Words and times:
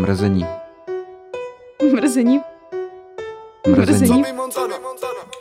Mrzení. 0.00 0.46
Mrzení. 1.92 2.40
Mrzení. 3.68 4.20
Mrzení. 4.20 4.24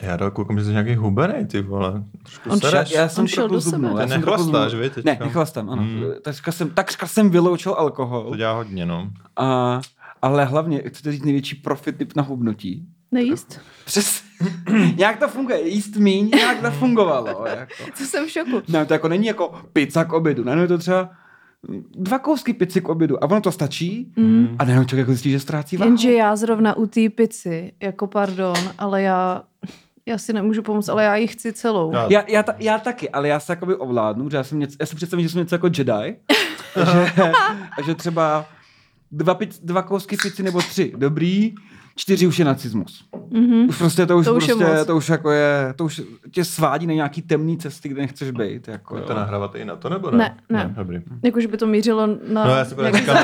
Já 0.02 0.18
to 0.18 0.32
koukám, 0.32 0.60
že 0.60 0.66
jsi 0.66 0.72
nějaký 0.72 0.96
hubenej, 0.96 1.46
ty 1.46 1.62
vole. 1.62 2.04
Trošku 2.24 2.50
On 2.50 2.60
šel- 2.60 2.86
Já 2.96 3.10
jsem 3.10 3.22
On 3.22 3.28
šel 3.28 3.50
do 3.50 3.62
sebe. 3.62 3.88
Já 3.88 4.08
jsem 4.08 4.10
nechlastáš, 4.10 4.74
vy, 4.74 4.90
teďka? 4.90 5.12
Ne, 5.12 5.18
nechlastám, 5.26 5.70
ano. 5.70 5.82
Hmm. 5.82 6.04
Takřka 6.22 6.52
jsem, 6.52 6.70
takřka 6.70 7.08
jsem 7.08 7.30
vyloučil 7.30 7.74
alkohol. 7.74 8.30
To 8.30 8.36
dělá 8.36 8.54
hodně, 8.54 8.86
no. 8.86 9.10
A, 9.38 9.82
ale 10.22 10.46
hlavně, 10.46 10.82
chcete 10.88 11.12
říct 11.12 11.24
největší 11.24 11.56
profit 11.56 11.98
typ 11.98 12.16
na 12.16 12.24
hubnutí? 12.24 12.86
Nejíst? 13.12 13.62
Přes... 13.86 14.22
nějak 14.96 15.20
to 15.20 15.28
funguje, 15.28 15.70
jíst 15.70 15.96
míň, 15.96 16.30
nějak 16.36 16.62
to 16.62 16.72
fungovalo. 16.72 17.28
Jako. 17.48 17.74
To 17.98 18.04
jsem 18.04 18.26
v 18.28 18.30
šoku. 18.30 18.62
Ne, 18.68 18.86
to 18.86 18.94
jako 18.94 19.08
není 19.08 19.28
jako 19.28 19.62
pizza 19.74 20.04
k 20.04 20.14
obědu, 20.14 20.44
ne, 20.44 20.56
no 20.56 20.62
je 20.62 20.68
to 20.68 20.78
třeba 20.78 21.10
dva 21.96 22.20
kousky 22.20 22.54
pizzy 22.54 22.82
k 22.82 22.90
obědu 22.90 23.24
a 23.24 23.28
ono 23.30 23.42
to 23.42 23.52
stačí 23.52 24.14
Mm. 24.16 24.56
a 24.60 24.64
najednou 24.66 24.86
člověk 24.86 25.04
jako 25.04 25.12
zjistí, 25.12 25.32
že 25.32 25.40
ztrácí 25.40 25.78
váhu. 25.78 25.90
Jenže 25.90 26.12
já 26.14 26.36
zrovna 26.36 26.78
u 26.78 26.86
té 26.86 27.10
pici, 27.10 27.72
jako 27.84 28.08
pardon, 28.08 28.56
ale 28.78 29.02
já, 29.02 29.44
já 30.06 30.18
si 30.18 30.34
nemůžu 30.34 30.62
pomoct, 30.62 30.90
ale 30.90 31.04
já 31.04 31.16
ji 31.16 31.28
chci 31.28 31.54
celou. 31.54 31.92
Já- 31.94 32.08
Já, 32.10 32.24
já, 32.28 32.44
ta, 32.44 32.56
já 32.60 32.78
taky, 32.78 33.10
ale 33.10 33.28
já 33.28 33.40
se 33.40 33.52
jakoby 33.52 33.76
ovládnu, 33.76 34.30
že 34.30 34.38
já, 34.38 34.44
jsem 34.44 34.60
něco, 34.60 34.76
já 34.80 34.86
si 34.86 34.96
představím, 34.96 35.24
že 35.26 35.30
jsem 35.30 35.40
něco 35.42 35.56
jako 35.56 35.68
Jedi, 35.78 36.16
že, 36.94 37.32
že 37.86 37.96
třeba 37.96 38.46
dva, 39.12 39.34
pic, 39.36 39.60
dva 39.64 39.82
kousky 39.82 40.18
pici 40.18 40.44
nebo 40.44 40.60
tři, 40.62 40.94
dobrý, 40.98 41.56
čtyři 42.00 42.28
už 42.28 42.40
je 42.40 42.46
nacismus. 42.46 43.06
Mhm. 43.32 43.70
Už 43.70 43.78
prostě 43.78 44.06
to 44.06 44.18
už, 44.18 44.26
To 44.26 44.36
už 44.36 44.48
je 44.48 44.56
prostě, 44.56 44.74
moc. 44.78 44.88
to 44.88 44.98
už 44.98 45.10
jako 45.10 45.32
je, 45.32 45.74
to 45.76 45.86
už 45.86 46.02
tě 46.32 46.46
svádí 46.46 46.88
na 46.88 46.94
nějaký 46.94 47.22
temný 47.22 47.58
cesty, 47.58 47.90
kde 47.90 48.02
nechceš 48.02 48.32
být. 48.32 48.68
Jako, 48.68 48.94
Budete 48.94 49.14
jo. 49.14 49.18
nahrávat 49.20 49.56
i 49.56 49.66
na 49.66 49.76
to, 49.76 49.90
nebo 49.90 50.12
ne? 50.12 50.38
Ne, 50.50 50.64
ne. 50.64 50.74
dobrý. 50.78 50.98
Jakože 51.24 51.48
by 51.48 51.58
to 51.58 51.68
mířilo 51.68 52.08
na 52.08 52.46
No 52.46 52.56
já 52.56 52.66
si 52.66 52.76
právě 52.76 53.00
říkám, 53.00 53.18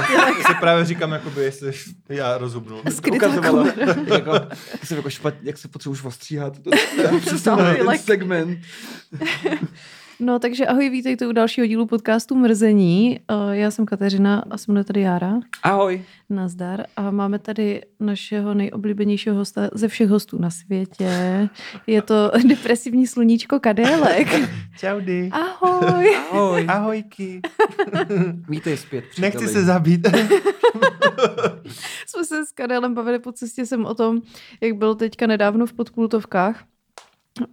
si 0.47 0.53
právě 0.59 0.85
říkám, 0.85 1.11
jakoby, 1.11 1.43
jestli 1.43 1.71
já 2.09 2.37
rozhubnu. 2.37 2.77
skrytá 2.89 3.27
ukazovalo, 3.27 3.65
kamera. 3.65 3.95
jako, 4.15 4.33
jak 4.71 4.85
se 4.85 4.95
jako 4.95 5.09
špatně, 5.09 5.49
jak 5.49 5.57
se 5.57 5.67
potřebuješ 5.67 6.03
ostříhat. 6.03 6.59
To, 6.59 6.69
to, 7.43 7.91
segment. 7.97 8.59
No 10.19 10.39
takže 10.39 10.65
ahoj, 10.67 10.89
vítejte 10.89 11.27
u 11.27 11.31
dalšího 11.31 11.67
dílu 11.67 11.85
podcastu 11.85 12.35
Mrzení. 12.35 13.19
Eh, 13.51 13.55
Já 13.57 13.71
jsem 13.71 13.85
Kateřina 13.85 14.43
a 14.49 14.57
se 14.57 14.71
mnou 14.71 14.79
je 14.79 14.83
tady 14.83 15.01
Jára. 15.01 15.39
Ahoj. 15.63 16.03
Nazdar. 16.29 16.83
A 16.97 17.11
máme 17.11 17.39
tady 17.39 17.81
našeho 17.99 18.53
nejoblíbenějšího 18.53 19.35
hosta 19.35 19.69
ze 19.73 19.87
všech 19.87 20.09
hostů 20.09 20.37
na 20.41 20.49
světě. 20.49 21.09
Je 21.87 22.01
to 22.01 22.31
depresivní 22.47 23.07
sluníčko 23.07 23.59
Kadélek. 23.59 24.27
Čaudy. 24.79 25.29
Ahoj. 25.31 26.15
Ahoj. 26.31 26.65
Ahojky. 26.69 27.41
Vítej 28.49 28.77
zpět. 28.77 29.05
Nechci 29.19 29.37
příteli. 29.37 29.53
se 29.53 29.63
zabít. 29.63 30.07
Jsme 32.07 32.25
se 32.25 32.45
s 32.45 32.51
Kadélem 32.51 32.93
bavili 32.93 33.19
po 33.19 33.31
cestě 33.31 33.65
sem 33.65 33.85
o 33.85 33.93
tom, 33.93 34.21
jak 34.61 34.75
byl 34.75 34.95
teďka 34.95 35.27
nedávno 35.27 35.65
v 35.65 35.73
podkultovkách. 35.73 36.63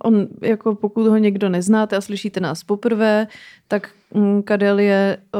On, 0.04 0.26
jako 0.42 0.74
pokud 0.74 1.06
ho 1.06 1.16
někdo 1.16 1.48
neznáte 1.48 1.96
a 1.96 2.00
slyšíte 2.00 2.40
nás 2.40 2.64
poprvé, 2.64 3.26
tak 3.68 3.90
mm, 4.14 4.42
Kadel 4.42 4.78
je 4.78 5.18
o, 5.34 5.38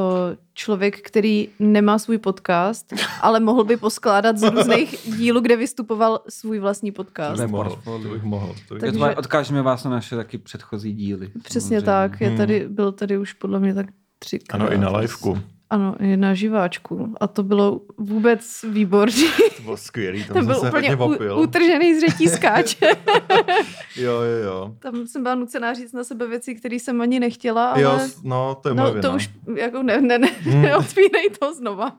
člověk, 0.55 1.01
který 1.01 1.49
nemá 1.59 1.99
svůj 1.99 2.19
podcast, 2.19 2.93
ale 3.21 3.41
mohl 3.41 3.65
by 3.65 3.77
poskládat 3.77 4.39
z 4.39 4.43
různých 4.43 4.91
dílů, 5.17 5.41
kde 5.41 5.57
vystupoval 5.57 6.21
svůj 6.29 6.59
vlastní 6.59 6.93
podcast. 6.93 7.33
bych 7.33 7.41
Ne, 7.41 7.47
mohl. 7.47 7.71
portfolio. 7.71 8.03
To 8.09 8.15
bych 8.15 8.23
mohl. 8.23 8.55
To 8.69 8.75
bych... 8.75 8.81
Takže- 8.81 8.99
Takže... 9.01 9.17
Odkážeme 9.17 9.63
vás 9.63 9.85
na 9.85 9.91
naše 9.91 10.17
taky 10.17 10.39
předchozí 10.39 10.93
díly. 10.93 11.31
Přesně 11.43 11.81
samozřejmě. 11.81 11.87
tak. 11.87 12.21
Je 12.21 12.29
Hmm. 12.29 12.37
tady, 12.37 12.67
byl 12.69 12.93
tady 12.93 13.19
už 13.19 13.33
podle 13.33 13.61
mě 13.61 13.75
tak 13.75 13.87
třikrát. 14.19 14.61
Ano, 14.61 14.73
i 14.73 14.79
na 14.79 14.97
liveku. 14.97 15.39
Ano, 15.73 15.95
i 16.01 16.17
na 16.17 16.35
živáčku. 16.35 17.15
A 17.21 17.27
to 17.27 17.43
bylo 17.43 17.81
vůbec 17.99 18.65
výborný. 18.69 19.25
To 19.57 19.63
bylo 19.63 19.77
skvělý, 19.77 20.25
tam 20.29 20.35
jsem 20.37 20.47
byl 20.47 20.55
se 20.55 20.69
úplně 20.69 20.97
u, 20.97 21.41
utržený 21.43 21.95
z 21.95 22.01
řetízkáče. 22.01 22.77
Jo, 23.97 24.13
jo, 24.13 24.45
jo. 24.45 24.75
Tam 24.79 25.07
jsem 25.07 25.23
byla 25.23 25.35
nucená 25.35 25.75
říct 25.75 25.93
na 25.93 26.05
sebe 26.05 26.27
věci, 26.27 26.55
které 26.55 26.77
jsem 26.77 27.01
ani 27.01 27.21
nechtěla, 27.21 27.71
ale... 27.71 27.83
Jo, 27.83 27.99
no, 28.25 28.55
to 28.63 28.69
je 28.69 28.75
no, 28.75 29.01
to 29.03 29.13
už 29.13 29.31
jako 29.57 29.83
ne, 29.83 30.01
ne, 30.01 30.19
ne, 30.19 30.29
Hmm. 30.43 30.63
neotvírej 30.63 31.31
to 31.41 31.55
znova. 31.55 31.97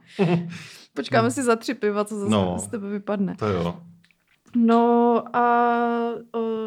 Počkáme 0.94 1.32
si 1.32 1.44
za 1.44 1.56
tři 1.56 1.74
piva, 1.74 2.06
co 2.06 2.16
zase 2.16 2.32
No. 2.32 2.56
z 2.60 2.68
tebe 2.68 2.90
vypadne. 2.90 3.36
To 3.40 3.48
jo. 3.48 3.76
No 4.56 5.24
a 5.36 5.44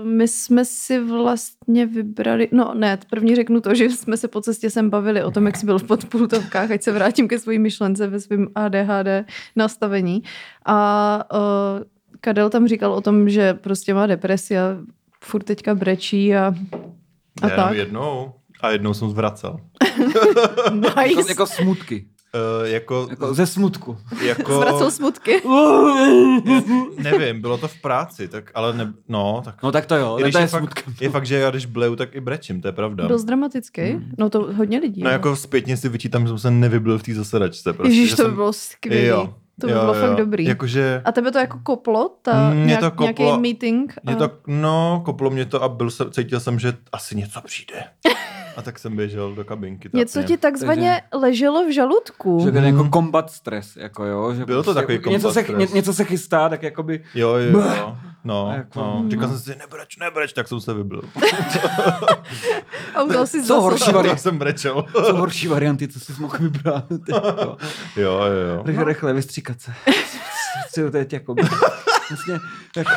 my 0.02 0.28
jsme 0.28 0.64
si 0.64 1.00
vlastně 1.00 1.86
vybrali, 1.86 2.48
no 2.52 2.74
ne, 2.74 2.98
první 3.10 3.36
řeknu 3.36 3.60
to, 3.60 3.74
že 3.74 3.84
jsme 3.84 4.16
se 4.16 4.28
po 4.28 4.40
cestě 4.40 4.70
sem 4.70 4.90
bavili 4.90 5.22
o 5.22 5.30
tom, 5.30 5.46
jak 5.46 5.56
jsi 5.56 5.66
byl 5.66 5.78
v 5.78 5.84
podpultovkách, 5.84 6.70
ať 6.70 6.82
se 6.82 6.92
vrátím 6.92 7.28
ke 7.28 7.38
své 7.38 7.58
myšlence 7.58 8.06
ve 8.06 8.20
svém 8.20 8.48
ADHD 8.54 9.26
nastavení. 9.56 10.22
A 10.66 11.24
o, 11.32 11.38
Kadel 12.20 12.50
tam 12.50 12.68
říkal 12.68 12.92
o 12.92 13.00
tom, 13.00 13.28
že 13.28 13.54
prostě 13.54 13.94
má 13.94 14.06
depresi 14.06 14.58
a 14.58 14.78
furt 15.24 15.42
teďka 15.42 15.74
brečí 15.74 16.34
a, 16.34 16.54
a 17.42 17.46
jenom 17.46 17.56
tak. 17.56 17.76
jednou. 17.76 18.32
A 18.60 18.70
jednou 18.70 18.94
jsem 18.94 19.10
zvracel. 19.10 19.56
Jako, 19.98 20.70
Nice. 21.00 21.28
jako 21.28 21.46
smutky. 21.46 22.08
Uh, 22.60 22.66
jako, 22.68 23.06
Jako 23.10 23.34
ze 23.34 23.46
smutku. 23.46 23.96
jako, 24.26 24.54
Zvracel 24.54 24.90
smutky. 24.90 25.42
nevím, 26.98 27.40
bylo 27.40 27.58
to 27.58 27.68
v 27.68 27.80
práci, 27.80 28.28
tak, 28.28 28.50
ale 28.54 28.72
ne, 28.76 28.92
no, 29.08 29.42
tak 29.44 29.62
No 29.62 29.72
tak 29.72 29.86
to 29.86 29.96
jo, 29.96 30.16
to 30.20 30.26
je 30.26 30.40
je, 30.40 30.46
fakt, 30.46 30.60
smutkem. 30.60 30.94
je 31.00 31.10
fakt, 31.10 31.26
že 31.26 31.38
já 31.38 31.50
když 31.50 31.66
bleju, 31.66 31.96
tak 31.96 32.14
i 32.14 32.20
brečím, 32.20 32.60
to 32.60 32.68
je 32.68 32.72
pravda. 32.72 33.06
Dost 33.06 33.24
dramatický. 33.24 33.82
No 34.18 34.30
to 34.30 34.52
hodně 34.56 34.78
lidí. 34.78 35.02
No 35.02 35.10
jo. 35.10 35.12
jako 35.12 35.36
zpětně 35.36 35.76
si 35.76 35.88
vyčítám, 35.88 36.22
že 36.22 36.28
jsem 36.28 36.38
se 36.38 36.50
nevyblil 36.50 36.98
v 36.98 37.02
té 37.02 37.14
zasedačce. 37.14 37.72
Prostě, 37.72 37.92
Ježíš, 37.94 38.10
že 38.10 38.16
to 38.16 38.22
by 38.22 38.26
jsem, 38.28 38.34
bylo 38.34 38.52
skvělé. 38.52 39.06
Jo, 39.06 39.34
To 39.60 39.66
by 39.66 39.72
jo, 39.72 39.80
bylo 39.80 39.94
jo. 39.94 40.00
fakt 40.00 40.16
dobrý. 40.16 40.44
Jakože, 40.44 41.02
A 41.04 41.12
tebe 41.12 41.32
to 41.32 41.38
jako 41.38 41.58
koplo? 41.62 42.10
Ta, 42.22 42.50
Mm, 42.50 42.56
mě 42.56 42.66
nějak, 42.66 42.80
to 42.80 42.90
koplo. 42.90 43.24
Nějaký 43.24 43.40
meeting? 43.42 43.92
A... 43.96 44.00
mě 44.04 44.16
to, 44.16 44.30
no, 44.46 45.02
koplo 45.04 45.30
mě 45.30 45.44
to 45.44 45.62
a 45.62 45.68
byl 45.68 45.90
cítil 46.10 46.40
jsem, 46.40 46.58
že 46.58 46.72
asi 46.92 47.16
něco 47.16 47.40
přijde. 47.40 47.74
A 48.56 48.62
tak 48.62 48.78
jsem 48.78 48.96
běžel 48.96 49.34
do 49.34 49.44
kabinky. 49.44 49.90
Něco 49.92 50.18
tápně. 50.18 50.36
ti 50.36 50.40
takzvaně 50.40 51.02
leželo 51.14 51.64
v 51.66 51.72
žaludku. 51.74 52.40
Že 52.44 52.52
to 52.52 52.58
je 52.58 52.64
jako 52.64 52.88
combat 52.92 53.30
stres, 53.30 53.76
jako 53.76 54.04
jo. 54.04 54.34
Že 54.34 54.44
Byl 54.44 54.56
to 54.56 54.62
prostě 54.62 54.80
takový 54.80 54.94
jako 54.96 55.10
něco 55.10 55.32
se, 55.32 55.42
stres. 55.42 55.58
ně, 55.58 55.66
něco 55.74 55.94
se 55.94 56.04
chystá, 56.04 56.48
tak 56.48 56.62
jakoby 56.62 57.04
Jo, 57.14 57.34
jo, 57.34 57.58
jo. 57.60 57.96
No, 58.24 58.52
Jako, 58.56 58.80
no. 58.80 59.00
mm. 59.02 59.10
Říkal 59.10 59.28
jsem 59.28 59.38
si, 59.38 59.56
nebreč, 59.58 59.96
nebreč, 59.96 60.32
tak 60.32 60.48
jsem 60.48 60.60
se 60.60 60.74
vybil. 60.74 61.02
A 62.94 63.02
udělal 63.02 63.26
si 63.26 63.42
Co 63.44 63.60
horší 63.60 63.84
Tak 63.84 63.94
variant? 63.94 64.20
jsem 64.20 64.38
brečel. 64.38 64.84
jsou 65.06 65.16
horší 65.16 65.48
varianty, 65.48 65.88
co 65.88 66.00
jsi 66.00 66.12
mohl 66.18 66.36
vybrat. 66.40 66.84
Jako. 67.08 67.56
Jo, 67.96 68.12
jo, 68.12 68.54
jo. 68.56 68.62
Rychle, 68.66 68.84
rychle, 68.84 69.12
vystříkat 69.12 69.60
se. 69.60 69.72
Chci 70.68 70.90
teď 70.90 71.12
jako 71.12 71.34
vlastně, 72.10 72.38
jako, 72.76 72.90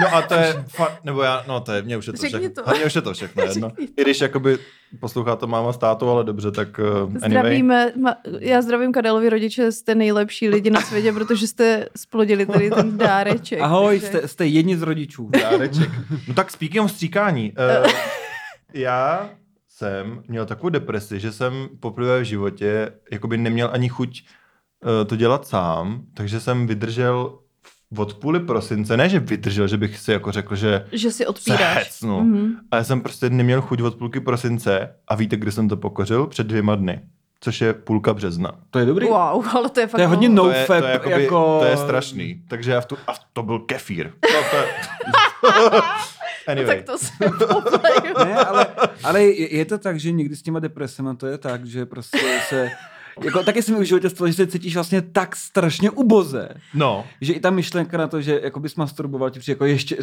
No 0.00 0.14
a 0.14 0.22
to 0.22 0.34
je 0.34 0.64
fakt, 0.68 1.04
nebo 1.04 1.22
já, 1.22 1.44
no 1.48 1.60
to 1.60 1.72
je, 1.72 1.82
mě 1.82 1.96
už 1.96 2.06
je 2.06 2.12
to 2.12 2.16
Řekni 2.16 2.38
všechno. 2.38 2.62
to. 2.62 2.68
A 2.68 2.72
Mně 2.72 2.84
už 2.84 2.94
je 2.94 3.02
to 3.02 3.12
všechno 3.14 3.42
jedno. 3.48 3.70
To. 3.70 3.82
I 3.82 4.02
když 4.02 4.20
jakoby 4.20 4.58
poslouchá 5.00 5.36
to 5.36 5.46
máma 5.46 5.72
s 5.72 5.78
tátou, 5.78 6.08
ale 6.08 6.24
dobře, 6.24 6.50
tak 6.50 6.78
uh, 6.78 6.86
anyway. 7.00 7.30
Zdravíme, 7.30 7.92
ma, 8.00 8.16
já 8.38 8.62
zdravím 8.62 8.92
Kadelovi 8.92 9.28
rodiče, 9.30 9.72
jste 9.72 9.94
nejlepší 9.94 10.48
lidi 10.48 10.70
na 10.70 10.80
světě, 10.80 11.12
protože 11.12 11.46
jste 11.46 11.86
splodili 11.96 12.46
tady 12.46 12.70
ten 12.70 12.98
dáreček. 12.98 13.60
ahoj, 13.60 14.00
takže- 14.00 14.18
jste, 14.18 14.28
jste 14.28 14.46
jedni 14.46 14.76
z 14.76 14.82
rodičů. 14.82 15.30
Dáreček. 15.42 15.90
No 16.28 16.34
tak 16.34 16.50
speaking 16.50 16.84
o 16.84 16.88
stříkání. 16.88 17.52
Uh, 17.86 17.90
já 18.74 19.30
jsem 19.68 20.22
měl 20.28 20.46
takovou 20.46 20.68
depresi, 20.68 21.20
že 21.20 21.32
jsem 21.32 21.68
poprvé 21.80 22.20
v 22.20 22.24
životě 22.24 22.92
jakoby 23.12 23.36
neměl 23.38 23.70
ani 23.72 23.88
chuť 23.88 24.22
uh, 24.84 25.06
to 25.08 25.16
dělat 25.16 25.46
sám, 25.46 26.02
takže 26.14 26.40
jsem 26.40 26.66
vydržel 26.66 27.38
od 27.98 28.14
půli 28.14 28.40
prosince, 28.40 28.96
ne, 28.96 29.08
že 29.08 29.18
vydržel, 29.20 29.68
že 29.68 29.76
bych 29.76 29.98
si 29.98 30.12
jako 30.12 30.32
řekl, 30.32 30.56
že 30.56 30.86
Že 30.92 31.10
si 31.10 31.16
se 31.16 31.26
odpíráš. 31.26 31.76
hecnu, 31.76 32.20
Mhm. 32.20 32.52
a 32.70 32.76
já 32.76 32.84
jsem 32.84 33.00
prostě 33.00 33.30
neměl 33.30 33.60
chuť 33.62 33.80
od 33.82 33.94
půlky 33.94 34.20
prosince 34.20 34.94
a 35.08 35.14
víte, 35.14 35.36
kdy 35.36 35.52
jsem 35.52 35.68
to 35.68 35.76
pokořil? 35.76 36.26
Před 36.26 36.46
dvěma 36.46 36.74
dny, 36.74 37.00
což 37.40 37.60
je 37.60 37.72
půlka 37.74 38.14
března. 38.14 38.52
To 38.70 38.78
je 38.78 38.86
dobrý. 38.86 39.06
Wow, 39.06 39.46
ale 39.54 39.68
to 39.70 39.80
je 39.80 39.86
fakt... 39.86 39.98
To 39.98 40.02
je 40.02 40.06
hodně 40.06 40.28
no 40.28 40.42
to, 40.44 40.50
je, 40.50 40.66
to, 40.66 40.74
je 40.74 40.82
jakoby, 40.84 41.22
jako... 41.22 41.58
to 41.60 41.66
je 41.66 41.76
strašný. 41.76 42.42
Takže 42.48 42.70
já 42.70 42.80
v 42.80 42.86
tu, 42.86 42.96
a 43.06 43.12
to 43.32 43.42
byl 43.42 43.58
kefír. 43.58 44.10
No, 44.34 44.40
to 44.50 44.56
je... 44.56 44.64
anyway. 46.46 46.76
Tak 46.76 46.86
to 46.86 46.98
se. 46.98 47.12
Ne, 48.24 48.34
ale, 48.36 48.66
ale 49.04 49.22
je, 49.22 49.56
je 49.56 49.64
to 49.64 49.78
tak, 49.78 50.00
že 50.00 50.12
někdy 50.12 50.36
s 50.36 50.42
těma 50.42 50.58
depresema 50.60 51.14
to 51.14 51.26
je 51.26 51.38
tak, 51.38 51.66
že 51.66 51.86
prostě 51.86 52.18
se... 52.48 52.70
Jako, 53.24 53.42
taky 53.42 53.62
se 53.62 53.72
mi 53.72 53.78
v 53.80 53.82
životě 53.82 54.10
stalo, 54.10 54.28
že 54.28 54.34
se 54.34 54.46
cítíš 54.46 54.74
vlastně 54.74 55.02
tak 55.02 55.36
strašně 55.36 55.90
uboze, 55.90 56.48
No, 56.74 57.04
že 57.20 57.32
i 57.32 57.40
ta 57.40 57.50
myšlenka 57.50 57.96
na 57.98 58.06
to, 58.08 58.20
že 58.22 58.40
jako 58.42 58.60
bys 58.60 58.74
masturboval, 58.76 59.30
ti 59.30 59.40
přijde 59.40 59.52
jako 59.52 59.64
ještě, 59.64 59.96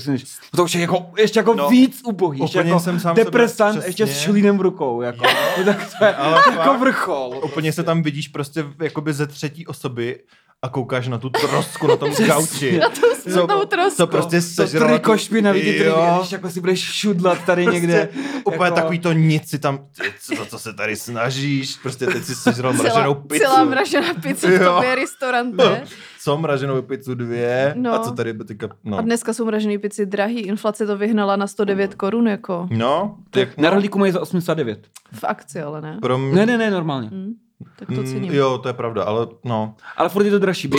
to 0.56 0.64
už 0.64 0.76
je 0.76 0.82
jako, 0.82 1.06
ještě 1.18 1.40
jako 1.40 1.54
No, 1.54 1.64
no, 1.64 1.70
víc 1.70 2.02
ubohý, 2.06 2.40
ještě 2.42 2.58
jako 2.58 2.80
jsem 2.80 3.00
sám 3.00 3.16
depresant, 3.16 3.74
sebe- 3.76 3.86
ještě 3.88 4.08
s 4.08 4.20
šlínem 4.20 4.58
v 4.58 4.62
rukou, 4.62 5.02
jako, 5.02 5.24
no, 5.58 5.64
tak 5.66 5.90
to 6.00 6.06
je 6.06 6.16
Ale 6.16 6.44
jako 6.52 6.78
vrchol. 6.80 7.42
úplně 7.46 7.74
se 7.74 7.84
tam 7.84 8.02
vidíš 8.04 8.28
prostě 8.28 8.66
jakoby 8.82 9.14
ze 9.14 9.28
třetí 9.28 9.68
osoby 9.68 10.20
a 10.62 10.70
koukáš 10.70 11.08
na 11.08 11.18
tu 11.18 11.30
trosku 11.30 11.88
na 11.88 11.96
tom 11.98 12.12
gauči. 12.28 12.78
Na 12.80 12.90
tu 12.90 13.02
smutnou 13.32 13.66
trosku. 13.66 13.96
Co 13.98 14.08
prostě 14.08 14.36
To 14.38 14.42
sežrala 14.42 15.00
tu- 15.00 15.12
triko 15.16 15.42
na 15.42 15.52
vidět, 15.52 15.86
Jo. 15.86 16.16
když 16.20 16.32
jako 16.32 16.50
si 16.50 16.60
budeš 16.60 16.80
šudlat 16.82 17.38
tady 17.46 17.66
někde. 17.66 18.10
Prostě, 18.14 18.40
úplně 18.46 18.66
jako- 18.66 18.76
takový 18.76 19.00
to 19.00 19.14
nic 19.14 19.50
si 19.50 19.60
tam, 19.60 19.80
co, 20.22 20.46
co 20.46 20.60
se 20.60 20.74
tady 20.74 20.96
snažíš, 20.96 21.76
prostě 21.76 22.06
teď 22.06 22.24
si 22.24 22.36
sežral 22.36 22.74
mraženou 22.74 23.14
pizzu. 23.14 23.44
celá 23.44 23.64
mražená 23.64 24.14
pizza 24.14 24.48
v 24.48 24.60
tobě 24.76 24.96
restaurant, 24.96 25.56
ne? 25.56 25.84
Co 26.22 26.38
mraženou 26.38 26.82
pizzu 26.82 27.16
dvě 27.16 27.74
No. 27.78 27.94
a 27.94 28.00
co 28.00 28.12
tady 28.12 28.34
by 28.34 28.44
teďka, 28.44 28.68
no. 28.84 28.98
A 28.98 29.02
dneska 29.02 29.34
jsou 29.34 29.46
mražený 29.46 29.78
pici 29.78 30.06
drahý. 30.06 30.40
Inflace 30.40 30.86
to 30.88 30.98
vyhnala 30.98 31.36
na 31.36 31.48
109 31.48 31.96
korun, 31.96 32.28
jako 32.28 32.68
No, 32.72 33.18
tak, 33.30 33.58
Na 33.58 33.64
no, 33.70 33.70
rohlíku 33.76 34.00
mají 34.00 34.12
za 34.12 34.20
89. 34.22 34.88
v 35.14 35.24
akci, 35.24 35.62
ale 35.62 35.82
ne. 35.82 35.98
pro 36.02 36.18
mě, 36.18 36.36
Ne, 36.36 36.46
ne, 36.46 36.58
ne, 36.58 36.72
normálně. 36.72 37.10
Hm, 37.14 37.34
tak 37.76 37.88
to 37.88 37.94
Mm, 38.02 38.06
cením. 38.08 38.34
jo, 38.34 38.58
to 38.58 38.70
je 38.70 38.74
pravda, 38.74 39.04
ale 39.04 39.28
no, 39.44 39.76
Ale 39.98 40.10
furt 40.10 40.26
je 40.26 40.32
to 40.32 40.40
dražší. 40.40 40.70
bě- 40.70 40.78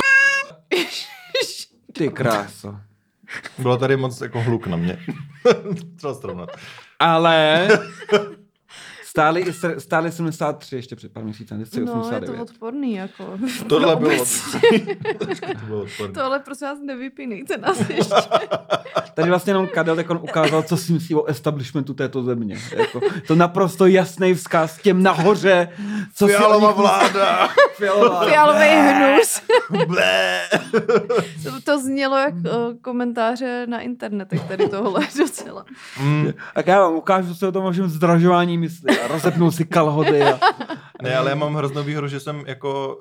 Ty 1.93 2.09
kráso. 2.09 2.77
bylo 3.59 3.77
tady 3.77 3.97
moc 3.97 4.21
jako 4.21 4.41
hluk 4.43 4.67
na 4.67 4.77
mě. 4.77 4.99
Třeba 5.97 6.15
srovnat. 6.15 6.49
Ale 6.99 7.69
se- 9.51 9.81
stáli 9.81 10.13
73 10.13 10.77
ještě 10.77 10.97
před 10.97 11.13
pár 11.13 11.25
měsíci, 11.25 11.55
teď 11.59 11.75
je 11.75 11.81
No, 11.81 11.87
je 11.93 11.95
to 11.95 12.01
89. 12.01 12.41
odporný, 12.43 12.95
jako. 12.95 13.39
Tohle 13.69 13.97
bylo, 13.97 14.11
Obecně. 14.15 14.97
to 15.61 15.67
bylo 15.67 15.83
odporné. 15.83 16.15
To 16.15 16.25
ale 16.25 16.39
prosím 16.39 16.67
vás 16.67 16.79
nevypínejte 16.85 17.57
nás 17.59 17.89
ještě. 17.89 18.15
Tady 19.15 19.29
vlastně 19.29 19.51
jenom 19.51 19.67
Kadel 19.67 19.97
tak 19.97 20.11
on 20.11 20.19
ukázal, 20.23 20.63
co 20.63 20.77
si 20.77 20.93
myslí 20.93 21.15
o 21.15 21.25
establishmentu 21.25 21.95
této 21.95 22.23
země. 22.23 22.57
Jako, 22.77 23.01
to 23.27 23.35
naprosto 23.35 23.87
jasný 23.87 24.35
vzkaz 24.35 24.79
těm 24.79 25.03
nahoře, 25.03 25.69
co 26.15 26.27
si 26.27 26.33
Fialová 26.33 26.69
nich 26.69 26.77
vláda. 26.77 27.49
Fialová. 27.77 28.25
Fialový 28.25 28.69
hnus. 28.69 29.41
Blé. 29.87 30.41
To, 31.45 31.61
to 31.65 31.79
znělo 31.81 32.17
jak 32.17 32.35
uh, 32.35 32.43
komentáře 32.83 33.67
na 33.69 33.81
internetech 33.81 34.45
tady 34.49 34.69
tohle 34.69 35.01
docela. 35.19 35.65
Mm, 36.01 36.33
Tak 36.55 36.67
já 36.67 36.81
vám 36.81 36.95
ukážu, 36.95 37.29
co 37.29 37.35
si 37.35 37.47
o 37.47 37.53
tom 37.53 37.65
vašem 37.65 37.89
zdražování 37.89 38.59
myslí. 38.59 38.99
A 38.99 39.09
rozepnu 39.09 39.51
si 39.51 39.65
kalhoty. 39.65 40.23
A... 40.23 40.39
ne, 41.03 41.17
ale 41.17 41.31
já 41.31 41.37
mám 41.37 41.55
hroznou 41.55 41.83
výhodu, 41.83 42.09
že 42.09 42.21
jsem 42.21 42.43
jako 42.47 42.99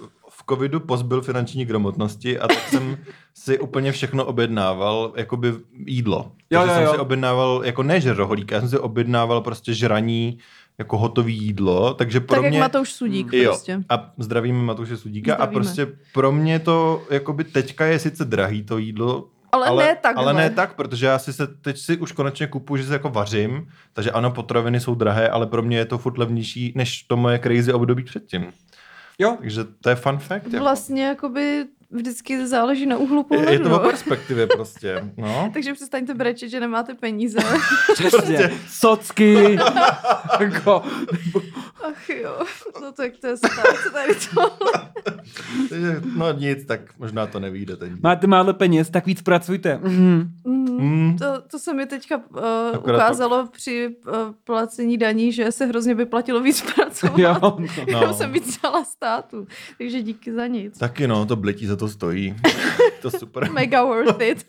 uh, 0.00 0.08
covidu 0.50 0.80
pozbyl 0.80 1.22
finanční 1.22 1.64
gramotnosti 1.64 2.38
a 2.38 2.48
tak 2.48 2.68
jsem 2.68 2.96
si 3.34 3.58
úplně 3.58 3.92
všechno 3.92 4.24
objednával, 4.24 5.12
jakoby 5.16 5.54
jídlo. 5.86 6.32
Jo, 6.50 6.60
Takže 6.60 6.80
jo, 6.82 6.86
jsem 6.86 6.94
si 6.94 7.00
objednával, 7.00 7.62
jako 7.64 7.82
ne 7.82 8.00
že 8.00 8.12
rohlík, 8.12 8.50
já 8.50 8.60
jsem 8.60 8.68
si 8.68 8.78
objednával 8.78 9.40
prostě 9.40 9.74
žraní, 9.74 10.38
jako 10.78 10.98
hotový 10.98 11.36
jídlo, 11.38 11.94
takže 11.94 12.20
pro 12.20 12.36
Tak 12.36 12.44
jak 12.44 12.50
mě... 12.50 12.60
Matouš 12.60 12.92
Sudík 12.92 13.32
Jo, 13.32 13.50
prostě. 13.50 13.80
a 13.88 14.12
zdravíme 14.18 14.62
Matouše 14.62 14.96
Sudíka 14.96 15.34
Zdravíme. 15.34 15.50
a 15.50 15.52
prostě 15.52 15.86
pro 16.14 16.32
mě 16.32 16.58
to, 16.58 17.02
jakoby 17.10 17.44
teďka 17.44 17.86
je 17.86 17.98
sice 17.98 18.24
drahý 18.24 18.62
to 18.62 18.78
jídlo, 18.78 19.28
Ale, 19.52 19.66
ale, 19.66 19.84
ne 19.84 19.96
takhle. 20.02 20.24
ale 20.24 20.32
ne 20.34 20.50
tak, 20.50 20.74
protože 20.74 21.06
já 21.06 21.18
si 21.18 21.32
se 21.32 21.46
teď 21.46 21.78
si 21.78 21.96
už 21.96 22.12
konečně 22.12 22.46
kupuju, 22.46 22.82
že 22.82 22.88
se 22.88 22.92
jako 22.92 23.08
vařím, 23.10 23.68
takže 23.92 24.10
ano, 24.10 24.30
potraviny 24.30 24.80
jsou 24.80 24.94
drahé, 24.94 25.28
ale 25.28 25.46
pro 25.46 25.62
mě 25.62 25.76
je 25.78 25.84
to 25.84 25.98
furt 25.98 26.18
levnější, 26.18 26.72
než 26.76 27.02
to 27.02 27.16
moje 27.16 27.38
crazy 27.38 27.72
období 27.72 28.04
předtím. 28.04 28.46
Jo, 29.18 29.36
Takže 29.40 29.64
to 29.80 29.88
je 29.88 29.96
fun 29.96 30.18
fact. 30.18 30.44
Jako. 30.46 30.58
Vlastně 30.58 31.04
jakoby 31.04 31.64
vždycky 31.90 32.46
záleží 32.46 32.86
na 32.86 32.96
úhlu 32.96 33.18
Je, 33.18 33.24
pohledu. 33.24 33.52
je 33.52 33.58
to 33.58 33.76
o 33.76 33.78
perspektivě 33.78 34.46
prostě. 34.46 35.04
No. 35.16 35.50
Takže 35.54 35.74
přestaňte 35.74 36.14
brečet, 36.14 36.48
že 36.48 36.60
nemáte 36.60 36.94
peníze. 36.94 37.38
přesně. 37.94 38.50
Socky. 38.68 39.58
jako, 40.40 40.82
Ach 41.84 42.08
jo, 42.08 42.38
no 42.80 42.92
tak 42.92 43.12
to 43.20 43.26
je 43.26 43.36
stát 43.36 43.92
tady 43.92 44.14
to. 44.14 44.58
No 46.16 46.32
nic, 46.32 46.66
tak 46.66 46.80
možná 46.98 47.26
to 47.26 47.40
nevíde 47.40 47.76
teď. 47.76 47.92
máte 48.02 48.26
málo 48.26 48.54
peněz, 48.54 48.90
tak 48.90 49.06
víc 49.06 49.22
pracujte. 49.22 49.78
Mhm. 49.82 50.30
Mm. 50.78 51.16
To, 51.18 51.42
to 51.50 51.58
se 51.58 51.74
mi 51.74 51.86
teďka 51.86 52.16
uh, 52.16 52.22
Akorát 52.74 52.96
ukázalo 52.96 53.46
při 53.46 53.96
uh, 54.06 54.14
placení 54.44 54.98
daní, 54.98 55.32
že 55.32 55.52
se 55.52 55.66
hrozně 55.66 55.94
vyplatilo 55.94 56.40
víc 56.40 56.62
pracovat. 56.74 57.18
Jo, 57.18 57.58
no. 57.92 58.14
Jsem 58.14 58.32
víc 58.32 58.60
dala 58.62 58.84
státu. 58.84 59.46
Takže 59.78 60.02
díky 60.02 60.32
za 60.32 60.46
nic. 60.46 60.78
Taky 60.78 61.06
no, 61.06 61.26
to 61.26 61.36
blití 61.36 61.66
za 61.66 61.76
to 61.76 61.88
stojí. 61.88 62.36
to 63.02 63.10
super. 63.10 63.52
Mega 63.52 63.84
worth 63.84 64.22
it. 64.22 64.46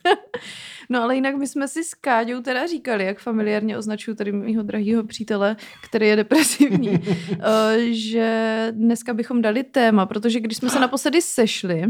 No 0.90 1.04
ale 1.04 1.16
jinak 1.16 1.36
my 1.36 1.48
jsme 1.48 1.68
si 1.68 1.84
s 1.84 1.94
Káďou 1.94 2.42
teda 2.42 2.68
říkali, 2.68 3.06
jak 3.06 3.20
familiárně 3.20 3.78
označuju 3.78 4.16
tady 4.18 4.32
mýho 4.32 4.64
drahého 4.64 5.04
přítele, 5.04 5.56
který 5.84 6.08
je 6.08 6.16
depresivní, 6.16 6.94
eh, 7.32 7.94
že 7.94 8.68
dneska 8.72 9.14
bychom 9.14 9.42
dali 9.42 9.64
téma, 9.64 10.06
protože 10.06 10.40
když 10.40 10.58
jsme 10.58 10.70
se 10.70 10.80
naposledy 10.80 11.22
sešli, 11.22 11.84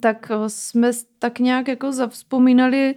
tak 0.00 0.30
eh, 0.30 0.48
jsme 0.48 0.90
tak 1.18 1.38
nějak 1.38 1.68
jako 1.68 1.92
zavzpomínali 1.92 2.94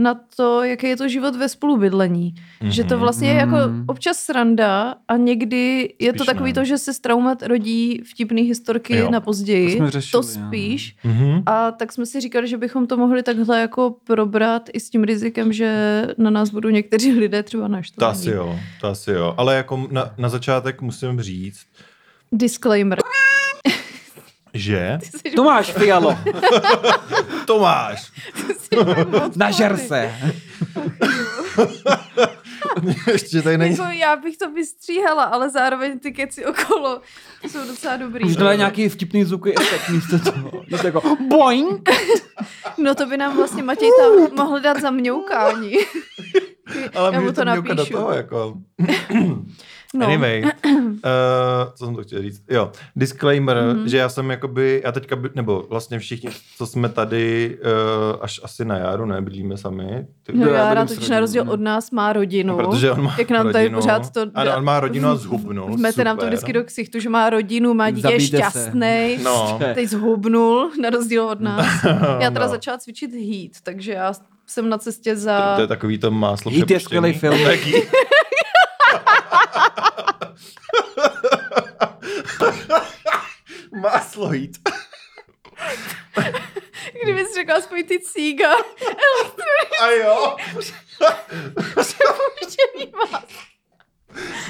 na 0.00 0.20
to, 0.36 0.64
jaký 0.64 0.86
je 0.86 0.96
to 0.96 1.08
život 1.08 1.36
ve 1.36 1.48
spolubydlení. 1.48 2.34
Mm-hmm. 2.62 2.68
Že 2.68 2.84
to 2.84 2.98
vlastně 2.98 3.28
je 3.28 3.34
jako 3.34 3.56
Mhm. 3.56 3.84
občas 3.88 4.16
sranda 4.18 4.94
a 5.08 5.16
někdy 5.16 5.94
je 5.98 6.10
Spíš 6.10 6.18
to 6.18 6.24
takový 6.24 6.50
ne. 6.50 6.54
to, 6.54 6.64
že 6.64 6.78
se 6.78 6.94
z 6.94 7.00
traumat 7.00 7.42
rodí 7.42 8.02
vtipný 8.04 8.42
historky 8.42 8.96
Jo. 8.96 9.10
na 9.10 9.20
později. 9.20 9.66
To 9.66 9.76
jsme 9.76 9.90
řešili, 9.90 10.22
to 10.22 10.28
jo. 10.28 10.34
spíš. 10.46 10.96
Mhm. 11.04 11.42
A 11.46 11.70
tak 11.70 11.92
jsme 11.92 12.06
si 12.06 12.20
říkali, 12.20 12.48
že 12.48 12.56
bychom 12.56 12.86
to 12.86 12.96
mohli 12.96 13.22
takhle 13.22 13.60
jako 13.60 13.94
probrat 14.04 14.68
i 14.72 14.80
s 14.80 14.90
tím 14.90 15.04
rizikem, 15.04 15.52
že 15.52 16.02
na 16.18 16.30
nás 16.30 16.50
budou 16.50 16.68
někteří 16.68 17.12
lidé 17.18 17.42
třeba 17.42 17.62
To 17.66 17.72
naštvaní. 17.72 18.10
asi 18.12 18.30
jo, 18.30 18.58
to 18.80 18.88
asi 18.88 19.10
jo. 19.10 19.34
Ale 19.36 19.56
jako 19.56 19.88
na, 19.90 20.14
na 20.18 20.28
začátek 20.28 20.82
musím 20.82 21.20
říct, 21.20 21.60
Disclaimer. 22.32 22.98
Že 24.54 24.98
Ty 25.00 25.18
jsi 25.18 25.30
Tomáš 25.30 25.72
Fialo, 25.72 26.18
Tomáš, 27.46 28.12
nažer 29.36 29.76
se. 29.76 30.14
ještě 33.12 33.42
tady 33.42 33.58
není... 33.58 33.76
Jako 33.76 33.92
já 33.92 34.16
bych 34.16 34.36
to 34.36 34.50
vystříhala, 34.50 35.24
ale 35.24 35.50
zároveň 35.50 35.98
ty 35.98 36.12
keci 36.12 36.46
okolo 36.46 37.00
jsou 37.48 37.66
docela 37.66 37.96
dobrý. 37.96 38.24
Už 38.24 38.36
to 38.36 38.52
nějaký 38.52 38.88
vtipný 38.88 39.24
zvuky 39.24 39.54
efekt 39.60 39.88
místo 39.88 40.18
toho. 40.18 40.50
Místo 40.70 40.86
jako 40.86 41.16
boing. 41.28 41.88
No 42.78 42.94
to 42.94 43.06
by 43.06 43.16
nám 43.16 43.36
vlastně 43.36 43.62
Matěj 43.62 43.90
tam 43.98 44.36
mohl 44.36 44.60
dát 44.60 44.80
za 44.80 44.90
mňoukání. 44.90 45.72
Ale 46.94 47.14
já 47.14 47.20
mu 47.20 47.32
to 47.32 47.42
mňoukat 47.42 47.68
do 47.68 47.74
napíšu. 47.74 47.92
toho, 47.92 48.12
jako. 48.12 48.54
No. 49.94 50.06
Anyway, 50.06 50.42
uh, 50.44 50.50
co 51.74 51.84
jsem 51.84 51.94
to 51.96 52.02
chtěl 52.02 52.22
říct? 52.22 52.42
Jo, 52.50 52.72
disclaimer, 52.96 53.56
Mhm. 53.62 53.76
mm-hmm. 53.76 53.84
že 53.88 53.96
já 53.96 54.08
jsem 54.08 54.30
jakoby, 54.30 54.82
já 54.84 54.92
teďka, 54.92 55.16
by, 55.16 55.30
nebo 55.34 55.66
vlastně 55.70 55.98
všichni, 55.98 56.30
co 56.56 56.66
jsme 56.66 56.88
tady 56.88 57.58
uh, 57.62 58.18
až 58.20 58.40
asi 58.44 58.64
na 58.64 58.76
jaru, 58.76 59.06
ne, 59.06 59.20
bydlíme 59.22 59.56
sami. 59.56 60.06
Ty, 60.22 60.32
No, 60.36 60.46
Já 60.46 60.86
s 60.86 60.88
totiž 60.94 61.08
na 61.08 61.20
rozdíl 61.20 61.44
no. 61.44 61.52
od 61.52 61.60
nás 61.60 61.90
má 61.90 62.12
rodinu. 62.12 62.56
protože 62.56 62.90
on 62.92 63.02
má 63.02 63.14
Jak 63.18 63.30
nám 63.30 63.46
rodinu. 63.46 63.52
tady 63.52 63.70
pořád 63.70 64.12
to... 64.12 64.20
Ano, 64.34 64.56
on 64.56 64.64
má 64.64 64.80
rodinu 64.80 65.08
a 65.08 65.16
zhubnul. 65.16 65.76
Vmete 65.76 66.04
nám 66.04 66.16
to 66.18 66.26
vždycky 66.26 66.52
do 66.52 66.64
ksichtu, 66.64 66.98
že 67.00 67.08
má 67.08 67.30
rodinu, 67.30 67.74
má 67.74 67.90
dítě, 67.90 68.08
je 68.12 68.20
šťastný. 68.20 69.18
No, 69.22 69.58
Teď 69.74 69.88
zhubnul, 69.88 70.70
na 70.82 70.90
rozdíl 70.90 71.24
od 71.24 71.40
nás. 71.40 71.66
Já 72.20 72.30
teda 72.30 72.44
No. 72.46 72.50
začala 72.50 72.78
cvičit 72.78 73.10
heat, 73.12 73.52
takže 73.62 73.92
já 73.92 74.12
jsem 74.46 74.68
na 74.68 74.78
cestě 74.78 75.16
za... 75.16 75.54
to 75.56 75.60
je 75.60 75.66
takový 75.66 75.98
to 75.98 76.10
máslo 76.10 76.50
Heat 76.50 76.70
je 76.70 76.80
skvělý 76.80 77.12
film. 77.12 77.38
Máslo 83.80 84.28
heat. 84.28 84.50
Kdyby 87.02 87.24
jsi 87.24 87.34
řekla 87.34 87.54
aspoň 87.54 87.84
ty 87.86 88.00
cíga, 88.00 88.52
A 89.82 89.90
jo. 89.90 90.36
přepuštěný. 91.80 92.92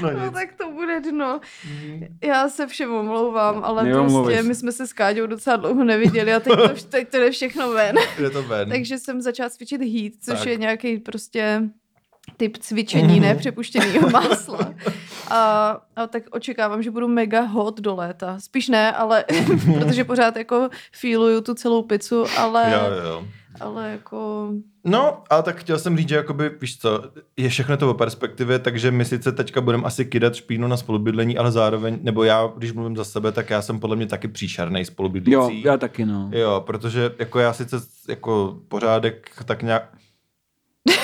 No 0.03 0.11
No 0.13 0.25
nic. 0.25 0.33
tak 0.35 0.53
to 0.53 0.71
bude 0.71 1.01
dno. 1.01 1.41
Já 2.25 2.49
se 2.49 2.67
všem 2.67 2.93
omlouvám, 2.95 3.65
ale 3.65 3.93
prostě 3.93 4.43
my 4.43 4.55
jsme 4.55 4.73
se 4.73 4.87
s 4.87 4.93
Káďou 4.93 5.27
docela 5.27 5.57
dlouho 5.57 5.85
neviděli 5.85 6.35
a 6.35 6.41
teď 6.41 6.53
to, 6.57 6.69
teď 6.89 7.09
to 7.09 7.17
jde 7.17 7.31
všechno 7.31 7.71
ven. 7.71 7.97
Jde 8.19 8.31
to 8.31 8.43
ven. 8.43 8.69
Takže 8.69 8.99
jsem 8.99 9.21
začala 9.21 9.51
cvičit 9.51 9.81
heat, 9.81 10.13
což 10.25 10.39
Tak. 10.39 10.49
je 10.49 10.57
nějaký 10.57 10.99
prostě 10.99 11.63
typ 12.41 12.57
cvičení, 12.59 13.21
ne 13.21 13.35
přepuštěného 13.35 14.11
másla. 14.13 14.75
A, 15.31 15.71
a 15.97 16.07
tak 16.07 16.23
očekávám, 16.31 16.83
že 16.83 16.91
budu 16.91 17.09
mega 17.09 17.41
hot 17.41 17.81
do 17.81 17.95
léta. 17.95 18.37
Spíš 18.41 18.69
ne, 18.69 18.93
ale 18.93 19.25
protože 19.79 20.05
pořád 20.05 20.37
jako 20.37 20.69
feeluju 20.93 21.41
tu 21.41 21.55
celou 21.55 21.83
pizzu, 21.83 22.25
ale, 22.39 22.73
Jo, 22.73 23.05
jo. 23.09 23.25
ale 23.61 23.91
jako 23.91 24.51
No, 24.85 25.23
ale 25.31 25.43
tak 25.43 25.57
chtěl 25.57 25.79
jsem 25.79 25.97
říct, 25.97 26.09
že 26.09 26.17
jakoby, 26.17 26.51
víš 26.61 26.79
co, 26.79 27.03
je 27.37 27.49
všechno 27.49 27.77
to 27.77 27.91
o 27.91 27.95
perspektivě, 27.95 28.59
takže 28.59 28.91
my 28.91 29.05
sice 29.05 29.33
teďka 29.33 29.61
budeme 29.61 29.85
asi 29.85 30.05
kydat 30.05 30.35
špínu 30.35 30.69
na 30.69 30.77
spolubydlení, 30.77 31.39
ale 31.39 31.53
zároveň, 31.53 31.99
nebo 32.03 32.25
já, 32.25 32.53
když 32.57 32.73
mluvím 32.73 32.97
za 32.97 33.05
sebe, 33.05 33.33
tak 33.33 33.51
já 33.51 33.63
jsem 33.63 33.81
podle 33.81 33.97
mě 33.97 34.07
taky 34.07 34.29
příšerný 34.29 34.81
Jo, 34.81 34.85
spolubydlící. 34.85 35.63
já 35.65 35.77
taky 35.77 36.07
no. 36.07 36.31
Jo, 36.33 36.63
protože 36.67 37.11
jako 37.19 37.39
já 37.39 37.53
sice 37.53 37.77
jako 38.09 38.57
pořádek 38.69 39.31
tak 39.45 39.63
nějak... 39.63 39.89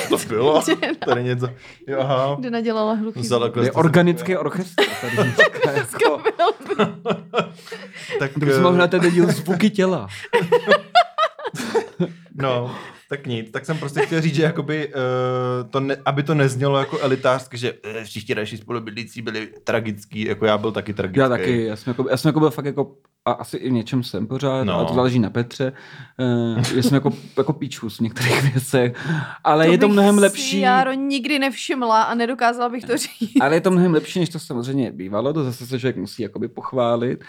To 0.08 0.16
bylo? 0.28 0.62
Tady 1.04 1.24
něco... 1.24 1.48
Jo, 1.86 1.98
aha. 2.00 2.36
kde 2.38 2.50
nadělala 2.50 2.92
hluchý 2.92 3.20
Vzala 3.20 3.50
Je 3.62 3.72
organický 3.72 4.36
orchestr 4.36 4.84
tady 5.00 5.16
dneska, 5.22 5.72
jako. 5.72 6.22
tak, 8.18 8.32
To 8.32 8.40
bys 8.40 8.58
mohl 8.58 8.76
na 8.76 8.86
ten 8.86 9.10
díl 9.10 9.26
zvuky 9.26 9.70
těla. 9.70 10.08
no, 12.34 12.74
tak 13.08 13.26
nic. 13.26 13.50
Tak 13.50 13.66
jsem 13.66 13.78
prostě 13.78 14.00
chtěl 14.06 14.20
říct, 14.20 14.34
že 14.34 14.42
jakoby, 14.42 14.88
uh, 14.88 15.70
to 15.70 15.80
ne, 15.80 15.96
aby 16.04 16.22
to 16.22 16.34
neznělo 16.34 16.78
jako 16.78 16.98
elitářsky, 16.98 17.56
že 17.58 17.72
uh, 17.72 17.78
všichni 18.04 18.34
naši 18.34 18.56
spolubydlící 18.56 19.22
byli 19.22 19.48
tragický, 19.64 20.24
jako 20.24 20.46
já 20.46 20.58
byl 20.58 20.72
taky 20.72 20.94
tragický. 20.94 21.20
Já 21.20 21.28
taky, 21.28 21.64
já 21.64 21.76
jsem, 21.76 21.90
jako, 21.90 22.06
já 22.10 22.16
jsem 22.16 22.28
jako 22.28 22.40
byl 22.40 22.50
fakt 22.50 22.64
jako, 22.64 22.94
a 23.24 23.32
asi 23.32 23.56
i 23.56 23.68
v 23.68 23.72
něčem 23.72 24.02
jsem 24.02 24.26
pořád, 24.26 24.64
No. 24.64 24.74
ale 24.74 24.84
to 24.84 24.94
záleží 24.94 25.18
na 25.18 25.30
Petře, 25.30 25.72
uh, 26.56 26.62
že 26.62 26.82
jsem 26.82 26.94
jako, 26.94 27.12
jako 27.36 27.52
píčus 27.52 27.96
v 27.98 28.00
některých 28.00 28.52
věcech, 28.52 29.08
ale 29.44 29.68
je 29.68 29.78
to 29.78 29.88
mnohem 29.88 30.18
lepší. 30.18 30.60
Járo 30.60 30.92
nikdy 30.92 31.38
nevšimla 31.38 32.02
a 32.02 32.14
nedokázala 32.14 32.68
bych 32.68 32.84
to 32.84 32.96
říct. 32.96 33.40
Ale 33.40 33.56
je 33.56 33.60
to 33.60 33.70
mnohem 33.70 33.92
lepší, 33.94 34.18
než 34.20 34.28
to 34.28 34.38
samozřejmě 34.38 34.92
bývalo, 34.92 35.32
to 35.32 35.44
zase 35.44 35.66
se 35.66 35.80
člověk 35.80 35.96
musí 35.96 36.22
jakoby 36.22 36.48
pochválit, 36.48 37.24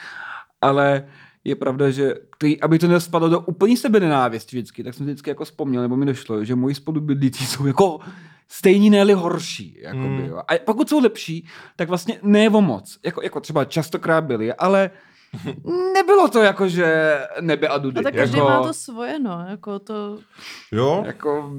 ale 0.62 1.04
je 1.48 1.56
pravda, 1.56 1.90
že 1.90 2.14
ty, 2.38 2.60
aby 2.62 2.80
to 2.80 2.88
nespadlo 2.88 3.30
do 3.30 3.40
úplný 3.40 3.78
sebe 3.78 4.00
nenávisti 4.00 4.58
vždycky, 4.58 4.84
tak 4.84 4.94
jsem 4.94 5.06
si 5.06 5.12
vždycky 5.12 5.30
jako 5.30 5.46
vzpomněl, 5.46 5.82
nebo 5.82 5.96
mi 5.96 6.06
došlo, 6.06 6.44
že 6.46 6.56
moji 6.56 6.76
spolubydlící 6.76 7.46
jsou 7.46 7.66
jako 7.68 8.00
stejní, 8.48 8.90
ne 8.90 9.14
horší. 9.14 9.78
Jakoby, 9.82 10.08
Mm. 10.08 10.26
jo. 10.26 10.38
A 10.48 10.52
pokud 10.66 10.90
jsou 10.90 11.00
lepší, 11.00 11.48
tak 11.76 11.90
vlastně 11.90 12.20
ne 12.24 12.50
o 12.50 12.62
moc. 12.62 13.00
Jako, 13.06 13.22
jako 13.22 13.40
třeba 13.40 13.66
častokrát 13.66 14.24
byli, 14.24 14.54
ale 14.54 14.92
nebylo 15.94 16.28
to 16.28 16.40
jako, 16.42 16.68
že 16.70 17.18
nebe 17.42 17.68
a 17.68 17.78
dudy. 17.78 18.00
A 18.00 18.04
tak 18.04 18.16
každý 18.16 18.38
jako, 18.38 18.50
má 18.50 18.64
to 18.64 18.74
svoje, 18.74 19.20
no. 19.20 19.46
Jako 19.50 19.80
to, 19.80 20.20
Jo? 20.72 21.04
jako, 21.06 21.54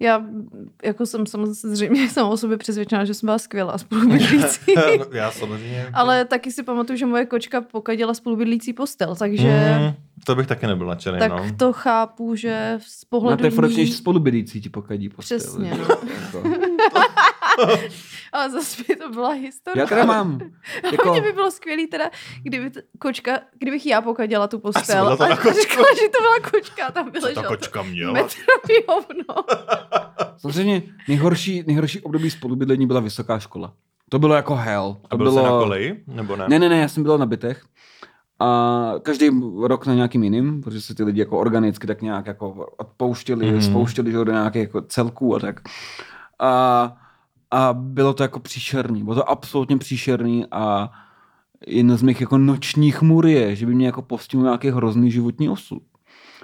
já 0.00 0.24
jako 0.84 1.06
jsem 1.06 1.26
samozřejmě 1.26 2.10
sama 2.10 2.28
o 2.30 2.36
sobě 2.36 2.58
přesvědčená, 2.58 3.04
že 3.04 3.14
jsem 3.14 3.26
byla 3.26 3.38
skvělá 3.38 3.78
spolubydlící. 3.78 4.74
No, 4.76 4.82
já 5.12 5.30
samozřejmě. 5.30 5.88
Ale 5.92 6.24
taky 6.24 6.52
si 6.52 6.62
pamatuju, 6.62 6.96
že 6.98 7.06
moje 7.06 7.26
kočka 7.26 7.60
pokadila 7.60 8.14
spolubydlící 8.14 8.72
postel, 8.72 9.16
takže 9.16 9.46
Mm, 9.78 9.92
to 10.24 10.34
bych 10.34 10.46
taky 10.46 10.66
nebyl 10.66 10.86
nadšený, 10.86 11.18
tak 11.18 11.30
no. 11.32 11.44
to 11.56 11.72
chápu, 11.72 12.34
že 12.36 12.78
z 12.86 13.04
na 13.04 13.06
pohledu 13.08 13.36
to 13.36 13.44
je 13.46 13.50
ní- 13.84 13.92
spolubydlící 13.92 14.60
ti 14.60 14.68
pokadí 14.68 15.08
postel. 15.08 15.38
Přesně, 15.38 15.70
no. 15.78 15.96
Ale 18.36 18.50
zase 18.50 18.82
by 18.88 18.96
to 18.96 19.10
byla 19.10 19.30
historie. 19.30 19.82
Já 19.82 19.86
teda 19.86 20.04
mám. 20.04 20.40
Jako... 20.92 21.10
Mně 21.10 21.20
by 21.20 21.32
bylo 21.32 21.50
skvělý 21.50 21.86
teda, 21.86 22.10
kdyby 22.42 22.70
t- 22.70 22.82
kočka, 22.98 23.38
kdybych 23.58 23.86
já 23.86 24.00
pokaděla 24.00 24.46
tu 24.48 24.58
postel 24.58 25.04
byla 25.04 25.16
to 25.16 25.22
a 25.22 25.28
říkala, 25.34 25.86
že 26.00 26.08
to 26.08 26.20
byla 26.20 26.50
kočka 26.50 26.86
a 26.86 26.92
tam 26.92 27.10
by 27.10 27.20
Co 27.20 27.34
ta 27.34 27.42
kočka 27.42 27.82
měla? 27.82 28.12
metrový 28.12 28.74
hovno. 28.88 29.44
Samozřejmě 30.36 30.82
nejhorší, 31.08 31.64
nejhorší 31.66 32.00
období 32.00 32.30
spolubydlení 32.30 32.86
byla 32.86 33.00
vysoká 33.00 33.38
škola. 33.38 33.72
To 34.08 34.18
bylo 34.18 34.34
jako 34.34 34.54
hell. 34.54 34.94
To 34.94 35.06
A 35.10 35.16
byl 35.16 35.30
bylo... 35.30 35.40
jsi 35.40 35.44
na 35.44 35.50
koleji? 35.50 36.04
Nebo 36.06 36.36
ne? 36.36 36.46
Ne, 36.48 36.58
ne, 36.58 36.68
ne, 36.68 36.78
já 36.78 36.88
jsem 36.88 37.02
byl 37.02 37.18
na 37.18 37.26
bytech. 37.26 37.64
A 38.40 38.92
každý 39.02 39.30
rok 39.62 39.86
na 39.86 39.94
nějakým 39.94 40.24
jiným, 40.24 40.62
protože 40.62 40.80
se 40.80 40.94
ty 40.94 41.04
lidi 41.04 41.20
jako 41.20 41.38
organicky 41.38 41.86
tak 41.86 42.02
nějak 42.02 42.26
jako 42.26 42.66
odpouštěli, 42.76 43.52
mm. 43.52 43.62
spouštěli 43.62 44.12
že, 44.12 44.16
do 44.16 44.32
nějakých 44.32 44.62
jako 44.62 44.82
celků 44.82 45.36
a 45.36 45.38
tak. 45.38 45.60
A, 46.38 46.96
a 47.50 47.72
bylo 47.72 48.14
to 48.14 48.22
jako 48.22 48.40
příšerný. 48.40 49.02
Bylo 49.04 49.16
to 49.16 49.30
absolutně 49.30 49.76
příšerný 49.78 50.44
a 50.50 50.90
jedna 51.66 51.96
z 51.96 52.02
mých 52.02 52.20
jako 52.20 52.38
nočních 52.38 53.02
můr 53.02 53.26
je, 53.26 53.56
že 53.56 53.66
by 53.66 53.74
mě 53.74 53.86
jako 53.86 54.02
postihl 54.02 54.42
nějaký 54.42 54.70
hrozný 54.70 55.10
životní 55.10 55.48
osud. 55.48 55.82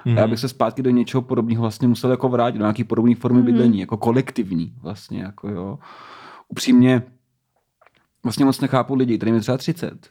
Mhm. 0.04 0.18
A 0.18 0.20
já 0.20 0.26
bych 0.26 0.38
se 0.38 0.48
zpátky 0.48 0.82
do 0.82 0.90
něčeho 0.90 1.22
podobného 1.22 1.60
vlastně 1.62 1.88
musel 1.88 2.10
jako 2.10 2.28
vrátit, 2.28 2.58
do 2.58 2.64
nějaké 2.64 2.84
podobné 2.84 3.14
formy 3.14 3.38
Mhm. 3.38 3.46
bydlení, 3.46 3.80
jako 3.80 3.96
kolektivní 3.96 4.74
vlastně, 4.82 5.22
jako 5.22 5.48
jo. 5.48 5.78
Upřímně, 6.48 7.02
vlastně 8.24 8.44
moc 8.44 8.60
nechápu 8.60 8.94
lidi, 8.94 9.16
kterým 9.16 9.34
je 9.34 9.40
třeba 9.40 9.58
30. 9.58 10.08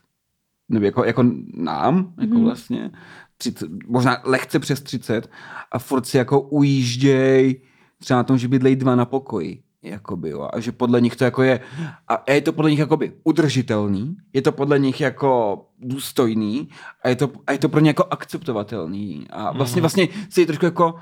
Nebo 0.70 0.86
jako, 0.86 1.04
jako 1.06 1.24
nám, 1.54 2.14
jako 2.22 2.34
Mhm. 2.36 2.44
vlastně, 2.44 2.92
30, 3.38 3.70
možná 3.88 4.18
lehce 4.24 4.60
přes 4.60 4.82
30 4.82 5.30
a 5.72 5.80
furt 5.80 6.06
si 6.06 6.18
jako 6.18 6.42
ujížděj 6.42 7.62
třeba 8.00 8.18
na 8.18 8.24
tom, 8.24 8.38
že 8.38 8.48
bydlejí 8.48 8.76
dva 8.76 8.96
na 8.96 9.06
pokoji. 9.06 9.64
Jakoby, 9.84 10.30
jo, 10.30 10.50
a 10.54 10.60
že 10.60 10.72
podle 10.72 11.02
nich 11.02 11.16
to 11.16 11.24
jako 11.24 11.44
je, 11.44 11.60
a 12.08 12.32
je 12.32 12.42
to 12.42 12.54
podle 12.54 12.70
nich 12.72 12.80
jakoby 12.80 13.14
udržitelný, 13.24 14.18
je 14.34 14.42
to 14.42 14.52
podle 14.52 14.80
nich 14.80 15.02
jako 15.02 15.62
důstojný 15.80 16.70
a 17.04 17.10
je 17.10 17.16
to, 17.16 17.32
a 17.48 17.52
je 17.52 17.58
to 17.58 17.70
pro 17.70 17.80
ně 17.80 17.90
jako 17.90 18.06
akceptovatelný. 18.12 19.28
A 19.30 19.52
vlastně, 19.52 19.76
Mhm. 19.80 19.82
vlastně 19.82 20.08
si 20.30 20.46
trošku 20.46 20.66
jako 20.66 20.96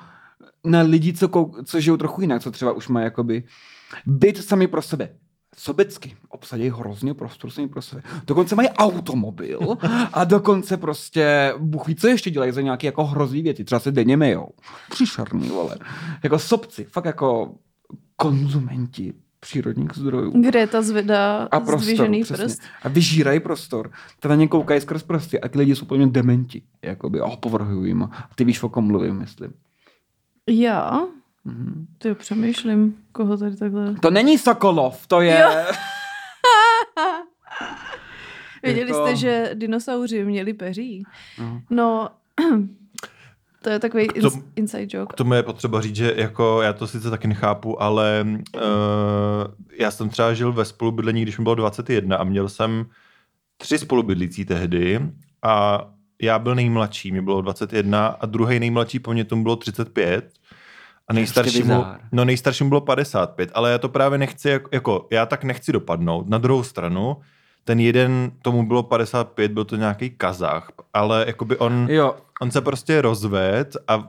na 0.65 0.81
lidi, 0.81 1.13
co, 1.13 1.27
kou, 1.29 1.55
co 1.65 1.79
žijou 1.79 1.97
trochu 1.97 2.21
jinak, 2.21 2.41
co 2.41 2.51
třeba 2.51 2.71
už 2.71 2.87
mají 2.87 3.03
jakoby 3.03 3.43
byt 4.05 4.37
sami 4.43 4.67
pro 4.67 4.81
sebe. 4.81 5.09
Sobecky 5.57 6.15
obsadí 6.29 6.69
hrozně 6.69 7.13
prostoru 7.13 7.51
sami 7.51 7.67
pro 7.67 7.81
sebe. 7.81 8.01
Dokonce 8.27 8.55
mají 8.55 8.69
automobil 8.69 9.59
a 10.13 10.23
dokonce 10.23 10.77
prostě, 10.77 11.53
Bůh 11.57 11.87
ví, 11.87 11.95
co 11.95 12.07
ještě 12.07 12.29
dělají 12.31 12.51
za 12.51 12.61
nějaké 12.61 12.87
jako 12.87 13.05
hrozný 13.05 13.41
věci. 13.41 13.63
Třeba 13.63 13.79
se 13.79 13.91
denně 13.91 14.17
mejou. 14.17 14.49
Příšerný, 14.89 15.49
vole. 15.49 15.77
Jako 16.23 16.39
sobci, 16.39 16.83
fakt 16.83 17.05
jako 17.05 17.55
konzumenti 18.19 19.13
přírodních 19.39 19.89
zdrojů. 19.95 20.31
Kde 20.41 20.59
je 20.59 20.67
ta 20.67 20.81
zveda 20.81 21.47
A 21.51 21.59
prostor, 21.59 22.09
prst? 22.27 22.61
A 22.83 22.89
vyžírají 22.89 23.39
prostor. 23.39 23.91
To 24.19 24.27
na 24.27 24.35
ně 24.35 24.47
koukají 24.47 24.81
skrz 24.81 25.03
prsty 25.03 25.41
a 25.41 25.47
ty 25.47 25.59
lidi 25.59 25.75
jsou 25.75 25.85
úplně 25.85 26.07
dementi. 26.07 26.61
Jakoby, 26.81 27.21
oh, 27.21 27.35
povrhují 27.35 27.89
jim. 27.89 28.03
A 28.03 28.29
ty 28.35 28.43
víš, 28.43 28.63
o 28.63 28.69
kom 28.69 28.87
mluvím, 28.87 29.15
myslím. 29.15 29.53
Já? 30.49 31.01
Mhm. 31.45 31.87
Ty 31.97 32.13
přemýšlím, 32.13 32.95
koho 33.11 33.37
tady 33.37 33.55
takhle... 33.55 33.95
To 34.01 34.11
není 34.11 34.37
Sokolov, 34.37 35.07
to 35.07 35.21
je... 35.21 35.65
Věděli 38.63 38.91
Jako- 38.91 39.07
jste, 39.07 39.15
že 39.15 39.51
dinosauři 39.53 40.25
měli 40.25 40.53
peří? 40.53 41.03
No. 41.39 41.61
No, 41.69 42.09
to 43.61 43.69
je 43.69 43.79
takový 43.79 44.07
To- 44.07 44.13
ins- 44.13 44.43
inside 44.55 44.85
K 44.85 44.93
joke. 44.93 45.15
tomu 45.15 45.33
je 45.33 45.43
potřeba 45.43 45.81
říct, 45.81 45.95
že 45.95 46.13
jako 46.17 46.61
já 46.61 46.73
to 46.73 46.87
sice 46.87 47.09
taky 47.09 47.27
nechápu, 47.27 47.81
ale 47.81 48.25
uh, 48.55 48.61
já 49.79 49.91
jsem 49.91 50.09
třeba 50.09 50.33
žil 50.33 50.53
ve 50.53 50.65
spolubydlení, 50.65 51.21
když 51.21 51.37
mi 51.37 51.43
bylo 51.43 51.55
21 51.55 52.17
a 52.17 52.23
měl 52.23 52.49
jsem 52.49 52.85
tři 53.57 53.77
spolubydlící 53.77 54.45
tehdy 54.45 55.01
a 55.43 55.85
já 56.21 56.39
byl 56.39 56.55
nejmladší, 56.55 57.11
mi 57.11 57.21
bylo 57.21 57.41
21 57.41 58.07
a 58.07 58.25
druhý 58.25 58.59
nejmladší 58.59 58.99
po 58.99 59.13
mně 59.13 59.25
tomu 59.25 59.43
bylo 59.43 59.55
35 59.55 60.33
a 61.07 61.13
nejstaršímu, 61.13 61.85
no 62.11 62.25
nejstaršímu 62.25 62.69
bylo 62.69 62.81
55, 62.81 63.51
ale 63.53 63.71
já 63.71 63.77
to 63.77 63.89
právě 63.89 64.17
nechci, 64.17 64.49
jako, 64.49 64.69
jako 64.73 65.07
já 65.11 65.25
tak 65.25 65.43
nechci 65.43 65.71
dopadnout. 65.71 66.29
Na 66.29 66.37
druhou 66.37 66.63
stranu, 66.63 67.17
ten 67.69 67.79
jeden, 67.79 68.31
tomu 68.41 68.65
bylo 68.67 68.83
55, 68.83 69.51
byl 69.51 69.65
to 69.65 69.75
nějaký 69.75 70.09
kazach, 70.09 70.71
ale 70.93 71.23
jakoby 71.27 71.57
on... 71.57 71.87
Jo, 71.89 72.15
On 72.41 72.51
se 72.51 72.61
prostě 72.61 73.01
rozved 73.01 73.77
a 73.87 73.95
uh, 73.97 74.03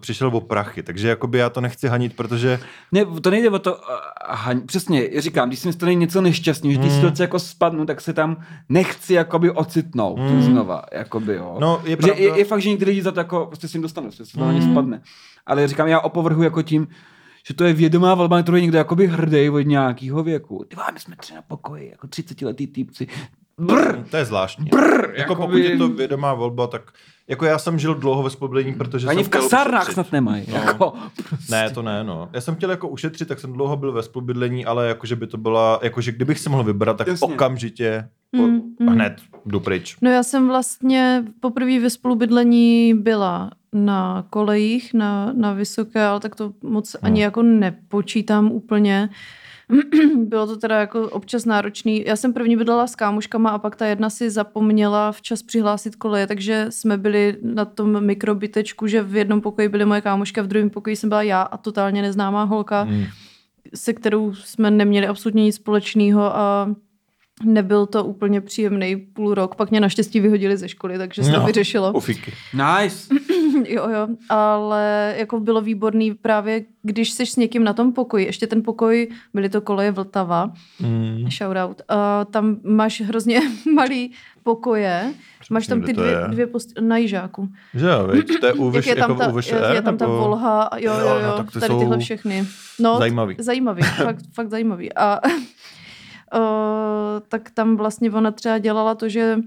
přišel 0.00 0.28
o 0.28 0.40
prachy, 0.40 0.82
takže 0.82 1.08
jakoby 1.08 1.38
já 1.38 1.50
to 1.50 1.60
nechci 1.60 1.88
hanit, 1.88 2.16
protože 2.16 2.60
Ne, 2.92 3.04
to 3.20 3.30
nejde 3.30 3.50
o 3.50 3.58
to, 3.58 3.80
aha, 4.26 4.52
přesně, 4.66 5.20
říkám, 5.20 5.48
když 5.48 5.58
si 5.60 5.68
mi 5.68 5.72
stane 5.72 5.94
něco 5.94 6.20
nešťastného, 6.20 6.72
že 6.72 6.78
ty 6.78 6.84
Mm. 6.86 6.90
situace 6.94 7.22
jako 7.22 7.38
spadnu, 7.38 7.86
tak 7.86 8.00
se 8.00 8.12
tam 8.12 8.36
nechci 8.68 9.14
jakoby 9.14 9.50
ocitnout 9.50 10.18
Mm. 10.18 10.42
znova, 10.42 10.82
jakoby 10.92 11.34
jo. 11.34 11.56
no 11.60 11.80
je 11.84 11.96
pravda, 11.96 12.14
je, 12.22 12.38
je, 12.38 12.44
fakt, 12.44 12.60
že 12.62 12.68
někdy 12.70 12.84
lidi 12.86 13.02
za 13.02 13.12
to 13.12 13.20
jako, 13.20 13.46
prostě 13.46 13.68
si 13.68 13.76
jim 13.76 13.82
dostane, 13.82 14.06
prostě 14.06 14.24
se 14.24 14.32
to 14.38 14.44
na 14.44 14.52
ně 14.52 14.60
Mm. 14.60 14.70
spadne. 14.72 15.00
Ale 15.46 15.68
říkám, 15.68 15.88
já 15.88 16.00
opovrhu 16.00 16.42
jako 16.42 16.62
tím, 16.62 16.88
že 17.48 17.54
to 17.54 17.64
je 17.64 17.72
vědomá 17.72 18.14
volba, 18.14 18.36
na 18.36 18.42
kterou 18.42 18.56
je 18.56 18.62
někdo 18.62 18.78
jakoby 18.78 19.06
hrdý 19.06 19.50
od 19.50 19.60
nějakého 19.60 20.22
věku. 20.22 20.64
Ty 20.68 20.76
vole, 20.76 20.92
my 20.92 21.00
jsme 21.00 21.16
tři 21.16 21.34
na 21.34 21.42
pokoji, 21.42 21.90
jako 21.90 22.06
30 22.06 22.42
letý 22.42 22.66
týpci. 22.66 23.06
Brr, 23.60 24.02
to 24.10 24.16
je 24.16 24.24
zvláštní. 24.24 24.64
brr, 24.64 25.12
jako 25.16 25.34
pokud 25.34 25.42
jakoby- 25.56 25.64
je 25.72 25.76
to 25.78 25.88
vědomá 25.88 26.34
volba, 26.34 26.66
tak 26.66 26.82
jako 27.28 27.44
já 27.44 27.58
jsem 27.58 27.78
žil 27.78 27.94
dlouho 27.94 28.22
ve 28.22 28.30
spolubydlení, 28.30 28.74
protože 28.74 29.06
Ani 29.08 29.16
jsem 29.18 29.26
v 29.26 29.28
kasárnách 29.28 29.82
ušetřit. 29.82 29.94
snad 29.94 30.12
nemají. 30.12 30.44
No. 30.48 30.54
Jako, 30.54 30.92
prostě. 31.28 31.52
Ne, 31.54 31.70
to 31.70 31.82
ne, 31.82 32.04
no. 32.04 32.28
Já 32.32 32.40
jsem 32.40 32.54
chtěl 32.54 32.70
jako 32.70 32.88
ušetřit, 32.88 33.28
tak 33.28 33.40
jsem 33.40 33.52
dlouho 33.52 33.76
byl 33.76 33.92
ve 33.92 34.02
spolubydlení, 34.02 34.64
ale 34.66 34.88
jakože 34.88 35.16
by 35.16 35.26
to 35.26 35.36
byla, 35.38 35.80
jakože 35.82 36.12
kdybych 36.12 36.38
si 36.38 36.48
mohl 36.48 36.64
vybrat, 36.64 36.96
tak 36.96 37.06
Jasně. 37.06 37.34
okamžitě 37.34 38.08
po, 38.36 38.42
Mm, 38.42 38.60
mm. 38.80 38.86
hned 38.88 39.16
jdu 39.46 39.60
pryč. 39.60 39.96
No 40.02 40.10
já 40.10 40.22
jsem 40.22 40.48
vlastně 40.48 41.24
poprvé 41.40 41.80
ve 41.80 41.90
spolubydlení 41.90 42.94
byla 42.94 43.50
na 43.72 44.24
kolejích, 44.30 44.94
na, 44.94 45.32
na 45.32 45.52
vysoké, 45.52 46.02
ale 46.04 46.20
tak 46.20 46.34
to 46.36 46.52
moc 46.62 46.92
No. 46.94 47.00
ani 47.02 47.22
jako 47.22 47.42
nepočítám 47.42 48.52
úplně. 48.52 49.08
Bylo 50.16 50.46
to 50.46 50.56
teda 50.56 50.80
jako 50.80 51.08
občas 51.10 51.44
náročný. 51.44 52.04
Já 52.06 52.16
jsem 52.16 52.32
první 52.32 52.56
bydlela 52.56 52.86
s 52.86 52.94
kámoškama 52.94 53.50
a 53.50 53.58
pak 53.58 53.76
ta 53.76 53.86
jedna 53.86 54.10
si 54.10 54.30
zapomněla 54.30 55.12
včas 55.12 55.42
přihlásit 55.42 55.96
koleje, 55.96 56.26
takže 56.26 56.66
jsme 56.70 56.98
byli 56.98 57.36
na 57.42 57.64
tom 57.64 58.04
mikrobytečku, 58.04 58.86
že 58.86 59.02
v 59.02 59.16
jednom 59.16 59.40
pokoji 59.40 59.68
byly 59.68 59.84
moje 59.84 60.00
kámošky 60.00 60.40
a 60.40 60.42
v 60.42 60.46
druhém 60.46 60.70
pokoji 60.70 60.96
jsem 60.96 61.08
byla 61.08 61.22
já 61.22 61.42
a 61.42 61.56
totálně 61.56 62.02
neznámá 62.02 62.44
holka 62.44 62.84
Mm. 62.84 63.04
se 63.74 63.92
kterou 63.92 64.34
jsme 64.34 64.70
neměli 64.70 65.06
absolutně 65.06 65.44
nic 65.44 65.54
společného 65.56 66.36
a 66.36 66.70
nebyl 67.44 67.86
to 67.86 68.04
úplně 68.04 68.40
příjemný 68.40 68.96
půl 68.96 69.34
rok. 69.34 69.54
Pak 69.54 69.70
mě 69.70 69.80
naštěstí 69.80 70.20
vyhodili 70.20 70.56
ze 70.56 70.68
školy, 70.68 70.98
takže 70.98 71.24
se 71.24 71.30
to 71.32 71.38
No, 71.40 71.46
vyřešilo. 71.46 71.92
Ufiky. 71.92 72.32
Nice. 72.54 73.14
jo, 73.68 73.88
jo, 73.90 74.08
ale 74.28 75.14
jako 75.16 75.40
bylo 75.40 75.60
výborný 75.60 76.14
právě, 76.14 76.64
když 76.82 77.10
jsi 77.10 77.26
s 77.26 77.36
někým 77.36 77.64
na 77.64 77.72
tom 77.72 77.92
pokoji, 77.92 78.26
ještě 78.26 78.46
ten 78.46 78.62
pokoj, 78.62 79.08
byly 79.34 79.48
to 79.48 79.60
koleje 79.60 79.90
Vltava, 79.90 80.52
Mm. 80.80 81.30
shoutout, 81.30 81.82
a 81.88 82.24
tam 82.24 82.56
máš 82.64 83.00
hrozně 83.00 83.40
malý 83.74 84.12
pokoje 84.42 85.14
Máš 85.50 85.66
tam 85.66 85.82
ty 85.82 85.92
dvě, 85.92 86.16
dvě 86.28 86.46
post... 86.46 86.68
na 86.80 86.96
jižáku. 86.96 87.48
Že 87.74 87.86
jo, 87.86 88.06
viď? 88.06 88.40
To 88.40 88.46
je 88.46 88.52
u 88.62 88.64
Jak 88.66 88.74
vyš, 88.74 88.86
je 88.86 88.96
tam 88.96 89.10
jako 89.10 89.22
ta, 89.22 89.28
u 89.28 89.34
vyš 89.36 89.46
je, 89.46 89.60
je 89.74 89.82
tam 89.82 89.96
ta 89.96 90.06
volha, 90.06 90.70
jo, 90.76 90.92
jo, 90.92 90.98
Jo, 90.98 91.06
jo, 91.14 91.26
no, 91.26 91.36
tak 91.36 91.52
ty 91.52 91.60
tady 91.60 91.72
jsou 91.72 91.78
tyhle 91.78 91.98
všechny. 91.98 92.44
No, 92.80 92.98
zajímavý. 92.98 93.36
Zajímavý, 93.38 93.82
fakt, 93.96 94.24
fakt 94.34 94.50
zajímavý. 94.50 94.92
A 94.92 95.20
o, 96.32 96.40
tak 97.28 97.50
tam 97.50 97.76
vlastně 97.76 98.10
ona 98.10 98.30
třeba 98.30 98.58
dělala 98.58 98.94
to, 98.94 99.08
že 99.08 99.38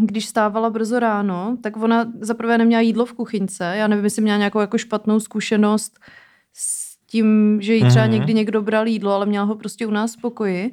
když 0.00 0.26
stávala 0.26 0.70
brzo 0.70 0.98
ráno, 0.98 1.56
tak 1.62 1.76
ona 1.76 2.12
zaprvé 2.20 2.58
neměla 2.58 2.80
jídlo 2.80 3.06
v 3.06 3.12
kuchyňce. 3.12 3.64
Já 3.76 3.88
nevím, 3.88 4.04
jestli 4.04 4.22
měla 4.22 4.38
nějakou 4.38 4.60
jako 4.60 4.78
špatnou 4.78 5.20
zkušenost 5.20 5.98
s 6.52 6.96
tím, 7.06 7.58
že 7.62 7.74
jí 7.74 7.88
třeba 7.88 8.04
Mhm. 8.04 8.12
někdy 8.14 8.34
někdo 8.34 8.62
bral 8.62 8.86
jídlo, 8.86 9.12
ale 9.12 9.26
měla 9.26 9.44
ho 9.44 9.54
prostě 9.54 9.86
u 9.86 9.90
nás 9.90 10.16
v 10.16 10.20
pokoji. 10.20 10.72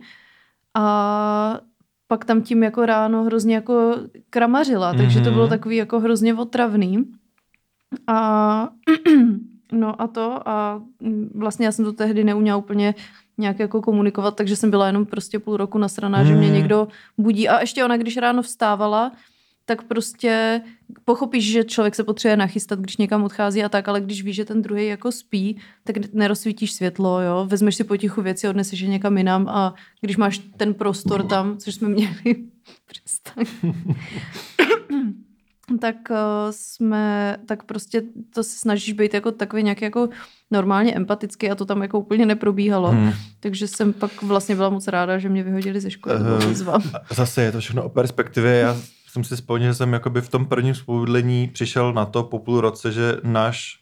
A 0.74 1.60
pak 2.08 2.26
tam 2.26 2.42
tím 2.42 2.64
jako 2.64 2.86
ráno 2.86 3.24
hrozně 3.24 3.56
jako 3.56 3.96
kramařila, 4.30 4.94
takže 4.94 5.22
to 5.22 5.32
bylo 5.32 5.44
Mhm. 5.44 5.50
takový 5.50 5.76
jako 5.76 6.00
hrozně 6.00 6.34
otravný. 6.34 7.06
A 8.08 8.70
no 9.72 10.02
a 10.02 10.08
to 10.08 10.50
a 10.50 10.82
mm, 11.00 11.30
vlastně 11.36 11.66
já 11.66 11.72
jsem 11.72 11.86
to 11.86 11.94
tehdy 11.94 12.24
neuměla 12.24 12.58
úplně 12.58 12.96
nějak 13.38 13.60
jako 13.60 13.82
komunikovat, 13.82 14.36
takže 14.36 14.56
jsem 14.56 14.70
byla 14.70 14.88
jenom 14.88 15.06
prostě 15.06 15.40
půl 15.40 15.58
roku 15.58 15.78
nasraná, 15.78 16.24
že 16.24 16.36
mě 16.36 16.48
Mhm. 16.48 16.56
někdo 16.56 16.88
budí. 17.18 17.50
A 17.50 17.60
ještě 17.62 17.86
ona, 17.86 17.98
když 17.98 18.18
ráno 18.18 18.42
vstávala, 18.42 19.12
tak 19.66 19.84
prostě 19.84 20.62
pochopíš, 21.06 21.52
že 21.52 21.64
člověk 21.64 21.96
se 21.96 22.04
potřebuje 22.04 22.38
nachystat, 22.38 22.80
když 22.80 22.98
někam 22.98 23.24
odchází 23.24 23.64
a 23.64 23.70
tak, 23.70 23.88
ale 23.88 24.02
když 24.02 24.24
víš, 24.24 24.36
že 24.36 24.46
ten 24.46 24.62
druhý 24.62 24.88
jako 24.88 25.12
spí, 25.12 25.58
tak 25.84 26.14
nerozsvítíš 26.14 26.74
světlo, 26.74 27.22
jo, 27.22 27.46
vezmeš 27.50 27.76
si 27.76 27.84
potichu 27.84 28.22
věci, 28.22 28.48
odneseš 28.50 28.80
je 28.80 28.88
někam 28.88 29.18
jinam 29.18 29.48
a 29.50 29.74
když 30.02 30.18
máš 30.18 30.38
ten 30.58 30.74
prostor 30.74 31.24
tam, 31.24 31.58
což 31.58 31.76
jsme 31.76 31.90
měli, 31.90 32.14
přestaň, 32.86 33.46
tak 35.80 35.96
uh, 36.10 36.18
jsme, 36.52 37.38
tak 37.46 37.64
prostě 37.64 38.02
to 38.34 38.44
se 38.44 38.60
snažíš 38.60 38.94
být 38.94 39.14
jako 39.14 39.32
takový 39.32 39.64
nějaký 39.64 39.84
jako 39.84 40.10
normálně 40.52 40.94
empatický 40.94 41.52
a 41.52 41.56
to 41.56 41.66
tam 41.66 41.82
jako 41.82 42.00
úplně 42.00 42.26
neprobíhalo. 42.26 42.92
Hmm. 42.92 43.12
Takže 43.40 43.68
jsem 43.68 43.94
pak 43.94 44.22
vlastně 44.22 44.56
byla 44.56 44.70
moc 44.70 44.88
ráda, 44.88 45.18
že 45.18 45.30
mě 45.30 45.44
vyhodili 45.44 45.82
ze 45.82 45.92
školy. 45.92 46.16
Eh, 46.16 46.46
výzva. 46.46 46.78
Zase 47.12 47.42
je 47.42 47.52
to 47.52 47.60
všechno 47.60 47.84
o 47.84 47.90
perspektivě. 47.90 48.52
Já 48.52 48.78
jsem 49.08 49.24
si 49.24 49.36
vzpomněl, 49.36 49.72
že 49.72 49.74
jsem 49.74 49.94
jakoby 49.94 50.22
v 50.22 50.30
tom 50.30 50.46
prvním 50.46 50.76
spolubydlení 50.76 51.48
přišel 51.48 51.94
na 51.94 52.06
to 52.06 52.24
po 52.24 52.40
půl 52.40 52.62
roce, 52.62 52.92
že 52.92 53.18
náš 53.24 53.80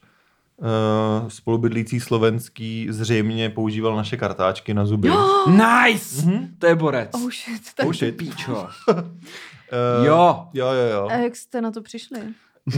uh, 0.57 1.29
spolubydlící 1.29 1.99
slovenský 1.99 2.87
zřejmě 2.89 3.49
používal 3.49 3.95
naše 3.95 4.17
kartáčky 4.17 4.73
na 4.73 4.85
zuby. 4.85 5.09
Nice! 5.47 6.25
Mhm. 6.25 6.47
To 6.59 6.67
je 6.67 6.75
borec. 6.75 7.09
Oh 7.13 7.29
shit, 7.29 7.61
tak... 7.75 7.85
Oh 7.85 7.93
shit. 7.93 8.17
Píčo. 8.17 8.67
Uh, 9.99 10.05
Jo. 10.05 10.47
Jo, 10.53 10.67
jo, 10.67 10.87
jo. 10.91 11.07
A 11.11 11.13
jak 11.13 11.35
jste 11.35 11.61
na 11.61 11.71
to 11.71 11.81
přišli? 11.81 12.19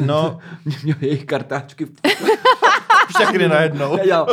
No, 0.05 0.39
Mě 0.65 0.77
měl 0.83 0.97
jejich 1.01 1.25
kartáčky. 1.25 1.88
všechny 3.15 3.47
najednou. 3.47 3.97
Já 4.03 4.25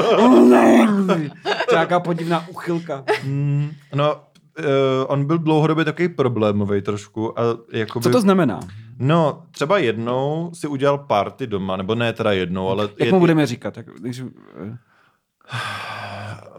Nějaká 1.70 2.00
podivná 2.00 2.48
uchylka. 2.48 3.04
Mm, 3.24 3.70
no, 3.94 4.14
uh, 4.14 4.64
on 5.06 5.24
byl 5.24 5.38
dlouhodobě 5.38 5.84
takový 5.84 6.08
problémový 6.08 6.82
trošku. 6.82 7.40
A 7.40 7.42
jakoby, 7.72 8.02
Co 8.02 8.10
to 8.10 8.20
znamená? 8.20 8.60
No, 8.98 9.42
třeba 9.50 9.78
jednou 9.78 10.50
si 10.54 10.66
udělal 10.66 10.98
party 10.98 11.46
doma, 11.46 11.76
nebo 11.76 11.94
ne 11.94 12.12
teda 12.12 12.32
jednou, 12.32 12.68
ale... 12.68 12.88
Jak 12.98 13.12
mu 13.12 13.18
budeme 13.20 13.46
říkat? 13.46 13.76
Jak, 13.76 13.86
když, 13.86 14.22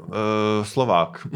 Uh, 0.08 0.63
Slovák. 0.63 1.27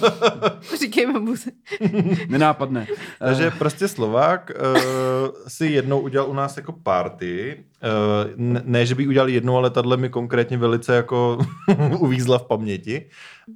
Říkejme 0.80 1.20
mu. 1.20 1.34
nenápadné. 2.28 2.86
Takže 3.18 3.50
prostě 3.50 3.88
Slovák 3.88 4.50
uh, 4.50 5.28
si 5.48 5.66
jednou 5.66 6.00
udělal 6.00 6.30
u 6.30 6.34
nás 6.34 6.56
jako 6.56 6.72
party. 6.72 7.64
Uh, 7.82 8.30
ne, 8.36 8.62
ne, 8.64 8.86
že 8.86 8.94
by 8.94 9.06
udělal 9.06 9.28
jednou, 9.28 9.56
ale 9.56 9.70
tahle 9.70 9.96
mi 9.96 10.08
konkrétně 10.08 10.58
velice 10.58 10.96
jako 10.96 11.38
uvízla 11.98 12.38
v 12.38 12.46
paměti. 12.46 13.06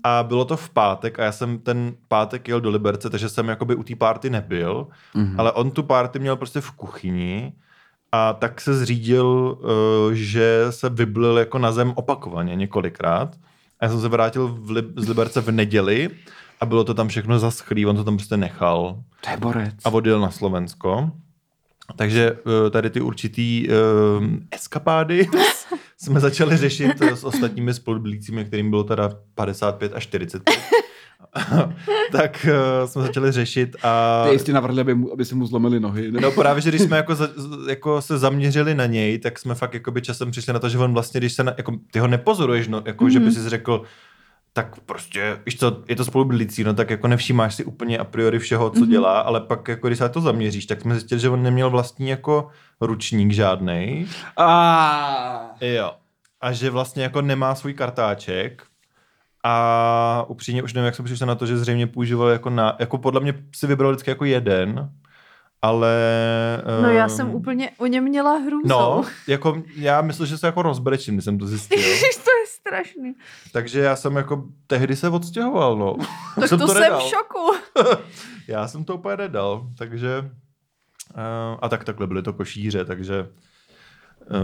A 0.02 0.22
bylo 0.22 0.44
to 0.44 0.56
v 0.56 0.70
pátek 0.70 1.18
a 1.18 1.24
já 1.24 1.32
jsem 1.32 1.58
ten 1.58 1.94
pátek 2.08 2.48
jel 2.48 2.60
do 2.60 2.70
Liberce, 2.70 3.10
takže 3.10 3.28
jsem 3.28 3.48
jakoby 3.48 3.74
u 3.74 3.82
té 3.82 3.96
party 3.96 4.30
nebyl. 4.30 4.86
Mhm. 5.14 5.40
Ale 5.40 5.52
on 5.52 5.70
tu 5.70 5.82
party 5.82 6.18
měl 6.18 6.36
prostě 6.36 6.60
v 6.60 6.70
kuchyni 6.70 7.52
a 8.12 8.32
tak 8.32 8.60
se 8.60 8.74
zřídil, 8.74 9.58
uh, 9.60 10.12
že 10.12 10.66
se 10.70 10.88
vyblil 10.88 11.38
jako 11.38 11.58
na 11.58 11.72
zem 11.72 11.92
opakovaně 11.96 12.56
několikrát. 12.56 13.36
A 13.80 13.84
já 13.84 13.90
jsem 13.90 14.00
se 14.00 14.08
vrátil 14.08 14.48
v 14.48 14.70
Lib- 14.70 14.92
z 14.96 15.08
Liberce 15.08 15.40
v 15.40 15.50
neděli 15.50 16.10
a 16.60 16.66
bylo 16.66 16.84
to 16.84 16.94
tam 16.94 17.08
všechno 17.08 17.38
zaschlý, 17.38 17.86
on 17.86 17.96
to 17.96 18.04
tam 18.04 18.16
prostě 18.16 18.36
nechal 18.36 19.02
To 19.24 19.30
je 19.30 19.36
borec. 19.36 19.74
a 19.84 19.90
odjel 19.90 20.20
na 20.20 20.30
Slovensko. 20.30 21.10
Takže 21.96 22.38
eh, 22.66 22.70
tady 22.70 22.90
ty 22.90 23.00
určitý 23.00 23.68
uh, 23.68 23.74
eskapády 24.50 25.28
jsme 25.98 26.20
začali 26.20 26.56
řešit 26.56 27.02
eh, 27.02 27.16
s 27.16 27.24
ostatními 27.24 27.74
spolubydlícími, 27.74 28.44
kterým 28.44 28.70
bylo 28.70 28.84
teda 28.84 29.10
55 29.34 29.92
a 29.94 30.00
45. 30.00 30.58
tak 32.12 32.46
uh, 32.48 32.88
jsme 32.88 33.02
začali 33.02 33.32
řešit 33.32 33.76
a... 33.82 34.24
Ty 34.26 34.32
jistě 34.32 34.52
navrhli, 34.52 34.80
aby, 34.80 34.94
mu, 34.94 35.12
aby 35.12 35.24
se 35.24 35.34
mu 35.34 35.46
zlomili 35.46 35.80
nohy. 35.80 36.12
No 36.20 36.30
právě, 36.30 36.62
že 36.62 36.68
když 36.68 36.82
jsme 36.82 36.96
jako, 36.96 37.14
za, 37.14 37.28
jako 37.68 38.02
se 38.02 38.18
zaměřili 38.18 38.74
na 38.74 38.86
něj, 38.86 39.18
tak 39.18 39.38
jsme 39.38 39.54
fakt 39.54 39.74
jakoby 39.74 40.02
časem 40.02 40.30
přišli 40.30 40.52
na 40.52 40.58
to, 40.58 40.68
že 40.68 40.78
on 40.78 40.92
vlastně, 40.92 41.20
když 41.20 41.32
se, 41.32 41.44
na, 41.44 41.54
jako, 41.56 41.72
ty 41.90 41.98
ho 41.98 42.06
nepozoruješ, 42.06 42.68
no, 42.68 42.82
jako, 42.86 43.04
mm-hmm. 43.04 43.08
že 43.08 43.20
by 43.20 43.32
si 43.32 43.48
řekl, 43.48 43.82
tak 44.52 44.80
prostě, 44.80 45.38
víš 45.46 45.58
co, 45.58 45.82
je 45.88 45.96
to 45.96 46.04
spolubydlící, 46.04 46.64
no 46.64 46.74
tak 46.74 46.90
jako 46.90 47.08
nevšímáš 47.08 47.54
si 47.54 47.64
úplně 47.64 47.98
a 47.98 48.04
priori 48.04 48.38
všeho, 48.38 48.70
co 48.70 48.80
mm-hmm. 48.80 48.88
dělá, 48.88 49.20
ale 49.20 49.40
pak 49.40 49.68
jako 49.68 49.86
když 49.86 49.98
se 49.98 50.04
na 50.04 50.08
to 50.08 50.20
zaměříš, 50.20 50.66
tak 50.66 50.80
jsme 50.80 50.94
zjistili, 50.94 51.20
že 51.20 51.28
on 51.28 51.42
neměl 51.42 51.70
vlastní 51.70 52.08
jako 52.08 52.48
ručník 52.80 53.32
žádnej. 53.32 54.06
A 54.36 55.56
Jo. 55.60 55.92
A 56.40 56.52
že 56.52 56.70
vlastně 56.70 57.02
jako 57.02 57.22
nemá 57.22 57.54
svůj 57.54 57.74
kartáček 57.74 58.62
a 59.46 60.24
upřímně 60.28 60.62
už 60.62 60.74
nevím, 60.74 60.86
jak 60.86 60.94
jsem 60.94 61.04
přišel 61.04 61.26
na 61.26 61.34
to, 61.34 61.46
že 61.46 61.58
zřejmě 61.58 61.86
používal 61.86 62.28
jako 62.28 62.50
na, 62.50 62.76
jako 62.78 62.98
podle 62.98 63.20
mě 63.20 63.34
si 63.56 63.66
vybral 63.66 63.90
vždycky 63.90 64.10
jako 64.10 64.24
jeden, 64.24 64.90
ale... 65.62 65.92
No 66.82 66.90
já 66.90 67.04
ehm, 67.04 67.10
jsem 67.10 67.34
úplně 67.34 67.70
o 67.78 67.86
něm 67.86 68.04
měla 68.04 68.36
hrůzu. 68.36 68.68
No, 68.68 69.04
jako 69.26 69.62
já 69.76 70.00
myslím, 70.00 70.26
že 70.26 70.38
se 70.38 70.46
jako 70.46 70.62
rozbrečím, 70.62 71.14
když 71.14 71.24
jsem 71.24 71.38
to 71.38 71.46
zjistil. 71.46 71.78
Ježiš, 71.88 72.16
to 72.16 72.30
je 72.30 72.46
strašný. 72.46 73.14
Takže 73.52 73.80
já 73.80 73.96
jsem 73.96 74.16
jako 74.16 74.44
tehdy 74.66 74.96
se 74.96 75.08
odstěhoval, 75.08 75.76
no. 75.76 75.96
Tak 76.40 76.48
jsem 76.48 76.58
to, 76.58 76.66
to 76.66 76.72
jsem 76.72 76.82
nedal. 76.82 77.00
v 77.00 77.02
šoku. 77.02 77.54
Já 78.48 78.68
jsem 78.68 78.84
to 78.84 78.94
úplně 78.94 79.16
nedal, 79.16 79.68
takže... 79.78 80.30
Uh, 81.14 81.58
a 81.62 81.68
tak 81.68 81.84
takhle 81.84 82.06
byly 82.06 82.22
to 82.22 82.32
košíře, 82.32 82.84
takže 82.84 83.28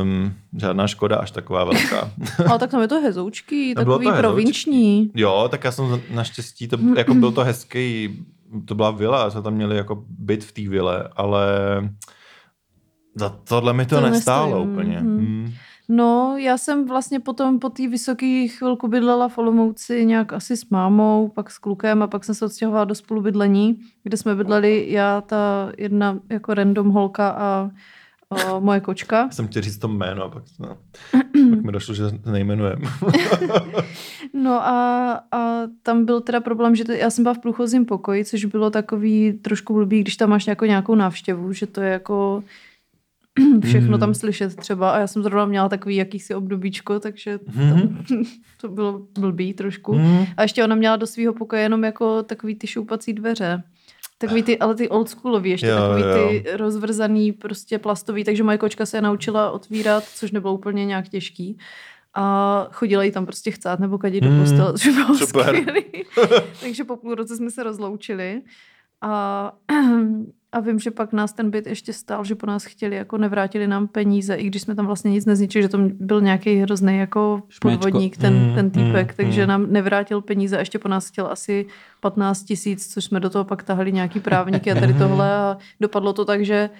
um, 0.02 0.34
žádná 0.56 0.86
škoda 0.86 1.16
až 1.16 1.30
taková 1.30 1.64
velká. 1.64 2.10
Ale 2.48 2.58
tak 2.58 2.70
tam 2.70 2.80
je 2.80 2.88
to 2.88 3.00
hezoučký, 3.00 3.74
bylo 3.74 3.84
takový 3.84 4.06
to 4.06 4.10
hezoučký. 4.10 4.22
provinční. 4.22 5.10
jo, 5.14 5.48
tak 5.50 5.64
já 5.64 5.72
jsem 5.72 6.02
naštěstí, 6.10 6.68
to, 6.68 6.78
jako 6.96 7.14
byl 7.14 7.32
to 7.32 7.44
hezký, 7.44 8.18
to 8.64 8.74
byla 8.74 8.90
vila, 8.90 9.30
jsme 9.30 9.42
tam 9.42 9.54
měli 9.54 9.76
jako 9.76 10.04
byt 10.08 10.44
v 10.44 10.52
té 10.52 10.68
vile, 10.68 11.08
ale 11.16 11.46
za 13.14 13.28
tohle 13.28 13.72
mi 13.72 13.86
to, 13.86 13.94
To 13.94 14.00
nestálo 14.00 14.58
nestojí, 14.58 14.72
úplně. 14.72 14.98
Hmm. 14.98 15.52
No, 15.88 16.36
já 16.38 16.58
jsem 16.58 16.88
vlastně 16.88 17.20
potom 17.20 17.58
po 17.58 17.70
té 17.70 17.88
vysoké 17.88 18.46
chvilku 18.48 18.88
bydlela 18.88 19.28
v 19.28 19.38
Olomouci 19.38 20.04
nějak 20.06 20.32
asi 20.32 20.56
s 20.56 20.70
mámou, 20.70 21.28
pak 21.28 21.50
s 21.50 21.58
klukem 21.58 22.02
a 22.02 22.06
pak 22.06 22.24
jsem 22.24 22.34
se 22.34 22.44
odstěhovala 22.44 22.84
do 22.84 22.94
spolubydlení, 22.94 23.78
kde 24.02 24.16
jsme 24.16 24.34
bydleli 24.34 24.86
já, 24.88 25.20
ta 25.20 25.72
jedna 25.78 26.18
jako 26.28 26.54
random 26.54 26.88
holka 26.88 27.28
a, 27.28 27.70
a 28.32 28.58
moje 28.58 28.80
kočka. 28.80 29.28
Jsem 29.30 29.46
chtěl 29.48 29.62
říct 29.62 29.78
to 29.78 29.88
jméno, 29.88 30.24
a 30.24 30.28
pak, 30.28 30.42
no, 30.60 30.76
pak 31.50 31.62
mi 31.64 31.72
došlo, 31.72 31.94
že 31.94 32.04
nejmenujeme. 32.32 32.82
No 34.34 34.52
a, 34.66 35.12
a 35.32 35.62
tam 35.82 36.04
byl 36.04 36.20
teda 36.20 36.40
problém, 36.40 36.74
že 36.76 36.84
to, 36.84 36.92
já 36.92 37.10
jsem 37.10 37.24
byla 37.24 37.34
v 37.34 37.38
průchozím 37.38 37.84
pokoji, 37.86 38.24
což 38.24 38.44
bylo 38.44 38.70
takový 38.70 39.32
trošku 39.32 39.74
blbý, 39.74 40.00
když 40.00 40.16
tam 40.16 40.30
máš 40.30 40.46
nějakou, 40.46 40.64
nějakou 40.64 40.94
návštěvu, 40.94 41.52
že 41.52 41.66
to 41.66 41.80
je 41.80 41.90
jako 41.90 42.44
všechno 43.64 43.90
Mhm. 43.90 44.00
tam 44.00 44.14
slyšet 44.14 44.56
třeba 44.56 44.90
a 44.90 44.98
já 44.98 45.06
jsem 45.06 45.22
zrovna 45.22 45.46
měla 45.46 45.68
takový 45.68 45.96
jakýsi 45.96 46.34
obdobíčko, 46.34 47.00
takže 47.00 47.38
tam, 47.38 47.98
to 48.60 48.68
bylo 48.68 49.06
blbý 49.18 49.54
trošku. 49.54 49.92
Hmm. 49.92 50.24
A 50.36 50.42
ještě 50.42 50.64
ona 50.64 50.74
měla 50.74 50.96
do 50.96 51.06
svého 51.06 51.34
pokoje 51.34 51.62
jenom 51.62 51.84
jako 51.84 52.22
takový 52.22 52.54
ty 52.54 52.66
šoupací 52.66 53.12
dveře. 53.12 53.62
Takový 54.26 54.42
ty, 54.42 54.58
ale 54.58 54.74
ty 54.74 54.88
oldschoolový 54.88 55.50
ještě, 55.50 55.66
Jo, 55.66 55.76
takový 55.76 56.02
jo. 56.02 56.28
ty 56.28 56.44
rozvrzaný, 56.56 57.32
prostě 57.32 57.78
plastový, 57.78 58.24
takže 58.24 58.42
moje 58.42 58.58
kočka 58.58 58.86
se 58.86 58.96
je 58.96 59.00
naučila 59.00 59.50
otvírat, 59.50 60.04
což 60.14 60.30
nebylo 60.30 60.54
úplně 60.54 60.84
nějak 60.84 61.08
těžký. 61.08 61.58
A 62.14 62.68
chodila 62.72 63.02
jí 63.02 63.10
tam 63.12 63.26
prostě 63.26 63.50
chcát 63.50 63.80
nebo 63.80 63.98
kadit 63.98 64.24
do 64.24 64.30
Hmm, 64.30 64.40
postele, 64.40 64.72
což 64.72 64.94
bylo 64.94 65.14
super. 65.14 65.64
takže 66.60 66.84
po 66.84 66.96
půl 66.96 67.14
roce 67.14 67.36
jsme 67.36 67.50
se 67.50 67.62
rozloučili. 67.62 68.42
A, 69.00 69.52
a 70.52 70.60
vím, 70.60 70.78
že 70.78 70.90
pak 70.90 71.12
nás 71.12 71.32
ten 71.32 71.50
byt 71.50 71.66
ještě 71.66 71.92
stál, 71.92 72.24
že 72.24 72.34
po 72.34 72.46
nás 72.46 72.64
chtěli, 72.64 72.96
jako 72.96 73.18
nevrátili 73.18 73.66
nám 73.66 73.88
peníze, 73.88 74.34
i 74.34 74.46
když 74.46 74.62
jsme 74.62 74.74
tam 74.74 74.86
vlastně 74.86 75.10
nic 75.10 75.26
nezničili, 75.26 75.62
že 75.62 75.68
to 75.68 75.78
byl 75.78 76.20
nějaký 76.20 76.56
hrozný 76.56 76.98
jako 76.98 77.42
podvodník, 77.60 78.16
ten, 78.16 78.34
Mm, 78.34 78.54
ten 78.54 78.70
týpek, 78.70 79.10
mm, 79.10 79.16
takže 79.16 79.42
mm. 79.42 79.48
nám 79.48 79.72
nevrátil 79.72 80.20
peníze 80.20 80.56
a 80.56 80.60
ještě 80.60 80.78
po 80.78 80.88
nás 80.88 81.08
chtěl 81.08 81.26
asi 81.26 81.66
15 82.00 82.44
tisíc, 82.44 82.94
což 82.94 83.04
jsme 83.04 83.20
do 83.20 83.30
toho 83.30 83.44
pak 83.44 83.62
tahali 83.62 83.92
nějaký 83.92 84.20
právníky 84.20 84.72
a 84.72 84.74
tady 84.74 84.94
tohle 84.94 85.32
a 85.34 85.56
dopadlo 85.80 86.12
to 86.12 86.24
tak, 86.24 86.44
že 86.44 86.70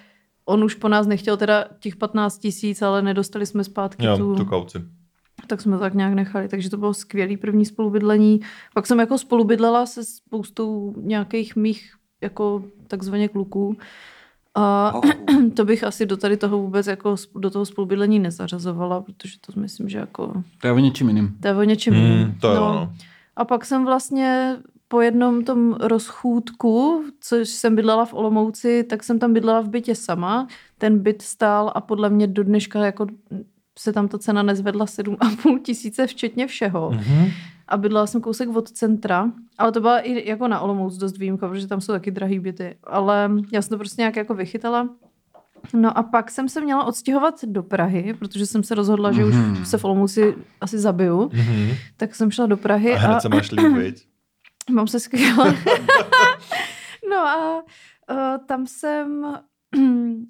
on 0.45 0.65
už 0.65 0.75
po 0.75 0.89
nás 0.89 1.07
nechtěl 1.07 1.37
teda 1.37 1.65
těch 1.81 1.97
15 1.97 2.39
tisíc, 2.39 2.83
ale 2.83 3.03
nedostali 3.03 3.47
jsme 3.47 3.65
zpátky 3.65 4.07
Jo, 4.07 4.17
tu, 4.17 4.35
tu 4.35 4.45
kauci. 4.45 4.79
tak 5.47 5.61
jsme 5.61 5.77
to 5.77 5.81
tak 5.81 5.95
nějak 5.95 6.15
nechali. 6.15 6.49
Takže 6.49 6.71
to 6.71 6.77
bylo 6.77 6.95
skvělý 6.95 7.37
první 7.37 7.65
spolubydlení. 7.67 8.41
Pak 8.75 8.87
jsem 8.87 9.01
jako 9.01 9.19
spolubydlela 9.19 9.87
se 9.87 10.05
spoustou 10.05 10.95
nějakých 10.97 11.57
mých 11.57 11.93
jako 12.23 12.65
takzvaně 12.89 13.29
kluků. 13.29 13.77
A 14.55 14.93
Oh. 14.95 15.11
to 15.55 15.65
bych 15.65 15.85
asi 15.85 16.07
do 16.07 16.17
tady 16.17 16.37
toho 16.37 16.59
vůbec 16.59 16.87
jako 16.87 17.17
do 17.37 17.51
toho 17.51 17.67
spolubydlení 17.67 18.19
nezařazovala, 18.19 19.01
protože 19.01 19.33
to 19.47 19.61
myslím, 19.61 19.89
že 19.89 19.99
jako 19.99 20.33
To 20.61 20.67
je 20.67 20.73
o 20.73 20.79
něčím 20.79 21.09
jiným. 21.09 21.37
to 21.41 21.49
je 21.49 21.55
o 21.57 21.63
něčem 21.63 21.95
Hmm, 21.95 22.03
jiným. 22.05 22.35
to 22.41 22.49
jo, 22.49 22.55
no. 22.61 22.93
A 23.37 23.45
pak 23.45 23.65
jsem 23.65 23.85
vlastně 23.85 24.57
po 24.89 25.01
jednom 25.01 25.45
tom 25.45 25.73
rozchůdku, 25.81 27.05
což 27.21 27.49
jsem 27.49 27.77
bydlela 27.77 28.05
v 28.05 28.15
Olomouci, 28.15 28.85
tak 28.85 29.03
jsem 29.03 29.19
tam 29.19 29.33
bydlela 29.33 29.61
v 29.61 29.69
bytě 29.69 29.95
sama. 29.95 30.47
Ten 30.79 30.99
byt 30.99 31.23
stál 31.23 31.73
a 31.75 31.81
podle 31.81 32.11
mě 32.11 32.27
do 32.27 32.45
dneška 32.45 32.79
jako 32.85 33.07
se 33.79 33.93
tam 33.93 34.09
ta 34.09 34.19
cena 34.19 34.43
nezvedla 34.43 34.85
7,5 34.87 35.59
tisíce 35.63 36.07
včetně 36.07 36.47
všeho. 36.47 36.91
Mhm. 36.91 37.29
A 37.69 37.77
bydlela 37.77 38.07
jsem 38.07 38.21
kousek 38.21 38.49
od 38.49 38.71
centra, 38.71 39.33
ale 39.59 39.73
to 39.73 39.81
byla 39.81 39.99
i 39.99 40.29
jako 40.29 40.49
na 40.49 40.61
Olomouc 40.61 40.97
dost 40.97 41.19
výjimka, 41.19 41.49
protože 41.49 41.67
tam 41.67 41.81
jsou 41.81 41.93
taky 41.93 42.11
drahý 42.11 42.39
byty. 42.39 42.77
Ale 42.85 43.31
já 43.53 43.63
jsem 43.63 43.69
to 43.71 43.79
prostě 43.79 44.03
nějak 44.03 44.17
jako 44.17 44.35
vychytala. 44.35 44.89
No 45.75 45.99
a 45.99 46.03
pak 46.03 46.31
jsem 46.31 46.49
se 46.49 46.61
měla 46.61 46.85
odstěhovat 46.85 47.45
do 47.45 47.63
Prahy, 47.63 48.15
protože 48.19 48.47
jsem 48.47 48.63
se 48.63 48.75
rozhodla, 48.75 49.13
že 49.13 49.25
Mhm. 49.25 49.63
už 49.63 49.69
se 49.69 49.79
v 49.79 49.85
Olomouci 49.85 50.35
asi 50.61 50.79
zabiju. 50.79 51.31
Mhm. 51.33 51.71
Tak 51.97 52.15
jsem 52.15 52.31
šla 52.31 52.47
do 52.47 52.57
Prahy 52.57 52.93
A 52.93 52.99
hned 52.99 53.21
se 53.21 53.29
máš 53.29 53.51
líp, 53.51 53.73
viď? 53.77 54.07
Mám 54.71 54.87
se 54.89 55.01
skvěle. 55.01 55.55
no 57.11 57.17
a 57.17 57.63
uh, 58.11 58.47
tam 58.47 58.67
jsem 58.67 59.25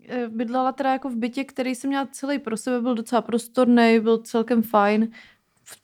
eh, 0.09 0.29
bydlela 0.29 0.73
teda 0.73 0.93
jako 0.93 1.09
v 1.09 1.17
bytě, 1.17 1.45
který 1.45 1.75
jsem 1.75 1.89
měla 1.89 2.09
celý 2.13 2.39
pro 2.39 2.57
sebe, 2.57 2.81
byl 2.81 2.95
docela 2.95 3.23
prostorný, 3.23 4.01
byl 4.01 4.19
celkem 4.19 4.63
fajn 4.63 5.09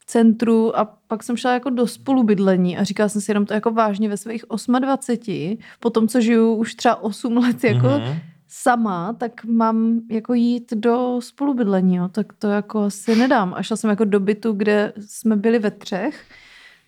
v 0.00 0.04
centru 0.06 0.78
a 0.78 0.84
pak 1.08 1.22
jsem 1.22 1.36
šla 1.36 1.52
jako 1.52 1.70
do 1.70 1.86
spolubydlení 1.86 2.78
a 2.78 2.84
říkala 2.84 3.08
jsem 3.08 3.20
si 3.20 3.30
jenom 3.30 3.46
to 3.46 3.54
jako 3.54 3.70
vážně 3.70 4.08
ve 4.08 4.16
svých 4.16 4.44
28, 4.80 5.58
po 5.80 5.90
tom, 5.90 6.08
co 6.08 6.20
žiju 6.20 6.54
už 6.54 6.74
třeba 6.74 7.02
8 7.02 7.36
let 7.36 7.64
jako 7.64 7.86
Mhm. 7.88 8.18
sama, 8.48 9.12
tak 9.12 9.44
mám 9.44 10.00
jako 10.10 10.34
jít 10.34 10.72
do 10.74 11.16
spolubydlení, 11.22 11.96
jo. 11.96 12.08
tak 12.08 12.32
to 12.32 12.46
jako 12.48 12.80
asi 12.84 13.16
nedám. 13.16 13.54
A 13.54 13.62
šla 13.62 13.76
jsem 13.76 13.90
jako 13.90 14.04
do 14.04 14.20
bytu, 14.20 14.52
kde 14.52 14.92
jsme 15.06 15.36
byli 15.36 15.58
ve 15.58 15.70
třech 15.70 16.24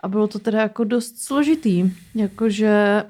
a 0.01 0.09
bylo 0.09 0.29
to 0.29 0.39
teda 0.39 0.61
jako 0.61 0.85
dost 0.85 1.19
složitý. 1.19 1.93
Jakože 2.15 3.05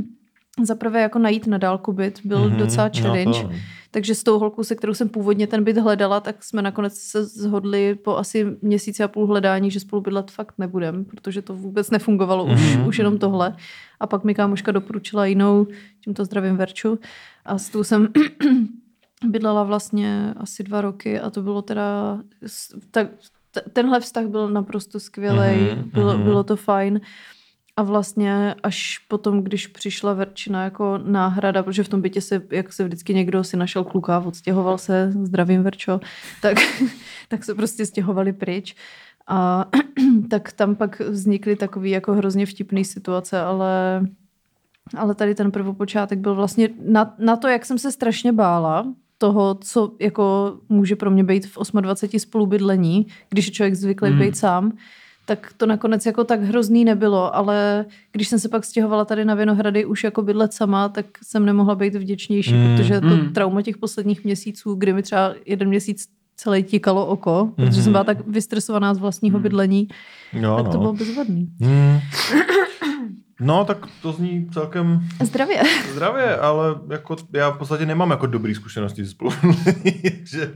zaprvé 0.62 1.00
jako 1.02 1.18
najít 1.18 1.46
na 1.46 1.58
dálku 1.58 1.92
byt 1.92 2.20
byl 2.24 2.48
Mhm. 2.48 2.56
docela 2.58 2.90
No, 2.94 3.00
challenge. 3.02 3.42
to- 3.42 3.50
Takže 3.94 4.14
s 4.14 4.22
tou 4.22 4.38
holkou, 4.38 4.62
se 4.64 4.74
kterou 4.74 4.94
jsem 4.94 5.08
původně 5.08 5.46
ten 5.46 5.64
byt 5.64 5.78
hledala, 5.78 6.20
tak 6.20 6.44
jsme 6.44 6.62
nakonec 6.62 6.94
se 6.98 7.24
zhodli 7.24 7.94
po 7.94 8.16
asi 8.16 8.46
měsíci 8.62 9.02
a 9.02 9.08
půl 9.08 9.26
hledání, 9.26 9.70
že 9.70 9.80
spolu 9.80 10.02
bydlet 10.02 10.30
fakt 10.30 10.54
nebudem, 10.58 11.04
protože 11.04 11.42
to 11.42 11.54
vůbec 11.54 11.90
nefungovalo 11.90 12.44
už, 12.44 12.76
Mhm. 12.76 12.86
už 12.86 12.98
jenom 12.98 13.18
tohle. 13.18 13.56
A 14.00 14.06
pak 14.06 14.24
mi 14.24 14.34
kámoška 14.34 14.72
doporučila 14.72 15.26
jinou, 15.26 15.66
tímto 16.04 16.24
zdravím 16.24 16.56
Verču. 16.56 16.98
A 17.44 17.58
s 17.58 17.68
tou 17.68 17.84
jsem 17.84 18.08
bydlela 19.24 19.64
vlastně 19.64 20.34
asi 20.36 20.62
dva 20.62 20.80
roky 20.80 21.20
a 21.20 21.30
to 21.30 21.42
bylo 21.42 21.62
teda... 21.62 22.18
Tak, 22.90 23.08
tenhle 23.72 24.00
vztah 24.00 24.26
byl 24.26 24.48
naprosto 24.50 25.00
skvělý, 25.00 25.60
Mhm, 25.76 25.90
bylo, 25.90 26.14
mhm. 26.14 26.22
bylo 26.22 26.44
to 26.44 26.56
fajn. 26.56 27.00
A 27.76 27.82
vlastně 27.82 28.54
až 28.62 28.98
potom, 29.08 29.42
když 29.42 29.66
přišla 29.66 30.12
Verčina 30.12 30.64
jako 30.64 30.98
náhrada, 30.98 31.62
protože 31.62 31.84
v 31.84 31.88
tom 31.88 32.00
bytě 32.00 32.20
se, 32.20 32.42
jak 32.50 32.72
se 32.72 32.84
vždycky 32.84 33.14
někdo 33.14 33.44
si 33.44 33.56
našel 33.56 33.84
kluka, 33.84 34.18
odstěhoval 34.18 34.78
se, 34.78 35.12
zdravím 35.22 35.62
Verčo, 35.62 36.00
tak, 36.42 36.56
tak 37.28 37.44
se 37.44 37.54
prostě 37.54 37.86
stěhovali 37.86 38.32
pryč. 38.32 38.74
A 39.26 39.68
tak 40.30 40.52
tam 40.52 40.74
pak 40.74 41.00
vznikly 41.00 41.56
takový 41.56 41.90
jako 41.90 42.12
hrozně 42.12 42.46
vtipný 42.46 42.84
situace, 42.84 43.40
ale, 43.40 44.02
ale 44.96 45.14
tady 45.14 45.34
ten 45.34 45.50
prvopočátek 45.50 46.18
byl 46.18 46.34
vlastně 46.34 46.68
na, 46.84 47.14
na 47.18 47.36
to, 47.36 47.48
jak 47.48 47.64
jsem 47.64 47.78
se 47.78 47.92
strašně 47.92 48.32
bála, 48.32 48.86
toho, 49.18 49.54
co 49.54 49.92
jako 50.00 50.56
může 50.68 50.96
pro 50.96 51.10
mě 51.10 51.24
být 51.24 51.46
v 51.46 51.58
28 51.80 52.18
spolubydlení, 52.18 53.06
když 53.30 53.46
je 53.46 53.52
člověk 53.52 53.74
zvyklý 53.74 54.10
Mm. 54.10 54.18
být 54.18 54.36
sám, 54.36 54.72
tak 55.24 55.52
to 55.56 55.66
nakonec 55.66 56.06
jako 56.06 56.24
tak 56.24 56.42
hrozný 56.42 56.84
nebylo, 56.84 57.36
ale 57.36 57.84
když 58.12 58.28
jsem 58.28 58.38
se 58.38 58.48
pak 58.48 58.64
stěhovala 58.64 59.04
tady 59.04 59.24
na 59.24 59.34
Vinohrady 59.34 59.84
už 59.84 60.04
jako 60.04 60.22
bydlet 60.22 60.52
sama, 60.52 60.88
tak 60.88 61.06
jsem 61.22 61.46
nemohla 61.46 61.74
být 61.74 61.94
vděčnější, 61.94 62.54
Mm. 62.54 62.76
protože 62.76 63.00
to 63.00 63.06
Mm. 63.06 63.32
trauma 63.32 63.62
těch 63.62 63.78
posledních 63.78 64.24
měsíců, 64.24 64.74
kdy 64.74 64.92
mi 64.92 65.02
třeba 65.02 65.34
jeden 65.46 65.68
měsíc 65.68 66.08
celý 66.36 66.62
tíkalo 66.62 67.06
oko, 67.06 67.52
protože 67.56 67.66
Mhm. 67.70 67.82
jsem 67.82 67.92
byla 67.92 68.04
tak 68.04 68.26
vystresovaná 68.26 68.94
z 68.94 68.98
vlastního 68.98 69.38
Mm. 69.38 69.42
bydlení, 69.42 69.88
Jo, 70.32 70.56
tak 70.56 70.66
to 70.66 70.72
no. 70.72 70.78
bylo 70.80 70.92
bezvadný. 70.92 71.48
Hmm. 71.60 71.98
No, 73.40 73.64
tak 73.64 73.86
to 74.02 74.12
zní 74.12 74.50
celkem 74.52 75.00
Zdravě. 75.24 75.62
zdravě, 75.92 76.36
ale 76.36 76.74
jako 76.90 77.16
já 77.32 77.50
v 77.50 77.58
podstatě 77.58 77.86
nemám 77.86 78.10
jako 78.10 78.26
dobrý 78.26 78.54
zkušenosti 78.54 79.06
spolu. 79.06 79.30
Takže, 80.02 80.54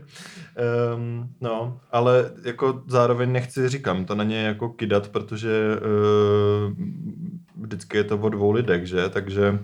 um, 0.96 1.28
no, 1.40 1.80
ale 1.92 2.30
jako 2.44 2.82
zároveň 2.86 3.32
nechci, 3.32 3.68
říkám, 3.68 4.04
to 4.04 4.14
na 4.14 4.24
ně 4.24 4.42
jako 4.42 4.68
kidat, 4.68 5.08
protože 5.08 5.50
uh, 5.76 6.72
vždycky 7.62 7.96
je 7.96 8.04
to 8.04 8.18
o 8.18 8.28
dvou 8.28 8.50
lidech, 8.52 8.86
že? 8.86 9.08
Takže, 9.08 9.58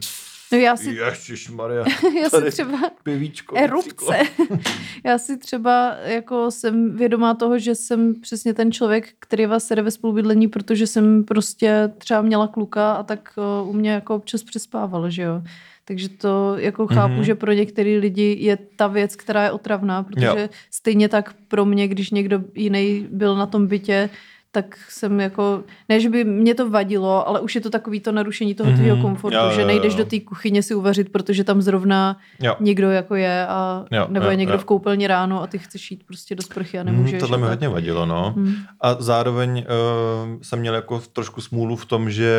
No 0.53 0.59
já 0.59 0.77
si, 0.77 0.91
ježišmarja, 0.91 1.85
já 2.23 2.31
si 2.31 2.51
třeba... 2.51 2.79
pivíčko. 3.03 3.57
erupce. 3.57 4.19
Já 5.05 5.19
si 5.19 5.37
třeba 5.37 5.97
jako 6.05 6.51
jsem 6.51 6.97
vědomá 6.97 7.35
toho, 7.35 7.59
že 7.59 7.75
jsem 7.75 8.15
přesně 8.21 8.55
ten 8.55 8.73
člověk, 8.73 9.09
který 9.19 9.47
vás 9.47 9.65
sede 9.67 9.83
ve 9.83 9.91
spolubydlení, 9.91 10.49
protože 10.49 10.87
jsem 10.87 11.25
prostě 11.25 11.91
třeba 11.99 12.23
měla 12.23 12.49
kluka 12.49 12.93
a 12.93 13.03
tak 13.03 13.33
uh, 13.62 13.69
u 13.69 13.73
mě 13.73 13.91
jako 13.91 14.15
občas 14.15 14.43
přespával, 14.43 15.11
že 15.11 15.23
jo. 15.23 15.43
Takže 15.85 16.09
to 16.09 16.55
jako 16.59 16.87
chápu, 16.87 17.12
Mhm. 17.12 17.21
mm-hmm. 17.21 17.25
že 17.25 17.35
pro 17.35 17.53
některé 17.53 17.99
lidi 17.99 18.37
je 18.41 18.59
ta 18.77 18.87
věc, 18.87 19.17
která 19.17 19.45
je 19.45 19.51
otravná, 19.51 20.03
protože 20.03 20.27
jo. 20.27 20.49
stejně 20.71 21.09
tak 21.09 21.35
pro 21.49 21.65
mě, 21.65 21.88
když 21.88 22.11
někdo 22.11 22.45
jiný 22.55 23.07
byl 23.11 23.37
na 23.37 23.47
tom 23.47 23.67
bytě, 23.67 24.11
tak 24.55 24.79
jsem 24.88 25.21
jako, 25.21 25.62
ne, 25.88 26.01
že 26.01 26.09
by 26.11 26.25
mě 26.25 26.55
to 26.55 26.71
vadilo, 26.71 27.29
ale 27.29 27.41
už 27.41 27.55
je 27.55 27.61
to 27.61 27.71
takový 27.71 28.01
to 28.01 28.12
narušení 28.12 28.55
toho 28.55 28.71
Mhm. 28.71 28.79
tvýho 28.81 28.97
komfortu, 28.97 29.38
Jo, 29.38 29.45
jo, 29.45 29.51
že 29.55 29.61
jo, 29.61 29.67
nejdeš 29.67 29.93
jo. 29.93 29.99
do 29.99 30.05
té 30.05 30.21
kuchyně 30.21 30.62
si 30.62 30.75
uvařit, 30.75 31.12
protože 31.12 31.45
tam 31.45 31.62
zrovna 31.62 32.17
Jo. 32.43 32.57
někdo 32.61 32.91
jako 32.91 33.15
je 33.15 33.47
a 33.47 33.85
Jo, 33.91 34.07
nebo 34.11 34.25
jo, 34.27 34.31
je 34.31 34.37
někdo 34.37 34.53
jo. 34.55 34.59
v 34.59 34.65
koupelně 34.65 35.09
ráno 35.09 35.43
a 35.43 35.47
ty 35.47 35.59
chceš 35.59 35.91
jít 35.91 36.03
prostě 36.07 36.35
do 36.35 36.43
sprchy 36.43 36.79
a 36.79 36.83
nemůžeš. 36.83 37.21
tohle 37.21 37.38
mi 37.38 37.47
hodně 37.47 37.69
vadilo, 37.69 38.07
no. 38.07 38.33
Hmm. 38.37 38.55
A 38.81 38.97
zároveň 38.99 39.59
uh, 39.59 40.38
jsem 40.43 40.59
měl 40.59 40.75
jako 40.75 41.03
trošku 41.12 41.41
smůlu 41.41 41.77
v 41.77 41.87
tom, 41.87 42.11
že 42.11 42.33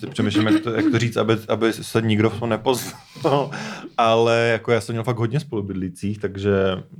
teď 0.00 0.10
přemýšlím, 0.10 0.46
jak 0.46 0.60
to, 0.62 0.70
jak 0.70 0.84
to 0.90 0.98
říct, 0.98 1.16
aby, 1.16 1.36
aby 1.48 1.72
se 1.72 2.02
nikdo 2.02 2.30
v 2.30 2.40
tom 2.40 2.48
nepoznal, 2.48 3.50
ale 3.98 4.48
jako 4.52 4.72
já 4.72 4.80
jsem 4.80 4.92
měl 4.92 5.04
fakt 5.04 5.18
hodně 5.18 5.40
spolubydlících, 5.40 6.18
takže 6.18 6.52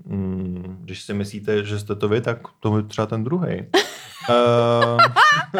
um, 0.05 0.79
když 0.81 1.03
si 1.03 1.15
myslíte, 1.15 1.65
že 1.65 1.79
jste 1.79 1.95
to 1.95 2.09
vy, 2.09 2.21
tak 2.21 2.39
to 2.61 2.77
je 2.77 2.83
třeba 2.83 3.07
ten 3.07 3.25
druhý. 3.25 3.60
Uh, 4.31 4.99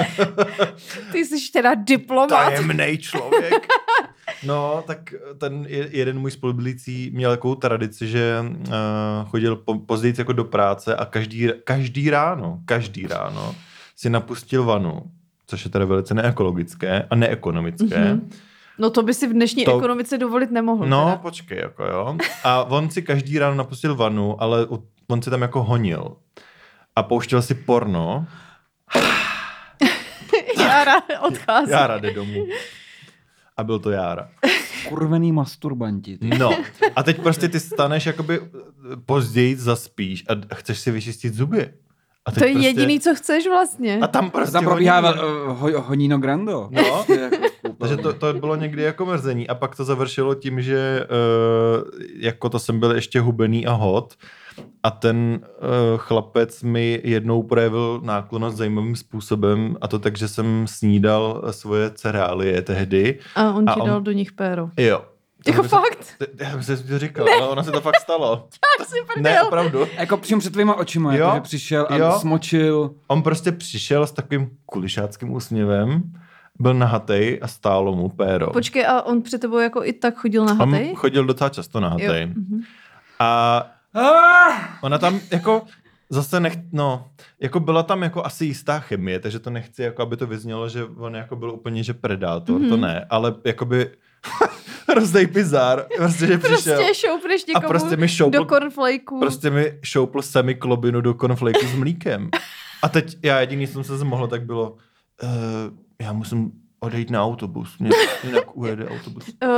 Ty 1.13 1.25
jsi 1.25 1.53
teda 1.53 1.75
diplomat. 1.75 2.29
tajemný 2.29 2.99
člověk. 2.99 3.67
No, 4.47 4.85
tak 4.87 5.15
ten 5.39 5.65
je- 5.69 5.89
jeden 5.91 6.19
můj 6.19 6.31
spolubydlící 6.31 7.11
měl 7.15 7.31
takovou 7.31 7.55
tradici, 7.55 8.09
že 8.09 8.45
uh, 8.69 9.29
chodil 9.31 9.57
po, 9.57 9.79
později 9.79 10.15
jako 10.19 10.33
do 10.33 10.45
práce 10.45 10.97
a 10.97 11.05
každý, 11.05 11.49
každý 11.65 12.11
ráno, 12.11 12.59
každý 12.65 13.07
ráno 13.07 13.55
si 13.97 14.11
napustil 14.11 14.65
vanu, 14.65 15.03
což 15.47 15.65
je 15.65 15.71
teda 15.71 15.85
velice 15.85 16.15
neekologické 16.15 17.07
a 17.11 17.15
neekonomické. 17.15 17.85
Mm-hmm. 17.87 18.11
Mhm. 18.11 18.31
No 18.79 18.91
to 18.91 19.03
by 19.03 19.15
si 19.15 19.27
v 19.29 19.33
dnešní 19.33 19.65
To- 19.65 19.77
ekonomice 19.77 20.19
dovolit 20.19 20.51
nemohl. 20.51 20.87
No, 20.87 21.05
teda. 21.05 21.17
počkej, 21.17 21.59
jako 21.59 21.85
jo. 21.85 22.17
A 22.45 22.65
on 22.65 22.91
si 22.91 23.03
každý 23.03 23.39
ráno 23.39 23.55
napustil 23.55 23.95
vanu, 23.95 24.43
ale 24.43 24.67
on 25.09 25.23
si 25.23 25.31
tam 25.31 25.43
jako 25.43 25.63
honil. 25.63 26.17
A 26.97 27.03
pouštěl 27.03 27.43
si 27.43 27.55
porno. 27.55 28.27
Jára 30.59 30.95
odchází. 31.21 31.71
Jára 31.71 31.99
jde 31.99 32.11
domů. 32.15 32.47
A 33.57 33.65
byl 33.65 33.79
to 33.79 33.91
Jára. 33.91 34.29
Kurvený 34.89 35.33
masturbanti. 35.33 36.19
Ty. 36.19 36.27
No, 36.39 36.51
a 36.97 37.03
teď 37.03 37.23
prostě 37.23 37.49
ty 37.49 37.61
staneš 37.61 38.07
jakoby 38.07 38.41
později 39.07 39.57
zaspíš 39.57 40.25
a 40.29 40.55
chceš 40.55 40.79
si 40.81 40.91
vyčistit 40.91 41.35
zuby. 41.35 41.71
A 42.25 42.31
To 42.33 42.45
je 42.45 42.53
prostě, 42.53 42.69
jediný, 42.69 43.01
co 43.01 43.15
chceš 43.15 43.47
vlastně. 43.47 43.99
A 44.03 44.07
tam 44.07 44.25
A 44.27 44.31
prostě 44.31 44.53
tam 44.53 44.65
probíhá 44.65 45.01
hodí- 45.01 45.19
vel- 45.19 45.55
ho, 45.55 45.81
honino 45.81 46.19
grando. 46.19 46.69
No. 46.71 47.05
To 47.07 47.13
je 47.13 47.21
jako. 47.21 47.37
Takže 47.79 47.97
to, 47.97 48.13
to 48.13 48.33
bylo 48.35 48.57
někdy 48.57 48.83
jako 48.83 49.07
mrzení 49.07 49.49
a 49.49 49.55
pak 49.55 49.77
to 49.77 49.85
završilo 49.85 50.35
tím, 50.35 50.63
že 50.63 51.07
uh, 51.07 52.01
jako 52.17 52.49
to 52.49 52.59
jsem 52.59 52.81
byl 52.81 52.91
ještě 52.95 53.21
hubený 53.21 53.67
a 53.67 53.73
hot 53.73 54.15
a 54.83 54.91
ten 54.91 55.41
uh, 55.43 55.99
chlapec 55.99 56.63
mi 56.63 57.01
jednou 57.05 57.43
projevil 57.43 58.01
náklonost 58.05 58.57
zajímavým 58.57 58.97
způsobem 58.97 59.77
a 59.81 59.89
to 59.89 59.99
tak, 59.99 60.17
že 60.19 60.29
jsem 60.29 60.67
snídal 60.69 61.43
svoje 61.51 61.91
cereálie 61.91 62.63
tehdy. 62.63 63.19
A 63.35 63.53
on 63.53 63.69
A 63.71 63.75
ti 63.75 63.81
on- 63.81 63.87
dal 63.89 64.01
do 64.01 64.13
nich 64.13 64.33
péro. 64.33 64.69
Jo. 64.77 65.05
Jako 65.47 65.63
se- 65.63 65.69
fakt? 65.69 66.15
Ty- 66.19 66.45
Já 66.45 66.63
jsem 66.63 66.77
si 66.77 66.85
to 66.89 66.99
říkal, 66.99 67.27
ale 67.29 67.49
ono 67.49 67.63
se 67.65 67.71
to 67.73 67.81
fakt 67.81 68.01
stalo. 68.01 68.37
Tak 68.79 68.89
si 68.89 68.95
Ne, 69.01 69.05
prdel. 69.15 69.47
opravdu. 69.47 69.87
Jako 69.99 70.17
přímo 70.17 70.41
před 70.41 70.53
tvýma 70.53 70.75
očima, 70.75 71.15
Jo, 71.15 71.25
jako, 71.25 71.35
že 71.37 71.41
přišel 71.41 71.87
a 71.91 71.97
jo. 71.97 72.13
smočil. 72.21 72.91
On 73.07 73.23
prostě 73.23 73.53
přišel 73.53 74.07
s 74.07 74.13
takovým 74.13 74.51
kulišáckým 74.67 75.33
úsměvem, 75.33 76.03
byl 76.59 76.75
nahatej 76.75 77.39
a 77.43 77.49
stálo 77.49 77.95
mu 77.97 78.09
péro. 78.09 78.51
Počkej, 78.51 78.87
a 78.87 79.03
on 79.03 79.23
před 79.23 79.41
tebou 79.41 79.59
jako 79.59 79.85
i 79.85 79.93
tak 79.93 80.15
chodil 80.17 80.45
na 80.45 80.61
On 80.61 80.95
chodil 80.95 81.25
docela 81.25 81.51
často 81.51 81.79
Jo. 81.79 81.83
nahatej. 81.83 82.27
mhm. 82.27 82.61
A! 83.19 83.67
Ona 84.83 84.99
tam 84.99 85.21
jako 85.31 85.63
zase 86.11 86.41
nech, 86.41 86.57
no, 86.73 87.09
jako 87.41 87.61
byla 87.61 87.83
tam 87.83 88.03
jako 88.03 88.27
asi 88.27 88.45
jistá 88.45 88.81
chemie, 88.81 89.21
takže 89.21 89.39
to 89.39 89.51
nechci, 89.51 89.83
jako 89.83 90.03
aby 90.03 90.17
to 90.17 90.27
vyznělo, 90.27 90.69
že 90.69 90.85
on 90.85 91.15
jako 91.17 91.37
byl 91.37 91.51
úplně, 91.51 91.83
že 91.83 91.95
predátor, 91.95 92.61
mm-hmm. 92.61 92.69
to 92.69 92.77
Mhm. 92.77 92.81
ne, 92.87 93.07
ale 93.11 93.35
jakoby 93.45 93.91
hrozný 94.89 95.27
bizar, 95.27 95.87
prostě, 95.97 96.27
že 96.27 96.39
přišel 96.39 96.77
Prostě 96.77 96.95
šoupneš 96.95 97.47
někomu 97.47 97.69
prostě 97.69 97.97
mi 97.97 98.07
šoupl- 98.07 98.31
do 98.31 98.45
cornflakeu. 98.45 99.21
prostě 99.21 99.51
mi 99.51 99.79
šoupl 99.83 100.23
semi 100.23 100.55
klobinu 100.55 101.01
do 101.01 101.15
konfliktu 101.15 101.67
s 101.67 101.75
mlíkem. 101.75 102.31
A 102.83 102.89
teď 102.89 103.17
já 103.23 103.41
jediný, 103.41 103.67
co 103.67 103.73
jsem 103.73 103.85
se 103.85 103.99
zmohl, 103.99 104.27
tak 104.27 104.43
bylo, 104.45 104.71
uh, 105.23 105.29
já 106.01 106.13
musím 106.13 106.53
odejít 106.81 107.11
na 107.11 107.25
autobus, 107.25 107.79
mě 107.79 107.91
jinak 108.25 108.45
ujede 108.57 108.89
autobus. 108.89 109.25
Uh, 109.45 109.51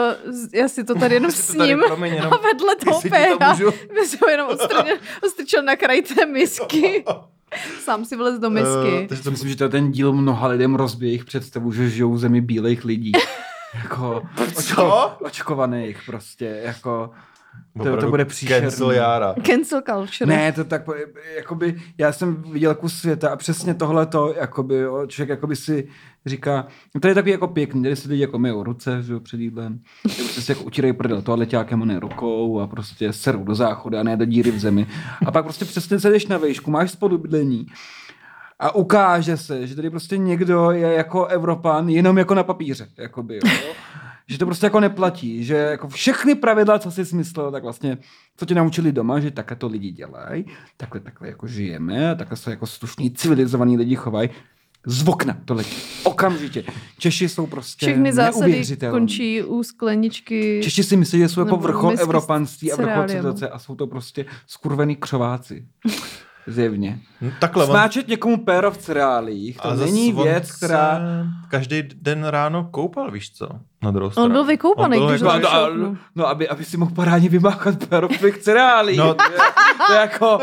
já 0.55 0.69
si 0.69 0.85
to 0.85 0.95
tady 0.95 1.15
jenom 1.15 1.31
si 1.31 1.77
promiň, 1.87 2.15
jenom, 2.15 2.33
a 2.33 2.37
vedle 2.37 2.77
toho 2.77 3.01
péra 3.01 3.57
by 3.95 4.07
se 4.07 4.19
ho 4.23 4.29
jenom 4.31 4.49
ostrčil, 4.49 4.97
ostrčil 5.25 5.63
na 5.63 5.77
kraj 5.77 6.03
té 6.03 6.27
misky. 6.27 7.05
Sám 7.85 8.05
si 8.05 8.17
vlez 8.17 8.39
do 8.39 8.51
misky. 8.51 9.05
Eh, 9.05 9.09
takže 9.09 9.23
To 9.23 9.31
myslím, 9.31 9.51
že 9.51 9.57
to 9.57 9.65
je 9.65 9.71
ten 9.71 9.93
díl 9.93 10.13
mnoha 10.13 10.49
lidem 10.49 10.75
rozbije 10.75 11.11
jejich 11.11 11.25
představu, 11.25 11.73
že 11.73 11.91
žijou 11.91 12.13
v 12.13 12.19
zemi 12.19 12.41
bílých 12.41 12.85
lidí. 12.85 13.13
jako 13.75 14.23
Co? 14.55 15.17
očkovaných 15.21 15.99
prostě, 16.07 16.61
jako... 16.65 17.11
To, 17.83 17.97
to 17.97 18.11
bude 18.11 18.25
příšerný. 18.25 18.69
Cancel 18.71 18.91
Jára. 18.91 19.35
Cancel 19.47 19.83
culture. 19.83 20.37
Ne, 20.37 20.53
to 20.53 20.65
tak, 20.65 20.83
jakoby, 21.37 21.81
já 21.99 22.13
jsem 22.13 22.43
viděl 22.43 22.75
kus 22.75 22.95
světa 22.95 23.31
a 23.31 23.37
přesně 23.37 23.75
tohle 23.75 24.07
to, 24.07 24.35
jakoby, 24.41 24.75
jo, 24.75 25.07
člověk 25.07 25.29
jakoby 25.29 25.57
si 25.57 25.89
říká, 26.27 26.67
no 26.95 27.01
to 27.01 27.09
je 27.09 27.15
takový 27.15 27.33
jako 27.33 27.49
pěkný, 27.49 27.83
tady 27.83 27.97
si 27.97 28.09
lidi 28.09 28.23
jako 28.23 28.39
myjou 28.39 28.63
ruce, 28.63 29.03
že 29.03 29.21
před 29.21 29.41
jídlem, 29.41 29.81
že 30.09 30.23
prostě 30.23 30.41
si 30.41 30.53
jako 30.53 30.65
utírají 30.65 30.93
prdel 30.93 31.23
toaleťákem 31.23 31.83
a 31.83 31.85
ne 31.85 32.01
rukou 32.01 32.61
a 32.61 32.67
prostě 32.67 33.13
serou 33.13 33.45
do 33.45 33.55
záchodu 33.55 33.99
a 33.99 34.03
ne 34.03 34.17
do 34.17 34.25
díry 34.25 34.51
v 34.51 34.59
zemi. 34.59 34.87
A 35.27 35.31
pak 35.31 35.45
prostě 35.45 35.65
přesně 35.65 36.01
se 36.01 36.11
jdeš 36.11 36.27
na 36.27 36.39
vejšku, 36.39 36.71
máš 36.71 36.91
spolu 36.91 37.19
bydlení 37.19 37.67
a 38.59 38.75
ukáže 38.75 39.37
se, 39.37 39.67
že 39.67 39.77
tady 39.77 39.91
prostě 39.91 40.19
někdo 40.19 40.71
je 40.71 40.93
jako 40.93 41.27
Evropan 41.27 41.89
jenom 41.89 42.19
jako 42.19 42.35
na 42.35 42.43
papíře, 42.43 42.89
jakoby, 42.99 43.35
jo. 43.35 43.73
Že 44.33 44.39
to 44.39 44.47
prostě 44.47 44.67
jako 44.67 44.81
neplatí, 44.81 45.45
že 45.45 45.55
jako 45.55 45.89
všechny 45.89 46.35
pravidla, 46.35 46.79
co 46.79 46.91
jsi 46.91 47.05
smyslel, 47.05 47.53
tak 47.53 47.63
vlastně, 47.63 47.99
co 48.37 48.47
tě 48.47 48.55
naučili 48.55 48.93
doma, 48.93 49.21
že 49.21 49.31
takhle 49.31 49.57
to 49.57 49.67
lidi 49.67 49.91
dělají, 49.91 50.45
takhle, 50.77 51.01
takhle 51.01 51.29
jako 51.29 51.47
žijeme, 51.47 52.17
takhle 52.17 52.37
se 52.37 52.51
jako 52.51 52.67
slušní, 52.67 53.11
civilizovaní 53.11 53.77
lidi 53.77 53.97
chovají, 53.97 54.31
z 54.87 55.09
okna 55.09 55.39
to 55.45 55.55
letí. 55.55 55.77
Okamžitě. 56.05 56.65
Češi 56.99 57.29
jsou 57.29 57.47
prostě 57.47 57.87
Všechny 57.87 58.13
zásady 58.13 58.63
končí 58.91 59.43
u 59.43 59.63
skleničky. 59.63 60.61
Češi 60.63 60.85
si 60.85 60.97
myslí, 60.97 61.19
že 61.19 61.29
jsou 61.29 61.41
jako 61.41 61.57
vrchol 61.57 61.95
evropanství 62.01 62.73
a 62.73 62.77
vrchol 62.77 63.09
civilizace 63.09 63.49
a 63.49 63.59
jsou 63.59 63.75
to 63.75 63.87
prostě 63.87 64.27
skurvený 64.47 64.97
křováci. 64.97 65.67
Zjevně. 66.47 66.99
No, 67.21 67.31
takhle, 67.41 67.67
on- 67.67 67.89
někomu 68.09 68.45
péro 68.45 68.71
v 68.71 68.79
cereálích, 68.79 69.59
to 69.61 69.69
zas 69.69 69.81
není 69.91 70.15
on 70.15 70.23
věc, 70.25 70.49
se 70.49 70.57
která... 70.67 71.01
Každý 71.49 71.83
den 71.83 72.25
ráno 72.25 72.65
koupal, 72.71 73.11
víš 73.11 73.33
co? 73.33 73.49
Na 73.83 73.91
druhou 73.91 74.07
On 74.07 74.13
stranu. 74.13 74.31
byl 74.31 74.45
vykoupaný, 74.45 74.97
On 74.97 75.03
byl 75.03 75.09
když 75.11 75.23
No, 75.23 75.31
jako- 75.31 75.49
ho 75.49 75.75
no, 75.75 75.85
no, 75.85 75.97
no 76.15 76.27
aby, 76.29 76.49
aby 76.49 76.65
si 76.65 76.77
mohl 76.77 76.95
parádně 76.95 77.29
vymáchat 77.29 77.87
péro 77.87 78.09
v 78.09 78.17
těch 78.19 78.39
cereálích. 78.39 78.99
No. 78.99 79.15
To, 79.15 79.25
je, 79.33 79.39
to 79.87 79.93
je 79.93 79.99
jako... 80.01 80.39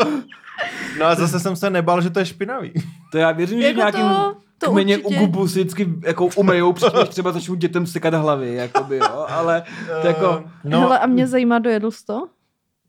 No 0.99 1.05
a 1.05 1.15
zase 1.15 1.39
jsem 1.39 1.55
se 1.55 1.69
nebal, 1.69 2.01
že 2.01 2.09
to 2.09 2.19
je 2.19 2.25
špinavý. 2.25 2.73
To 3.11 3.17
já 3.17 3.31
věřím, 3.31 3.61
že 3.61 3.67
Jako 3.67 3.77
nějakým 3.77 4.09
to- 4.09 4.35
to 4.57 4.71
kmeně 4.71 4.97
určitě. 4.97 5.15
u 5.15 5.19
gubu 5.25 5.47
si 5.47 5.59
vždycky 5.59 5.89
jako 6.05 6.29
umejou, 6.35 6.73
předtím, 6.73 6.99
než 6.99 7.09
třeba 7.09 7.31
začnou 7.31 7.55
dětem 7.55 7.87
sekat 7.87 8.13
hlavy, 8.13 8.53
jakoby, 8.55 8.97
jo, 8.97 9.25
ale 9.29 9.63
to 10.01 10.07
jako... 10.07 10.43
No, 10.63 10.79
Hele, 10.79 10.99
a 10.99 11.05
mě 11.05 11.27
zajímá, 11.27 11.59
dojedl 11.59 11.91
jsi 11.91 12.05
to? 12.05 12.27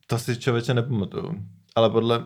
to 0.07 0.19
si 0.19 0.37
člověče 0.41 0.75
nepamatuju. 0.75 1.35
Ale 1.77 1.91
podle... 1.91 2.25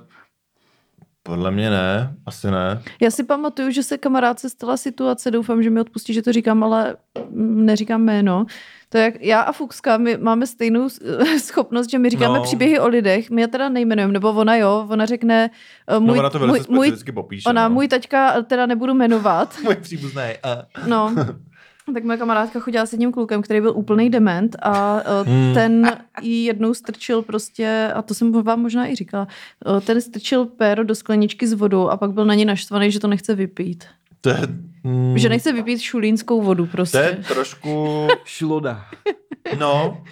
Podle 1.27 1.51
mě 1.51 1.71
ne, 1.71 2.15
asi 2.27 2.51
ne. 2.51 2.83
Já 3.01 3.11
si 3.11 3.25
pamatuju, 3.25 3.71
že 3.71 3.83
se 3.83 3.99
kamarádce 3.99 4.51
stala 4.51 4.77
situace, 4.77 5.31
doufám, 5.31 5.63
že 5.63 5.71
mi 5.71 5.81
odpustí, 5.81 6.15
že 6.15 6.23
to 6.23 6.33
říkám, 6.33 6.65
ale 6.65 6.97
mm, 7.31 7.67
neříkám 7.67 8.03
jméno. 8.03 8.47
To 8.89 8.99
je 8.99 9.05
jak 9.05 9.15
já 9.21 9.41
a 9.41 9.53
Fuxka, 9.53 9.97
my 9.97 10.17
máme 10.17 10.47
stejnou 10.47 10.89
schopnost, 11.39 11.91
že 11.91 11.99
my 11.99 12.11
říkáme 12.11 12.39
No. 12.39 12.43
příběhy 12.45 12.81
o 12.81 12.89
lidech, 12.89 13.31
my 13.31 13.41
je 13.41 13.49
teda 13.49 13.69
nejmenujeme, 13.69 14.13
nebo 14.13 14.33
ona 14.33 14.57
jo, 14.57 14.87
ona 14.91 15.07
řekne, 15.07 15.51
uh, 15.97 16.01
Můj, 16.01 16.07
můj, 16.07 16.17
no 16.17 16.21
ona 16.21 16.31
to 16.31 16.39
můj, 16.39 16.61
můj, 16.69 16.93
popíše. 17.15 17.49
ona, 17.49 17.69
no. 17.69 17.75
můj 17.75 17.89
taťka 17.89 18.43
teda 18.43 18.67
nebudu 18.67 18.95
jmenovat, 18.95 19.55
můj 19.65 19.75
příbuzný. 19.77 20.23
Uh. 20.83 20.89
no. 20.89 21.15
Tak 21.95 22.05
moje 22.05 22.19
kamarádka 22.19 22.61
chodila 22.61 22.87
s 22.87 22.93
jedním 22.93 23.13
klukem, 23.13 23.43
který 23.43 23.61
byl 23.61 23.73
úplný 23.77 24.11
dement 24.11 24.57
a 24.63 24.95
uh, 24.95 25.27
Hmm. 25.27 25.55
ten 25.55 25.91
jí 26.23 26.45
jednou 26.45 26.75
strčil 26.75 27.23
prostě, 27.23 27.91
a 27.95 28.03
to 28.03 28.15
jsem 28.15 28.33
vám 28.43 28.61
možná 28.61 28.89
i 28.89 28.95
říkala, 28.97 29.29
uh, 29.67 29.81
ten 29.81 30.01
strčil 30.01 30.45
péro 30.45 30.85
do 30.85 30.95
skleničky 30.95 31.47
s 31.47 31.53
vodou 31.53 31.89
a 31.89 31.97
pak 31.97 32.11
byl 32.13 32.25
na 32.25 32.35
ní 32.35 32.45
naštvaný, 32.45 32.91
že 32.91 33.01
to 33.01 33.09
nechce 33.09 33.35
vypít. 33.35 33.85
To 34.21 34.29
je... 34.31 34.39
Mm, 34.85 35.19
Že 35.19 35.29
nechce 35.29 35.53
vypít 35.53 35.81
šulínskou 35.81 36.43
vodu 36.43 36.65
to 36.65 36.69
je 36.69 36.73
prostě. 36.73 37.19
trošku... 37.29 38.07
Šloda. 38.25 38.85
No, 39.59 40.03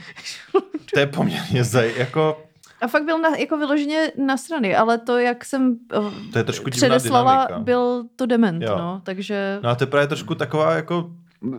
to 0.94 1.00
je 1.00 1.06
poměrně 1.06 1.64
zaj... 1.64 1.92
Jako, 1.96 2.42
A 2.80 2.86
fakt 2.88 3.04
byl 3.04 3.18
na, 3.18 3.36
jako 3.36 3.56
vyloženě 3.58 4.12
na 4.26 4.36
strany, 4.36 4.76
ale 4.76 4.98
to, 4.98 5.18
jak 5.18 5.44
jsem 5.44 5.76
uh, 5.98 6.12
to 6.32 6.38
je 6.38 6.44
trošku 6.44 6.70
předeslala, 6.70 7.32
dynamika. 7.46 7.58
byl 7.64 8.04
to 8.16 8.26
dement, 8.26 8.62
Jo. 8.62 8.76
no, 8.78 9.00
takže... 9.04 9.58
No 9.62 9.68
a 9.70 9.74
to 9.74 9.82
je 9.84 9.86
právě 9.88 10.06
trošku 10.08 10.34
taková 10.34 10.74
jako 10.74 11.10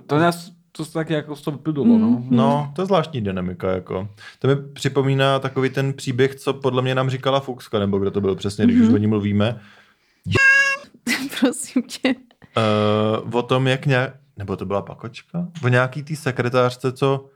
To 0.07 0.19
nás 0.19 0.51
to 0.71 0.85
se 0.85 0.93
tak 0.93 1.09
jako 1.09 1.35
vyplynulo, 1.51 1.97
Mm. 1.97 2.27
no. 2.29 2.37
No, 2.37 2.71
to 2.75 2.81
je 2.81 2.85
zvláštní 2.85 3.21
dynamika, 3.21 3.71
jako. 3.71 4.09
To 4.39 4.47
mi 4.47 4.55
připomíná 4.55 5.39
takový 5.39 5.69
ten 5.69 5.93
příběh, 5.93 6.35
co 6.35 6.53
podle 6.53 6.81
mě 6.81 6.95
nám 6.95 7.09
říkala 7.09 7.39
Fuxka, 7.39 7.79
nebo 7.79 7.97
kdo 7.99 8.11
to 8.11 8.21
byl 8.21 8.35
přesně, 8.35 8.65
když 8.65 8.77
Mhm. 8.77 8.87
už 8.87 8.93
o 8.93 8.97
ní 8.97 9.07
mluvíme, 9.07 9.59
Prosím 11.39 11.81
tě. 11.83 12.15
uh, 13.25 13.35
o 13.35 13.41
tom, 13.41 13.67
jak 13.67 13.85
nějak, 13.85 14.13
nebo 14.37 14.55
to 14.55 14.65
byla 14.65 14.81
pakočka, 14.81 15.47
o 15.63 15.67
nějaký 15.67 16.03
té 16.03 16.15
sekretářce, 16.15 16.91
co 16.91 17.29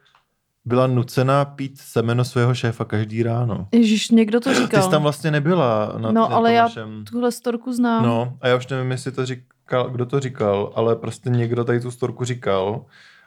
byla 0.65 0.87
nucena 0.87 1.45
pít 1.45 1.77
semeno 1.77 2.25
svého 2.25 2.55
šéfa 2.55 2.85
každý 2.85 3.23
ráno. 3.23 3.67
Ježíš, 3.71 4.09
někdo 4.09 4.39
to 4.39 4.49
Ty 4.49 4.55
říkal. 4.55 4.83
jsi 4.83 4.89
tam 4.89 5.01
vlastně 5.03 5.31
nebyla. 5.31 5.93
Na, 5.97 6.11
No, 6.11 6.29
na 6.29 6.35
ale 6.35 6.53
já 6.53 6.63
našem... 6.63 7.05
tuhle 7.11 7.31
storku 7.31 7.73
znám. 7.73 8.03
No, 8.03 8.37
a 8.41 8.47
já 8.47 8.55
už 8.55 8.67
nevím, 8.67 8.91
jestli 8.91 9.11
to 9.11 9.25
říkal, 9.67 9.89
kdo 9.89 10.05
to 10.05 10.19
říkal, 10.19 10.71
ale 10.75 10.95
prostě 10.95 11.29
někdo 11.29 11.63
tady 11.63 11.79
tu 11.79 11.91
storku 11.91 12.25
říkal 12.25 12.85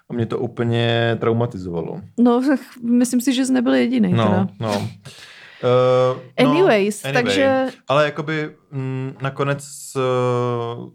a 0.09 0.13
mě 0.13 0.27
to 0.27 0.39
úplně 0.39 1.17
traumatizovalo. 1.21 2.01
No, 2.19 2.43
myslím 2.83 3.21
si, 3.21 3.35
že 3.35 3.47
jsi 3.47 3.53
nebyl 3.53 3.75
jediný. 3.75 4.13
No, 4.13 4.25
Teda. 4.25 4.49
no. 4.61 4.77
Uh, 4.77 6.21
Anyways, 6.47 7.03
takže- 7.03 7.67
Ale 7.89 8.05
jakoby 8.05 8.57
mm, 8.71 9.15
nakonec 9.21 9.65
uh, 9.97 10.89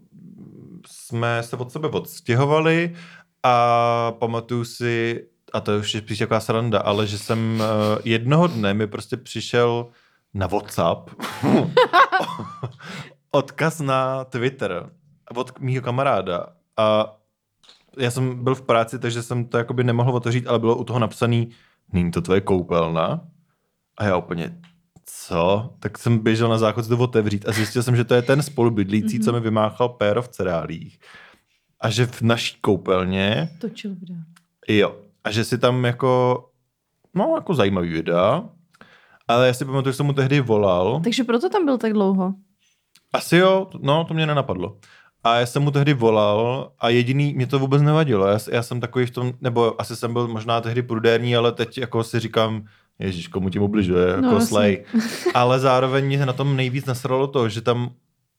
jsme 0.86 1.42
se 1.42 1.56
od 1.56 1.72
sebe 1.72 1.88
odstěhovali 1.88 2.94
a 3.42 4.12
pamatuju 4.18 4.64
si, 4.64 5.24
a 5.52 5.60
to 5.60 5.72
je 5.72 5.78
už 5.78 5.94
je 5.94 6.00
spíš 6.00 6.18
taková 6.18 6.40
sranda, 6.40 6.78
ale 6.78 7.06
že 7.06 7.18
jsem 7.18 7.60
uh, 7.60 7.98
jednoho 8.04 8.46
dne 8.46 8.74
mi 8.74 8.86
prostě 8.86 9.16
přišel 9.16 9.86
na 10.34 10.46
WhatsApp 10.46 11.10
odkaz 13.30 13.80
na 13.80 14.24
Twitter 14.24 14.90
od 15.34 15.60
mýho 15.60 15.82
kamaráda 15.82 16.46
a 16.76 17.16
já 17.98 18.10
jsem 18.10 18.44
byl 18.44 18.54
v 18.54 18.62
práci, 18.62 18.98
takže 18.98 19.22
jsem 19.22 19.44
to 19.44 19.58
jakoby 19.58 19.84
nemohl 19.84 20.10
otevřít, 20.10 20.46
ale 20.46 20.58
bylo 20.58 20.76
u 20.76 20.84
toho 20.84 20.98
napsaný, 20.98 21.50
není 21.92 22.10
to 22.10 22.22
tvoje 22.22 22.40
koupelna? 22.40 23.20
A 23.98 24.04
já 24.04 24.16
úplně, 24.16 24.58
co? 25.06 25.74
Tak 25.80 25.98
jsem 25.98 26.18
běžel 26.18 26.48
na 26.48 26.58
záchod 26.58 26.88
to 26.88 26.98
otevřít 26.98 27.48
a 27.48 27.52
zjistil 27.52 27.82
jsem, 27.82 27.96
že 27.96 28.04
to 28.04 28.14
je 28.14 28.22
ten 28.22 28.42
spolubydlící, 28.42 29.18
mm-hmm. 29.18 29.24
co 29.24 29.32
mi 29.32 29.40
vymáchal 29.40 29.88
péro 29.88 30.22
v 30.22 30.28
cereálích. 30.28 30.98
A 31.80 31.90
že 31.90 32.06
v 32.06 32.22
naší 32.22 32.56
koupelně, 32.60 33.48
Točil 33.60 33.94
video. 33.94 34.16
jo, 34.68 34.96
a 35.24 35.30
že 35.30 35.44
si 35.44 35.58
tam 35.58 35.84
jako, 35.84 36.44
no 37.14 37.32
jako 37.34 37.54
zajímavý 37.54 37.88
videa, 37.88 38.44
ale 39.28 39.46
já 39.46 39.54
si 39.54 39.64
pamatuju, 39.64 39.92
že 39.92 39.96
jsem 39.96 40.06
mu 40.06 40.12
tehdy 40.12 40.40
volal. 40.40 41.00
Takže 41.04 41.24
proto 41.24 41.48
tam 41.48 41.64
byl 41.64 41.78
tak 41.78 41.92
dlouho. 41.92 42.34
Asi 43.12 43.36
jo, 43.36 43.70
no 43.80 44.04
to 44.04 44.14
mě 44.14 44.26
nenapadlo. 44.26 44.78
A 45.26 45.36
já 45.38 45.46
jsem 45.46 45.62
mu 45.62 45.70
tehdy 45.70 45.94
volal 45.94 46.70
a 46.80 46.88
jediný, 46.88 47.34
mě 47.34 47.46
to 47.46 47.58
vůbec 47.58 47.82
nevadilo. 47.82 48.26
Já, 48.26 48.38
já 48.52 48.62
jsem 48.62 48.80
takový 48.80 49.06
v 49.06 49.10
tom, 49.10 49.32
nebo 49.40 49.80
asi 49.80 49.96
jsem 49.96 50.12
byl 50.12 50.28
možná 50.28 50.60
tehdy 50.60 50.82
prudérní, 50.82 51.36
ale 51.36 51.52
teď 51.52 51.78
jako 51.78 52.04
si 52.04 52.20
říkám, 52.20 52.64
Ježíš, 52.98 53.28
komu 53.28 53.50
tím 53.50 53.62
ubližuje, 53.62 54.08
jako 54.08 54.20
No, 54.20 54.28
no, 54.28 54.34
jasně. 54.34 54.46
slej. 54.48 54.84
Ale 55.34 55.60
zároveň 55.60 56.04
mě 56.06 56.26
na 56.26 56.32
tom 56.32 56.56
nejvíc 56.56 56.84
nasralo 56.86 57.26
to, 57.26 57.48
že 57.48 57.60
tam 57.60 57.90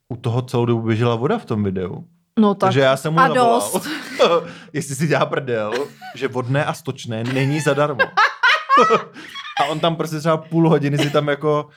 u 0.09 0.15
toho 0.15 0.41
celou 0.41 0.65
dobu 0.65 0.81
běžela 0.81 1.15
voda 1.15 1.37
v 1.37 1.45
tom 1.45 1.63
videu. 1.63 2.03
No 2.39 2.55
tak. 2.55 2.67
Takže 2.67 2.79
já 2.79 2.97
jsem 2.97 3.13
mu 3.13 3.19
a 3.19 3.27
zavolal, 3.27 3.59
dost. 3.59 3.87
jestli 4.73 4.95
si 4.95 5.07
dělá 5.07 5.25
prdel, 5.25 5.73
že 6.15 6.27
vodné 6.27 6.65
a 6.65 6.73
stočné 6.73 7.23
není 7.23 7.59
zadarmo. 7.59 8.01
a 9.61 9.65
on 9.69 9.79
tam 9.79 9.95
prostě 9.95 10.19
třeba 10.19 10.37
půl 10.37 10.69
hodiny 10.69 10.97
si 10.97 11.09
tam 11.09 11.27
jako 11.27 11.67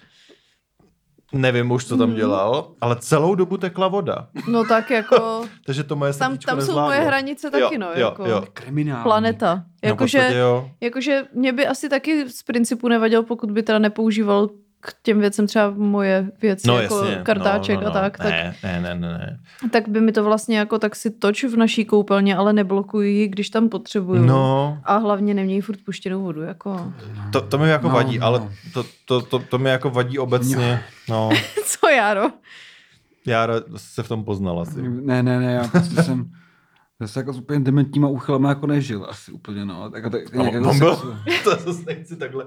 nevím 1.32 1.70
už, 1.70 1.86
co 1.86 1.96
tam 1.96 2.14
dělal, 2.14 2.70
ale 2.80 2.96
celou 3.00 3.34
dobu 3.34 3.56
tekla 3.56 3.88
voda. 3.88 4.28
No 4.48 4.64
tak 4.64 4.90
jako, 4.90 5.44
Takže 5.66 5.84
to 5.84 5.96
moje 5.96 6.12
tam, 6.14 6.38
tam 6.38 6.60
jsou 6.60 6.80
moje 6.80 7.00
hranice 7.00 7.50
taky, 7.50 7.62
Jo, 7.62 7.70
no, 7.78 7.86
jo, 7.94 7.98
jako 8.00 8.24
jo. 8.24 8.44
Kriminální. 8.52 9.02
planeta. 9.02 9.54
No, 9.54 9.88
Jakože, 9.88 10.32
jo. 10.38 10.70
jakože 10.80 11.22
mě 11.34 11.52
by 11.52 11.66
asi 11.66 11.88
taky 11.88 12.28
z 12.28 12.42
principu 12.42 12.88
nevadil, 12.88 13.22
pokud 13.22 13.50
by 13.50 13.62
teda 13.62 13.78
nepoužíval 13.78 14.48
k 14.80 14.94
těm 15.02 15.20
věcem 15.20 15.46
třeba 15.46 15.70
moje 15.76 16.30
věci, 16.42 16.68
No 16.68 16.78
jako 16.78 17.04
jasně. 17.04 17.22
kartáček 17.24 17.76
no, 17.76 17.82
no, 17.82 17.88
no. 17.90 17.96
a 17.96 18.00
tak, 18.00 18.18
tak, 18.18 18.30
Ne, 18.30 18.54
ne, 18.62 18.80
ne, 18.80 18.94
ne, 18.94 19.40
tak 19.70 19.88
by 19.88 20.00
mi 20.00 20.12
to 20.12 20.24
vlastně 20.24 20.58
jako 20.58 20.78
tak 20.78 20.96
si 20.96 21.10
toč 21.10 21.44
v 21.44 21.56
naší 21.56 21.84
koupelně, 21.84 22.36
ale 22.36 22.52
neblokuji 22.52 23.12
ji, 23.14 23.28
když 23.28 23.50
tam 23.50 23.68
potřebuju. 23.68 24.22
No, 24.24 24.78
A 24.84 24.96
hlavně 24.96 25.34
nemějí 25.34 25.60
furt 25.60 25.78
puštěnou 25.84 26.22
vodu, 26.22 26.42
jako. 26.42 26.92
to, 27.32 27.40
to 27.40 27.58
mi 27.58 27.68
jako 27.68 27.88
No, 27.88 27.94
vadí, 27.94 28.18
no. 28.18 28.26
ale 28.26 28.48
to, 28.74 28.84
to, 29.04 29.20
to, 29.22 29.38
to 29.38 29.58
mi 29.58 29.70
jako 29.70 29.90
vadí 29.90 30.18
obecně. 30.18 30.82
No, 31.08 31.30
Co 31.66 31.88
Jaro? 31.88 32.30
já 33.26 33.48
se 33.76 34.02
v 34.02 34.08
tom 34.08 34.24
poznal 34.24 34.60
asi. 34.60 34.82
Ne, 34.82 35.22
ne, 35.22 35.40
ne, 35.40 35.52
já 35.52 35.68
prostě 35.68 36.02
jsem 36.02 36.30
zase 37.00 37.20
jako 37.20 37.32
s 37.32 37.38
úplně 37.38 37.60
dementníma 37.60 38.08
úchylama 38.08 38.48
jako 38.48 38.66
nežil 38.66 39.06
asi 39.10 39.32
úplně, 39.32 39.64
no. 39.64 39.90
Tak, 39.90 40.02
tak, 40.02 40.32
No, 40.34 40.40
nějak 40.42 40.54
jako, 40.54 40.70
on 40.70 40.78
byl, 40.78 40.96
to 41.44 41.50
zase 41.56 41.82
nechci 41.86 42.16
takhle. 42.16 42.46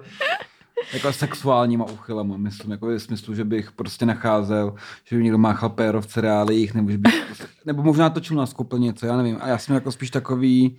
Jako 0.93 1.13
sexuálníma 1.13 1.85
úchylama, 1.85 2.37
myslím, 2.37 2.71
jako 2.71 2.87
v 2.87 2.99
smyslu, 2.99 3.35
že 3.35 3.43
bych 3.43 3.71
prostě 3.71 4.05
nacházel, 4.05 4.75
že 5.03 5.15
by 5.17 5.23
někdo 5.23 5.37
máchal 5.37 5.69
péro 5.69 6.01
v 6.01 6.07
cereálích, 6.07 6.73
nebo 6.73 6.91
že 6.91 6.97
bych, 6.97 7.25
prostě, 7.25 7.45
nebo 7.65 7.83
možná 7.83 8.09
točil 8.09 8.37
na 8.37 8.45
skupil 8.45 8.79
něco, 8.79 9.05
já 9.05 9.17
nevím. 9.17 9.37
A 9.41 9.47
já 9.47 9.57
jsem 9.57 9.75
jako 9.75 9.91
spíš 9.91 10.09
takový, 10.09 10.77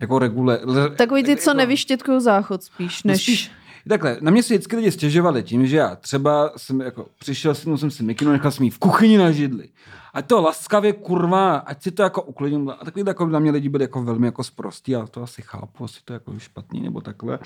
jako 0.00 0.18
regule. 0.18 0.60
Takový 0.96 1.22
ty, 1.24 1.36
co 1.36 1.50
jako- 1.50 1.58
nevyštětkují 1.58 2.20
záchod 2.20 2.62
spíš, 2.62 3.02
No 3.02 3.08
než... 3.12 3.22
spíš, 3.22 3.50
takhle, 3.88 4.18
na 4.20 4.30
mě 4.30 4.42
si 4.42 4.54
vždycky 4.54 4.76
lidi 4.76 4.90
stěžovali 4.90 5.42
tím, 5.42 5.66
že 5.66 5.76
já 5.76 5.96
třeba 5.96 6.52
jsem 6.56 6.80
jako 6.80 7.06
přišel, 7.18 7.54
si 7.54 7.76
jsem 7.76 7.90
si 7.90 8.02
mikinu, 8.02 8.32
nechal 8.32 8.50
jsem 8.50 8.64
jí 8.64 8.70
v 8.70 8.78
kuchyni 8.78 9.18
na 9.18 9.30
židli. 9.30 9.68
A 10.14 10.22
to 10.22 10.42
laskavě, 10.42 10.92
kurva, 10.92 11.56
ať 11.56 11.82
si 11.82 11.90
to 11.90 12.02
jako 12.02 12.22
uklidím. 12.22 12.70
A 12.70 12.84
takový 12.84 13.04
jako 13.06 13.26
na 13.26 13.38
mě 13.38 13.50
lidi 13.50 13.68
byli 13.68 13.84
jako 13.84 14.02
velmi 14.02 14.26
jako 14.26 14.44
sprostí, 14.44 14.92
já 14.92 15.06
to 15.06 15.22
asi 15.22 15.42
chápu, 15.42 15.84
asi 15.84 16.00
to 16.04 16.12
je 16.12 16.14
jako 16.14 16.38
špatný 16.38 16.80
nebo 16.80 17.00
takhle. 17.00 17.38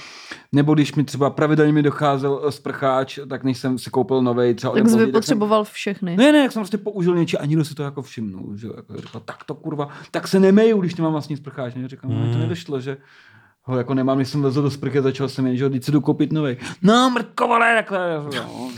Nebo 0.53 0.75
když 0.75 0.95
mi 0.95 1.05
třeba 1.05 1.31
pravidelně 1.31 1.73
mi 1.73 1.83
docházel 1.83 2.43
eh, 2.49 2.53
sprcháč, 2.53 3.19
tak 3.29 3.45
než 3.45 3.59
jsem 3.59 3.79
si 3.79 3.91
koupil 3.91 4.23
nový 4.23 4.55
třeba 4.55 4.75
Tak 4.75 4.89
jsi 4.89 4.93
Boží, 4.93 5.07
vypotřeboval 5.07 5.65
všechny. 5.65 6.17
Ne, 6.17 6.33
ne, 6.33 6.39
jak 6.39 6.53
jsem 6.53 6.61
prostě 6.61 6.79
použil 6.79 7.15
něčí 7.15 7.39
a 7.39 7.47
nikdo 7.47 7.65
si 7.65 7.75
to 7.75 7.83
jako 7.83 8.03
všimnul, 8.03 8.57
že 8.57 8.67
jo, 8.67 8.73
jako 8.77 8.97
říkal, 8.97 9.23
tak 9.25 9.45
to 9.45 9.55
kurva, 9.55 9.89
tak 10.11 10.29
se 10.29 10.41
nemeju, 10.41 10.81
když 10.81 10.95
nemám 10.95 11.13
vlastní 11.13 11.37
sprcháč, 11.37 11.75
ne, 11.75 11.89
říkám, 11.89 12.11
mm. 12.11 12.33
to 12.33 12.39
nedošlo, 12.39 12.81
že 12.81 12.97
ho 13.69 13.79
jako 13.79 13.95
nemám, 13.95 14.19
když 14.19 14.29
jsem 14.29 14.43
vezl 14.43 14.63
do 14.63 14.71
sprchy, 14.71 15.03
začal 15.03 15.29
jsem 15.29 15.47
jen, 15.47 15.57
že 15.57 15.71
teď 15.71 15.85
si 15.85 15.93
jdu 15.93 16.01
koupit 16.01 16.33
nový. 16.33 16.57
No, 16.83 17.11
mrtko, 17.11 17.47
vole, 17.47 17.75
takhle, 17.75 17.99
no, 18.37 18.71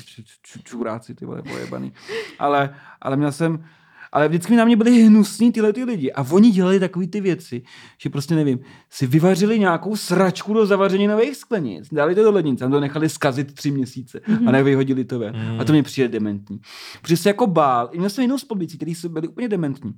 čuráci, 0.64 1.14
ty 1.14 1.26
vole, 1.26 1.42
pojebaný. 1.42 1.92
Ale, 2.38 2.74
ale 3.00 3.16
měl 3.16 3.32
jsem, 3.32 3.64
ale 4.12 4.28
vždycky 4.28 4.56
na 4.56 4.64
mě 4.64 4.76
byli 4.76 5.02
hnusní 5.02 5.52
tyhle 5.52 5.72
ty 5.72 5.84
lidi 5.84 6.12
a 6.12 6.26
oni 6.30 6.50
dělali 6.50 6.80
takové 6.80 7.06
ty 7.06 7.20
věci, 7.20 7.62
že 7.98 8.10
prostě 8.10 8.34
nevím, 8.34 8.58
si 8.90 9.06
vyvařili 9.06 9.58
nějakou 9.58 9.96
sračku 9.96 10.54
do 10.54 10.66
zavaření 10.66 11.06
nových 11.06 11.36
sklenic, 11.36 11.88
dali 11.92 12.14
to 12.14 12.22
do 12.22 12.30
lednice, 12.30 12.64
tam 12.64 12.70
to 12.70 12.80
nechali 12.80 13.08
skazit 13.08 13.54
tři 13.54 13.70
měsíce 13.70 14.18
mm-hmm. 14.18 14.48
a 14.48 14.52
nevyhodili 14.52 15.04
to 15.04 15.18
ven. 15.18 15.36
Mm. 15.36 15.60
A 15.60 15.64
to 15.64 15.72
mě 15.72 15.82
přijde 15.82 16.08
dementní. 16.08 16.60
Protože 17.02 17.16
se 17.16 17.28
jako 17.28 17.46
bál, 17.46 17.88
i 17.92 17.98
měl 17.98 18.10
jsem 18.10 18.22
jinou 18.22 18.38
spolubící, 18.38 18.76
kteří 18.76 18.94
jsou 18.94 19.08
byli 19.08 19.28
úplně 19.28 19.48
dementní. 19.48 19.92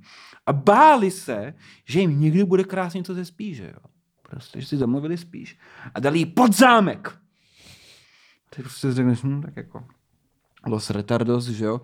A 0.45 0.53
báli 0.53 1.11
se, 1.11 1.53
že 1.87 1.99
jim 1.99 2.21
někdy 2.21 2.43
bude 2.43 2.63
krásně 2.63 2.97
něco 2.97 3.13
ze 3.13 3.25
spíže, 3.25 3.63
jo. 3.63 3.89
Prostě, 4.29 4.61
že 4.61 4.67
si 4.67 4.77
zamluvili 4.77 5.17
spíš. 5.17 5.59
A 5.95 5.99
dali 5.99 6.19
jí 6.19 6.25
pod 6.25 6.53
zámek. 6.53 7.17
Ty 8.55 8.61
prostě 8.61 8.87
si 8.87 8.93
řekneš, 8.93 9.23
hm, 9.23 9.41
tak 9.41 9.57
jako 9.57 9.85
los 10.67 10.89
retardos, 10.89 11.45
že 11.45 11.65
jo. 11.65 11.81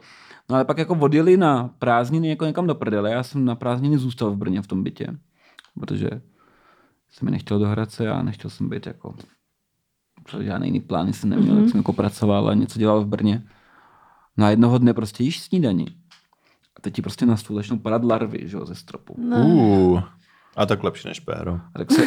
No 0.50 0.56
ale 0.56 0.66
pak 0.66 0.78
jako 0.78 0.96
odjeli 0.96 1.38
na 1.38 1.68
prázdniny 1.68 2.30
jako 2.30 2.46
někam 2.46 2.68
do 2.68 2.76
prdele. 2.76 3.12
Já 3.12 3.24
jsem 3.24 3.46
na 3.46 3.56
prázdniny 3.56 3.98
zůstal 3.98 4.32
v 4.32 4.38
Brně 4.38 4.62
v 4.62 4.68
tom 4.68 4.84
bytě, 4.84 5.08
protože 5.80 6.10
jsem 7.10 7.26
mi 7.26 7.32
nechtěl 7.32 7.60
do 7.60 7.68
Hradce 7.68 8.10
a 8.10 8.22
nechtěl 8.22 8.50
jsem 8.50 8.70
být 8.70 8.88
jako 8.88 9.16
protože 10.24 10.44
žádný 10.44 10.68
jiný 10.68 10.80
plány 10.80 11.14
jsem 11.14 11.30
neměl, 11.30 11.56
mm-hmm. 11.56 11.62
tak 11.62 11.70
jsem 11.70 11.80
jako 11.80 11.94
pracoval 11.94 12.50
a 12.50 12.54
něco 12.54 12.80
dělal 12.80 13.02
v 13.02 13.08
Brně. 13.08 13.44
No 14.38 14.46
a 14.46 14.50
jednoho 14.50 14.78
dne 14.78 14.94
prostě 14.94 15.24
jíš 15.24 15.40
snídaní. 15.40 15.88
A 16.76 16.82
teď 16.82 16.94
ti 16.94 17.02
prostě 17.02 17.26
na 17.26 17.38
stůl 17.38 17.56
začnou 17.56 17.78
padat 17.78 18.04
larvy, 18.04 18.40
že 18.44 18.58
jo, 18.58 18.66
ze 18.66 18.76
stropu. 18.76 19.16
Ne. 19.18 19.38
Uh, 19.38 20.04
a 20.56 20.66
tak 20.66 20.84
lepší 20.84 21.08
než 21.08 21.20
péro. 21.20 21.60
A 21.76 21.78
tak 21.78 21.92
se, 21.92 22.02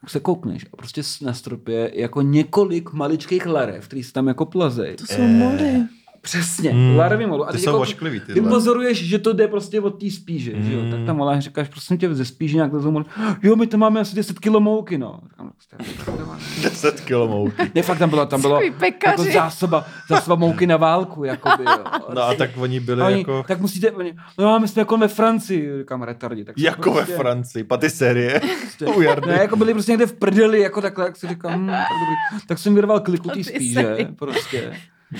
tak 0.00 0.10
se 0.10 0.20
koukneš 0.20 0.66
a 0.72 0.76
prostě 0.76 1.02
na 1.22 1.34
stropě 1.34 1.74
je 1.74 2.00
jako 2.00 2.22
několik 2.22 2.92
maličkých 2.92 3.46
larev, 3.46 3.88
který 3.88 4.02
se 4.02 4.12
tam 4.12 4.28
jako 4.28 4.46
plazej. 4.46 4.96
To 4.96 5.06
jsou 5.06 5.22
moly. 5.22 5.82
Přesně, 6.24 6.72
Mm. 6.72 6.96
larvy 6.96 7.26
molu. 7.26 7.48
A 7.48 7.52
Ty 7.52 7.58
jsou 7.58 7.70
jako, 7.70 7.80
ošklivý, 7.80 8.20
Ty 8.20 8.40
pozoruješ, 8.40 9.04
že 9.04 9.18
to 9.18 9.32
jde 9.32 9.48
prostě 9.48 9.80
od 9.80 9.90
té 10.00 10.10
spíže, 10.10 10.52
mm. 10.56 10.62
že 10.62 10.72
jo? 10.74 10.80
Tak 10.90 11.00
tam 11.06 11.16
voláš, 11.18 11.44
říkáš, 11.44 11.68
prosím 11.68 11.98
tě, 11.98 12.14
ze 12.14 12.24
spíže 12.24 12.56
nějak 12.56 12.72
lezou 12.72 12.90
molu. 12.90 13.06
Jo, 13.42 13.56
my 13.56 13.66
tam 13.66 13.80
máme 13.80 14.00
asi 14.00 14.16
10 14.16 14.38
kilo 14.38 14.60
mouky, 14.60 14.98
no. 14.98 15.20
Říkám, 15.30 15.50
prostě, 15.50 15.76
10 16.62 17.00
kilo 17.00 17.28
mouky. 17.28 17.70
ne, 17.74 17.82
fakt 17.82 17.98
tam 17.98 18.10
bylo, 18.10 18.26
tam 18.26 18.40
bylo 18.40 18.60
jako 18.62 19.22
zásoba, 19.32 19.84
zásoba 20.08 20.36
mouky 20.36 20.66
na 20.66 20.76
válku, 20.76 21.24
jakoby, 21.24 21.64
jo. 21.64 21.84
No 22.14 22.22
a 22.22 22.34
tak 22.34 22.50
oni 22.56 22.80
byli 22.80 23.02
A 23.02 23.06
oni, 23.06 23.18
jako... 23.18 23.44
Tak 23.48 23.60
musíte, 23.60 23.90
oni, 23.90 24.14
no 24.38 24.58
my 24.60 24.68
jsme 24.68 24.80
jako 24.80 24.96
ve 24.96 25.08
Francii, 25.08 25.78
říkám 25.78 26.02
retardi. 26.02 26.44
Tak 26.44 26.58
Jako 26.58 26.90
ve 26.90 26.96
prostě- 26.96 27.16
Francii, 27.16 27.64
patisserie. 27.64 28.40
prostě- 28.60 28.86
U 28.86 29.00
Jardy. 29.00 29.28
Ne, 29.30 29.38
jako 29.38 29.56
byli 29.56 29.72
prostě 29.72 29.92
někde 29.92 30.06
v 30.06 30.12
prdeli, 30.12 30.60
jako 30.60 30.80
takhle, 30.82 31.04
jak 31.04 31.16
si 31.16 31.28
říkám, 31.28 31.52
hm, 31.64 31.66
tak, 31.66 31.86
dobrý. 32.00 32.46
tak 32.46 32.58
jsem 32.58 32.74
vyrval 32.74 33.00
kliku 33.00 33.28
ty 33.30 33.44
spíže, 33.44 33.96
prostě. 34.18 34.72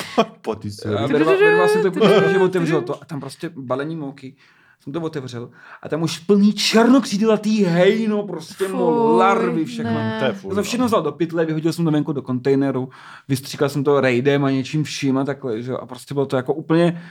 Patisserie. 0.42 0.98
A 0.98 1.06
vyrval, 1.06 1.36
vyrval 1.38 1.68
jsem 1.68 1.82
to 1.82 2.28
že 2.32 2.38
otevřel 2.38 2.82
to 2.82 3.02
a 3.02 3.04
tam 3.04 3.20
prostě 3.20 3.50
balení 3.56 3.96
mouky. 3.96 4.34
Jsem 4.80 4.92
to 4.92 5.00
otevřel 5.00 5.50
a 5.82 5.88
tam 5.88 6.02
už 6.02 6.18
plný 6.18 6.52
černokřídlatý 6.52 7.64
hejno, 7.64 8.22
prostě 8.22 8.68
mol, 8.68 9.08
Fuj, 9.08 9.18
larvy, 9.18 9.64
všechno. 9.64 9.92
ne. 9.92 10.16
To 10.18 10.24
je 10.24 10.32
furt, 10.32 10.54
no. 10.56 10.62
všechno 10.62 10.86
vzal 10.86 11.02
do 11.02 11.12
pytle, 11.12 11.44
vyhodil 11.44 11.72
jsem 11.72 11.84
to 11.84 11.90
venku 11.90 12.12
do 12.12 12.22
kontejneru, 12.22 12.88
vystříkal 13.28 13.68
jsem 13.68 13.84
to 13.84 14.00
rejdem 14.00 14.44
a 14.44 14.50
něčím 14.50 14.84
vším 14.84 15.18
a 15.18 15.24
takhle, 15.24 15.62
že. 15.62 15.72
A 15.72 15.86
prostě 15.86 16.14
bylo 16.14 16.26
to 16.26 16.36
jako 16.36 16.54
úplně... 16.54 17.02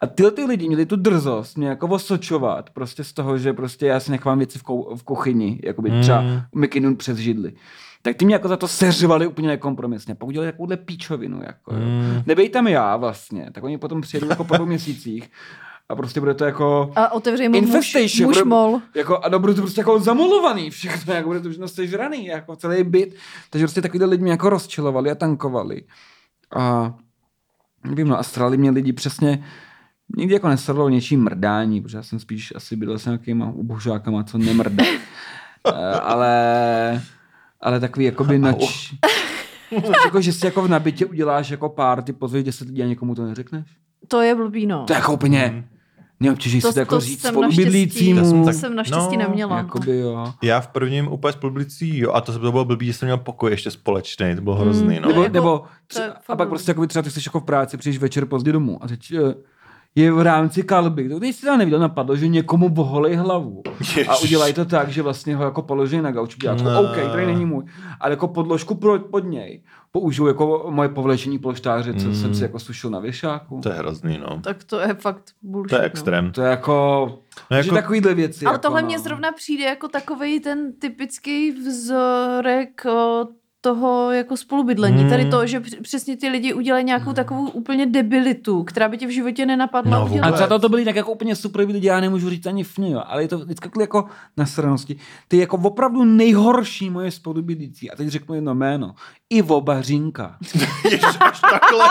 A 0.00 0.06
tyhle 0.06 0.30
ty 0.30 0.44
lidi 0.44 0.68
měli 0.68 0.86
tu 0.86 0.96
drzost 0.96 1.58
mě 1.58 1.68
jako 1.68 1.86
osočovat 1.88 2.70
prostě 2.70 3.04
z 3.04 3.12
toho, 3.12 3.38
že 3.38 3.52
prostě 3.52 3.86
já 3.86 4.00
si 4.00 4.10
nechám 4.10 4.38
věci 4.38 4.58
v, 4.58 4.62
kou, 4.62 4.96
v 4.96 5.02
kuchyni, 5.02 5.60
jako 5.64 5.82
by 5.82 5.90
třeba 6.00 6.20
Mm. 6.20 6.40
mikinu 6.54 6.96
přes 6.96 7.18
židli. 7.18 7.52
Tak 8.06 8.16
ty 8.16 8.24
mě 8.24 8.34
jako 8.34 8.48
za 8.48 8.56
to 8.56 8.68
seřvali 8.68 9.26
úplně 9.26 9.48
nekompromisně. 9.48 10.14
Pak 10.14 10.28
udělali 10.28 10.52
takovouhle 10.52 10.76
píčovinu. 10.76 11.42
Jako. 11.42 11.72
Mm. 11.72 12.22
Nebej 12.26 12.48
tam 12.48 12.68
já 12.68 12.96
vlastně. 12.96 13.50
Tak 13.52 13.64
oni 13.64 13.78
potom 13.78 14.00
přijedou 14.00 14.28
jako 14.28 14.44
po 14.44 14.56
dvou 14.56 14.66
měsících 14.66 15.30
a 15.88 15.96
prostě 15.96 16.20
bude 16.20 16.34
to 16.34 16.44
jako... 16.44 16.92
A 16.96 17.12
otevřej 17.12 17.48
mu 17.48 17.60
muž, 17.60 17.66
Infestation. 17.66 18.28
muž 18.28 18.36
bude- 18.36 18.44
mol. 18.44 18.80
Jako, 18.94 19.24
a 19.24 19.38
bude 19.38 19.54
to 19.54 19.60
prostě 19.60 19.80
jako 19.80 20.00
zamolovaný 20.00 20.70
všechno, 20.70 21.14
jako 21.14 21.28
bude 21.28 21.40
to 21.40 21.48
všechno 21.48 21.68
sežraný, 21.68 22.26
jako 22.26 22.56
celý 22.56 22.84
byt. 22.84 23.14
Takže 23.50 23.64
prostě 23.66 23.82
takovýhle 23.82 24.08
lidi 24.08 24.22
mě 24.22 24.32
jako 24.32 24.48
rozčilovali 24.50 25.10
a 25.10 25.14
tankovali. 25.14 25.82
A 26.56 26.94
nevím, 27.84 28.08
no 28.08 28.18
a 28.18 28.22
strali 28.22 28.56
mě 28.56 28.70
lidi 28.70 28.92
přesně, 28.92 29.44
nikdy 30.16 30.34
jako 30.34 30.48
nesralo 30.48 30.88
něčím 30.88 31.22
mrdání, 31.22 31.80
protože 31.80 31.96
já 31.96 32.02
jsem 32.02 32.18
spíš 32.18 32.52
asi 32.56 32.76
bydlel 32.76 32.98
s 32.98 33.04
nějakýma 33.04 33.50
ubožákama, 33.54 34.24
co 34.24 34.38
nemrdá. 34.38 34.84
Eh, 35.66 36.00
ale, 36.00 37.02
ale 37.64 37.80
takový 37.80 38.04
jakoby 38.06 38.38
nač... 38.38 38.92
jako, 40.04 40.20
že 40.20 40.32
si 40.32 40.46
jako 40.46 40.62
v 40.62 40.68
nabitě 40.68 41.06
uděláš 41.06 41.50
jako 41.50 41.68
party, 41.68 42.12
pozveš 42.12 42.44
10 42.44 42.68
lidí 42.68 42.82
a 42.82 42.86
někomu 42.86 43.14
to 43.14 43.24
neřekneš? 43.24 43.66
To 44.08 44.20
je 44.20 44.34
blbý, 44.34 44.66
no. 44.66 44.84
To 44.84 44.92
je 44.92 44.96
jako 44.96 45.12
úplně 45.14 45.64
neobtěží 46.20 46.60
si 46.60 46.72
to 46.72 46.78
jako 46.80 47.00
říct 47.00 47.20
jsem 47.20 47.30
spolubydlícímu. 47.34 48.20
naštěstí- 48.20 48.38
To 48.40 48.44
To 48.44 48.52
jsem 48.52 48.60
jsem 48.60 48.74
naštěstí 48.76 49.16
no, 49.16 49.22
neměla. 49.22 49.56
Jakoby 49.56 49.98
jo. 49.98 50.32
Já 50.42 50.60
v 50.60 50.66
prvním 50.68 51.08
úplně 51.12 51.32
spolublicí, 51.32 51.98
jo, 51.98 52.12
a 52.12 52.20
to, 52.20 52.32
to 52.32 52.38
bylo 52.50 52.64
blbý, 52.64 52.86
že 52.86 52.92
jsem 52.92 53.06
měl 53.06 53.16
pokoj 53.18 53.50
ještě 53.50 53.70
společný, 53.70 54.34
to 54.36 54.40
bylo 54.42 54.56
hrozný, 54.56 55.00
no. 55.00 55.08
Nebo, 55.08 55.22
jako- 55.22 55.32
nebo 55.34 55.62
tři, 55.86 56.00
a 56.28 56.36
pak 56.36 56.48
prostě 56.48 56.70
jako 56.70 56.86
třeba 56.86 57.02
ty 57.02 57.10
jsi 57.10 57.20
jako 57.26 57.40
v 57.40 57.44
práci, 57.44 57.76
přijdeš 57.76 57.98
večer 57.98 58.24
pozdě 58.26 58.52
domů 58.52 58.78
a 58.84 58.88
teď 58.88 59.12
eh, 59.12 59.34
je 59.96 60.12
v 60.12 60.20
rámci 60.20 60.62
kalby. 60.62 61.08
To 61.08 61.18
když 61.18 61.36
si 61.36 61.46
neviděl, 61.46 61.78
napadlo, 61.78 62.16
že 62.16 62.28
někomu 62.28 62.68
boholej 62.68 63.14
hlavu. 63.14 63.62
A 63.66 63.70
Ježiš. 63.80 64.22
udělají 64.22 64.54
to 64.54 64.64
tak, 64.64 64.88
že 64.88 65.02
vlastně 65.02 65.36
ho 65.36 65.44
jako 65.44 65.62
položí 65.62 66.00
na 66.00 66.10
gauč. 66.12 66.36
Udělá 66.36 66.54
jako, 66.54 66.64
No. 66.70 66.80
OK, 66.82 66.96
tady 67.12 67.26
není 67.26 67.44
můj. 67.46 67.64
Ale 68.00 68.10
jako 68.12 68.28
podložku 68.28 68.74
pro, 68.74 68.98
pod 68.98 69.20
něj 69.24 69.62
použiju 69.92 70.26
jako 70.28 70.66
moje 70.70 70.88
povlečení 70.88 71.38
polštáře, 71.38 71.94
co 71.94 72.06
Mm. 72.08 72.14
jsem 72.14 72.34
si 72.34 72.42
jako 72.42 72.58
sušil 72.58 72.90
na 72.90 72.98
věšáku. 72.98 73.60
To 73.62 73.68
je 73.68 73.74
hrozný, 73.74 74.18
no. 74.18 74.40
Tak 74.40 74.64
to 74.64 74.80
je 74.80 74.94
fakt 74.94 75.22
bullshit. 75.42 75.70
To 75.70 75.76
je 75.76 75.80
no. 75.80 75.86
extrém. 75.86 76.32
To 76.32 76.42
je 76.42 76.48
jako, 76.50 77.06
No 77.50 77.56
no, 77.56 77.62
že 77.62 77.68
jako- 77.68 77.74
takovýhle 77.82 78.14
věci. 78.14 78.46
Ale 78.46 78.54
jako, 78.54 78.62
tohle 78.62 78.82
no. 78.82 78.86
mně 78.88 78.98
zrovna 78.98 79.32
přijde 79.32 79.64
jako 79.64 79.88
takový 79.88 80.40
ten 80.40 80.72
typický 80.78 81.50
vzorek 81.50 82.82
toho 83.64 84.12
jako 84.12 84.36
spolubydlení. 84.36 85.00
Hmm. 85.00 85.10
Tady 85.10 85.24
to, 85.30 85.46
že 85.46 85.60
př- 85.60 85.80
přesně 85.82 86.16
ty 86.16 86.28
lidi 86.28 86.52
udělají 86.54 86.84
nějakou 86.84 87.12
takovou 87.12 87.48
úplně 87.48 87.86
debilitu, 87.86 88.64
která 88.64 88.88
by 88.88 88.98
tě 88.98 89.06
v 89.06 89.10
životě 89.10 89.46
nenapadla 89.46 89.98
No, 89.98 90.06
udělat. 90.06 90.34
A 90.34 90.36
za 90.36 90.46
to 90.46 90.58
to 90.58 90.68
byli 90.68 90.84
tak 90.84 90.96
jako 90.96 91.12
úplně 91.12 91.36
super 91.36 91.66
lidi, 91.68 91.86
já 91.86 92.00
nemůžu 92.00 92.30
říct 92.30 92.46
ani 92.46 92.64
fně, 92.64 92.90
jo, 92.90 93.02
ale 93.06 93.22
je 93.22 93.28
to 93.28 93.38
vždycky 93.38 93.68
jako 93.80 94.04
na 94.36 94.46
stranosti. 94.46 94.96
Ty 95.28 95.38
jako 95.38 95.56
opravdu 95.56 96.04
nejhorší 96.04 96.90
moje 96.90 97.10
spolubydlící, 97.10 97.90
a 97.90 97.96
teď 97.96 98.08
řeknu 98.08 98.34
jedno 98.34 98.54
jméno, 98.54 98.94
Ivo 99.34 99.60
Bařinka. 99.60 100.36
Ježiš, 100.84 101.04
až 101.20 101.40
takhle, 101.40 101.84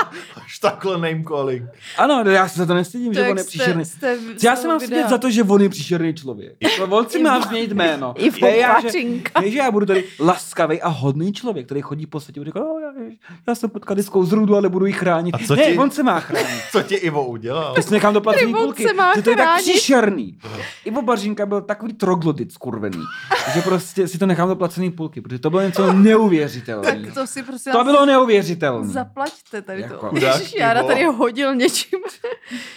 až 0.45 0.59
takhle 0.59 0.93
name 0.93 1.23
calling. 1.23 1.63
Ano, 1.97 2.23
já 2.31 2.47
se 2.47 2.59
za 2.59 2.65
to 2.65 2.73
nestydím, 2.73 3.13
To 3.13 3.19
že 3.19 3.29
on 3.29 3.37
je 3.37 3.43
jste- 3.43 3.49
příšerný. 3.49 3.85
jste 3.85 4.17
Já 4.43 4.55
z 4.55 4.61
se 4.61 4.67
mám 4.67 4.79
stydět 4.79 5.09
za 5.09 5.17
to, 5.17 5.31
že 5.31 5.43
on 5.43 5.61
je 5.61 5.69
příšerný 5.69 6.13
člověk. 6.13 6.55
To 6.77 6.83
on 6.87 7.09
si 7.09 7.19
má 7.23 7.41
změnit 7.41 7.71
jméno. 7.71 8.13
Ivo 8.17 8.37
Ne, 8.41 8.57
já, 8.57 8.81
že, 8.81 8.87
ne, 9.41 9.49
že 9.51 9.57
já 9.57 9.71
budu 9.71 9.85
tady 9.85 10.03
laskavý 10.19 10.81
a 10.81 10.87
hodný 10.87 11.33
člověk, 11.33 11.65
který 11.65 11.81
chodí 11.81 12.05
po 12.05 12.19
světě 12.19 12.41
a 12.41 12.43
říká, 12.43 12.59
oh, 12.61 12.81
já, 12.81 12.87
já 13.47 13.55
jsem 13.55 13.69
potkal 13.69 13.95
diskou 13.95 14.23
z 14.25 14.31
rudu, 14.31 14.55
ale 14.55 14.69
budu 14.69 14.85
ji 14.85 14.93
chránit. 14.93 15.35
A 15.35 15.37
co 15.47 15.55
ne, 15.55 15.63
ti- 15.65 15.77
on 15.77 15.91
se 15.91 16.03
má 16.03 16.19
chránit. 16.19 16.47
Co 16.71 16.81
ti 16.83 16.95
Ivo 16.95 17.25
udělal? 17.27 17.73
To 17.75 17.81
si 17.81 17.91
nechám 17.93 18.13
do 18.13 18.21
placený 18.21 18.53
on 18.55 18.63
půlky. 18.63 18.83
se 18.87 18.93
má 18.93 19.15
Že 19.15 19.21
to 19.21 19.29
je 19.29 19.35
tak 19.35 19.59
příšerný. 19.61 20.37
Ivo 20.85 21.01
Bařinka 21.01 21.45
byl 21.45 21.61
takový 21.61 21.93
troglodyt 21.93 22.51
skurvený, 22.53 23.01
že 23.53 23.61
prostě 23.61 24.07
si 24.07 24.17
to 24.17 24.25
nechám 24.25 24.47
do 24.49 24.55
placený 24.55 24.91
půlky, 24.91 25.21
protože 25.21 25.39
to 25.39 25.49
bylo 25.49 25.61
něco 25.61 25.93
neuvěřitelné. 26.33 26.91
Si 27.33 27.43
prostě 27.43 27.71
To 27.71 27.83
bylo 27.83 28.05
neuvěřitelné. 28.05 28.87
Zaplaťte 28.87 29.61
tady 29.61 29.81
Jako 29.81 29.93
to. 29.93 30.09
chudák 30.09 30.39
Ježiš, 30.39 30.55
Jára 30.59 30.83
tady 30.83 31.05
hodil 31.05 31.55
něčím. 31.55 31.99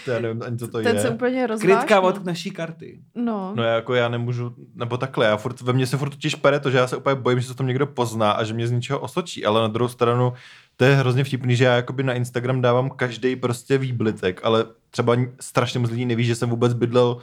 To 0.04 0.10
já 0.10 0.18
nevím 0.18 0.42
ani, 0.42 0.58
co 0.58 0.68
to 0.68 0.82
Ten 0.82 0.96
je. 0.96 1.02
se 1.02 1.10
úplně. 1.10 1.48
Krytka 1.60 2.00
od 2.00 2.24
naší 2.24 2.50
karty. 2.50 3.00
No. 3.14 3.52
No 3.56 3.62
já 3.62 3.74
jako 3.74 3.94
já 3.94 4.08
nemůžu, 4.08 4.54
nebo 4.74 4.96
takhle, 4.96 5.26
já 5.26 5.36
furt, 5.36 5.60
ve 5.60 5.72
mně 5.72 5.86
se 5.86 5.96
furt 5.96 6.10
totiž 6.10 6.34
pere 6.34 6.60
to, 6.60 6.70
že 6.70 6.78
já 6.78 6.86
se 6.86 6.96
úplně 6.96 7.14
bojím, 7.14 7.40
že 7.40 7.48
se 7.48 7.54
to 7.54 7.62
někdo 7.62 7.86
pozná 7.86 8.32
a 8.32 8.44
že 8.44 8.54
mě 8.54 8.68
z 8.68 8.70
ničeho 8.72 9.00
osočí, 9.00 9.46
ale 9.46 9.60
na 9.60 9.68
druhou 9.68 9.88
stranu 9.88 10.32
to 10.76 10.84
je 10.84 10.94
hrozně 10.94 11.24
vtipný, 11.24 11.56
že 11.56 11.64
já 11.64 11.76
jakoby 11.76 12.02
na 12.02 12.12
Instagram 12.14 12.60
dávám 12.62 12.90
každý 12.90 13.36
prostě 13.36 13.78
výblitek, 13.78 14.40
ale 14.44 14.64
třeba 14.90 15.16
strašně 15.40 15.80
moc 15.80 15.90
lidí 15.90 16.06
neví, 16.06 16.24
že 16.24 16.34
jsem 16.34 16.50
vůbec 16.50 16.72
bydlel 16.72 17.18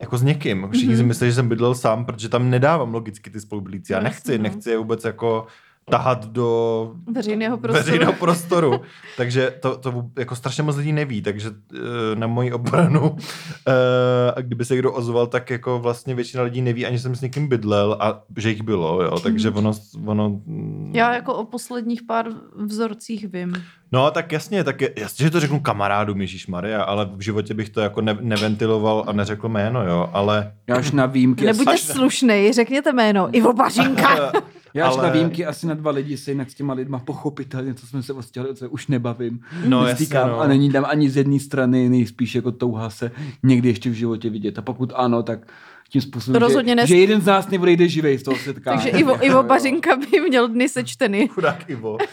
jako 0.00 0.18
s 0.18 0.22
někým. 0.22 0.68
Všichni 0.72 0.94
mm-hmm. 0.94 0.96
si 0.96 1.02
myslí, 1.02 1.26
že 1.26 1.34
jsem 1.34 1.48
bydlel 1.48 1.74
sám, 1.74 2.04
protože 2.04 2.28
tam 2.28 2.50
nedávám 2.50 2.94
logicky 2.94 3.30
ty 3.30 3.40
spolubydlící. 3.40 3.92
Já 3.92 3.98
Jasně, 3.98 4.08
nechci, 4.08 4.38
no. 4.38 4.42
nechci 4.42 4.70
je 4.70 4.78
vůbec 4.78 5.04
jako 5.04 5.46
tahat 5.90 6.26
do 6.26 6.92
Veřejného 7.12 7.56
prostoru. 7.56 7.84
veřejného 7.84 8.12
prostoru. 8.12 8.80
takže 9.16 9.54
to, 9.60 9.76
to 9.76 10.04
jako 10.18 10.36
strašně 10.36 10.62
moc 10.62 10.76
lidí 10.76 10.92
neví, 10.92 11.22
takže 11.22 11.50
eh, 11.74 11.78
na 12.14 12.26
moji 12.26 12.52
obranu, 12.52 13.16
eh, 13.68 14.32
a 14.36 14.40
kdyby 14.40 14.64
se 14.64 14.76
kdo 14.76 14.92
ozval, 14.92 15.26
tak 15.26 15.50
jako 15.50 15.78
vlastně 15.78 16.14
většina 16.14 16.42
lidí 16.42 16.62
neví, 16.62 16.86
ani 16.86 16.98
jsem 16.98 17.14
s 17.14 17.20
někým 17.20 17.48
bydlel 17.48 17.96
a 18.00 18.22
že 18.36 18.48
jich 18.48 18.62
bylo, 18.62 19.02
jo, 19.02 19.18
takže 19.20 19.50
ono, 19.50 19.72
ono 20.06 20.40
Já 20.92 21.14
jako 21.14 21.34
o 21.34 21.44
posledních 21.44 22.02
pár 22.02 22.26
vzorcích 22.56 23.28
vím. 23.28 23.54
No, 23.92 24.10
tak 24.10 24.32
jasně, 24.32 24.64
tak 24.64 24.80
je, 24.80 24.92
jasně, 24.96 25.24
že 25.24 25.30
to 25.30 25.40
řeknu 25.40 25.60
kamarádům 25.60 26.20
Ježíš 26.20 26.46
Maria, 26.46 26.82
ale 26.82 27.08
v 27.16 27.20
životě 27.20 27.54
bych 27.54 27.70
to 27.70 27.80
jako 27.80 28.00
ne, 28.00 28.16
neventiloval 28.20 29.04
a 29.06 29.12
neřekl 29.12 29.48
jméno, 29.48 29.86
jo, 29.86 30.10
ale 30.12 30.52
Já 30.66 30.76
až 30.76 30.90
na 30.90 31.06
výjimky. 31.06 31.44
Nebuďte 31.44 31.72
asi, 31.72 31.92
slušnej, 31.92 32.52
řekněte 32.52 32.92
jméno. 32.92 33.28
Ivo 33.32 33.52
Bařinka. 33.52 34.32
já 34.74 34.88
až 34.88 34.94
ale- 34.94 35.06
na 35.06 35.12
výjimky 35.12 35.46
asi 35.46 35.66
na 35.66 35.74
dva 35.74 35.90
lidi 35.90 36.16
se 36.16 36.30
jinak 36.30 36.50
s 36.50 36.54
těma 36.54 36.74
lidma 36.74 36.98
pochopitelně, 36.98 37.74
co 37.74 37.86
jsme 37.86 38.02
se 38.02 38.12
odstěhli, 38.12 38.54
co 38.54 38.70
už 38.70 38.86
nebavím. 38.86 39.40
No, 39.66 39.84
Nestýkám 39.84 40.20
jasně, 40.20 40.32
no. 40.32 40.40
A 40.40 40.46
není 40.46 40.72
tam 40.72 40.84
ani 40.88 41.10
z 41.10 41.16
jedné 41.16 41.38
strany, 41.40 41.88
nejspíš 41.88 42.34
jako 42.34 42.52
touha 42.52 42.90
se 42.90 43.10
někdy 43.42 43.68
ještě 43.68 43.90
v 43.90 43.94
životě 43.94 44.30
vidět. 44.30 44.58
A 44.58 44.62
pokud 44.62 44.92
ano, 44.96 45.22
tak 45.22 45.46
tím 45.92 46.02
způsobem, 46.02 46.42
Rozhodně 46.42 46.72
že, 46.76 46.82
nes- 46.82 46.86
že 46.86 46.96
jeden 46.96 47.20
z 47.20 47.26
nás 47.26 47.48
neodejde 47.48 47.88
živej 47.88 48.18
z 48.18 48.22
toho 48.22 48.36
setkání. 48.36 48.82
Takže 48.82 48.98
Ivo, 48.98 49.24
Ivo 49.26 49.42
Bařinka 49.42 49.96
by 49.96 50.20
měl 50.28 50.48
dny 50.48 50.68
sečteny. 50.68 51.28
chudák 51.28 51.70
Ivo. 51.70 51.98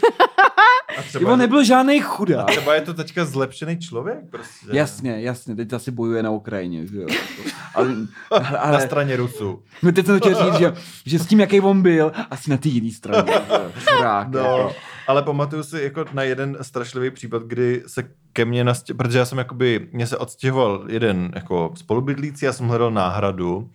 A 0.97 1.01
třeba, 1.01 1.21
Ivo 1.21 1.35
nebyl 1.35 1.63
žádný 1.63 1.99
chudák. 1.99 2.45
třeba 2.47 2.75
je 2.75 2.81
to 2.81 2.93
teďka 2.93 3.25
zlepšený 3.25 3.79
člověk, 3.79 4.17
prostě. 4.29 4.67
Jasně, 4.71 5.21
jasně, 5.21 5.55
teď 5.55 5.73
asi 5.73 5.91
bojuje 5.91 6.23
na 6.23 6.29
Ukrajině, 6.31 6.87
že 6.87 6.97
jo. 6.97 7.07
Ale, 7.75 7.87
Na 8.31 8.59
ale 8.59 8.81
straně 8.81 9.15
Rusů. 9.15 9.61
no 9.83 9.91
teď 9.91 10.05
jsem 10.05 10.19
chtěl 10.19 10.35
říct, 10.51 10.59
že, 10.59 10.73
že 11.05 11.19
s 11.19 11.25
tím, 11.25 11.39
jaký 11.39 11.61
on 11.61 11.81
byl, 11.81 12.11
asi 12.31 12.49
na 12.49 12.57
té 12.57 12.69
jiné 12.69 12.91
straně. 12.91 13.33
Chudák, 13.97 14.27
No, 14.29 14.39
jako. 14.39 14.75
Ale 15.09 15.23
pamatuju 15.23 15.63
si 15.63 15.81
jako 15.81 16.05
na 16.13 16.23
jeden 16.23 16.57
strašlivý 16.61 17.11
případ, 17.11 17.43
kdy 17.43 17.83
se 17.87 18.03
ke 18.33 18.45
mně 18.45 18.63
nastěhoval, 18.63 18.97
protože 18.97 19.17
já 19.17 19.25
jsem 19.25 19.37
jakoby, 19.37 19.87
mě 19.91 20.07
se 20.07 20.17
odstěhoval 20.17 20.85
jeden 20.87 21.31
jako 21.35 21.71
spolubydlící, 21.75 22.45
já 22.45 22.53
jsem 22.53 22.67
hledal 22.67 22.91
náhradu 22.91 23.69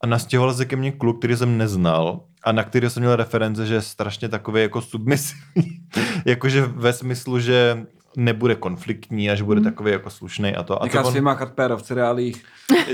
a 0.00 0.06
nastěhoval 0.06 0.54
se 0.54 0.64
ke 0.64 0.76
mně 0.76 0.92
kluk, 0.92 1.18
který 1.18 1.36
jsem 1.36 1.58
neznal 1.58 2.20
a 2.44 2.52
na 2.52 2.64
který 2.64 2.90
jsem 2.90 3.02
měl 3.02 3.16
reference, 3.16 3.66
že 3.66 3.74
je 3.74 3.82
strašně 3.82 4.28
takový 4.28 4.62
jako 4.62 4.80
submisivní. 4.80 5.80
Jakože 6.24 6.66
ve 6.66 6.92
smyslu, 6.92 7.40
že 7.40 7.86
nebude 8.16 8.54
konfliktní 8.54 9.30
a 9.30 9.34
že 9.34 9.44
bude 9.44 9.60
takový 9.60 9.92
jako 9.92 10.10
slušný 10.10 10.56
a 10.56 10.62
to. 10.62 10.82
A 10.82 10.88
to 10.88 11.04
on... 11.04 11.12
svýma 11.12 11.38
v 11.76 11.82
cereálích. 11.82 12.44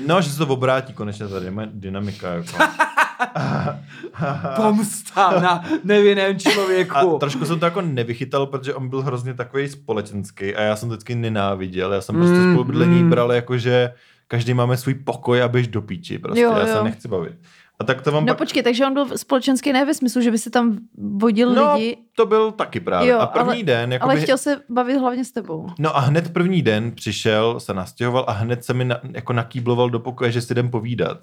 No, 0.06 0.20
že 0.20 0.30
se 0.30 0.38
to 0.38 0.46
obrátí 0.46 0.92
konečně 0.92 1.28
ta 1.28 1.36
dynamika. 1.66 2.32
Jako. 2.32 2.58
Pomsta 4.56 5.40
na 5.40 5.64
nevinném 5.84 6.38
člověku. 6.38 6.96
A 6.96 7.18
trošku 7.18 7.44
jsem 7.46 7.58
to 7.58 7.64
jako 7.64 7.80
nevychytal, 7.80 8.46
protože 8.46 8.74
on 8.74 8.88
byl 8.88 9.02
hrozně 9.02 9.34
takový 9.34 9.68
společenský 9.68 10.54
a 10.54 10.62
já 10.62 10.76
jsem 10.76 10.88
to 10.88 10.94
vždycky 10.94 11.14
nenáviděl. 11.14 11.92
Já 11.92 12.00
jsem 12.00 12.14
prostě 12.14 12.34
Mm, 12.38 12.52
spolubydlení 12.52 13.02
mm. 13.02 13.10
bral 13.10 13.32
jako, 13.32 13.58
že 13.58 13.92
každý 14.28 14.54
máme 14.54 14.76
svůj 14.76 14.94
pokoj 14.94 15.42
a 15.42 15.48
běž 15.48 15.68
do 15.68 15.82
píči. 15.82 16.18
Prostě 16.18 16.40
Jo, 16.40 16.52
já 16.58 16.66
se 16.66 16.72
jo. 16.78 16.84
nechci 16.84 17.08
bavit. 17.08 17.32
A 17.80 17.84
tak 17.84 18.02
to 18.02 18.12
vám 18.12 18.26
No 18.26 18.30
pak... 18.34 18.38
počkej, 18.38 18.62
takže 18.62 18.86
on 18.86 18.94
byl 18.94 19.18
společenský 19.18 19.72
ne 19.72 19.84
ve 19.84 19.94
smyslu, 19.94 20.20
že 20.20 20.30
by 20.30 20.38
si 20.38 20.50
tam 20.50 20.78
vodil 20.98 21.54
No, 21.54 21.74
lidi, 21.74 21.96
to 22.16 22.26
byl 22.26 22.52
taky 22.52 22.80
právě. 22.80 23.10
Jo, 23.10 23.18
a 23.18 23.26
první 23.26 23.48
ale- 23.52 23.62
den, 23.62 23.92
jakoby... 23.92 24.12
ale 24.12 24.20
chtěl 24.20 24.38
se 24.38 24.60
bavit 24.68 24.98
hlavně 24.98 25.24
s 25.24 25.30
tebou. 25.32 25.66
No 25.78 25.96
a 25.96 26.00
hned 26.00 26.32
první 26.32 26.62
den 26.62 26.90
přišel, 26.92 27.60
se 27.60 27.74
nastěhoval 27.74 28.24
a 28.28 28.32
hned 28.32 28.64
se 28.64 28.74
mi 28.74 28.84
na, 28.84 29.00
jako 29.12 29.32
nakýbloval 29.32 29.90
do 29.90 29.98
pokoje, 30.00 30.32
že 30.32 30.40
si 30.40 30.52
jdem 30.52 30.70
povídat. 30.70 31.18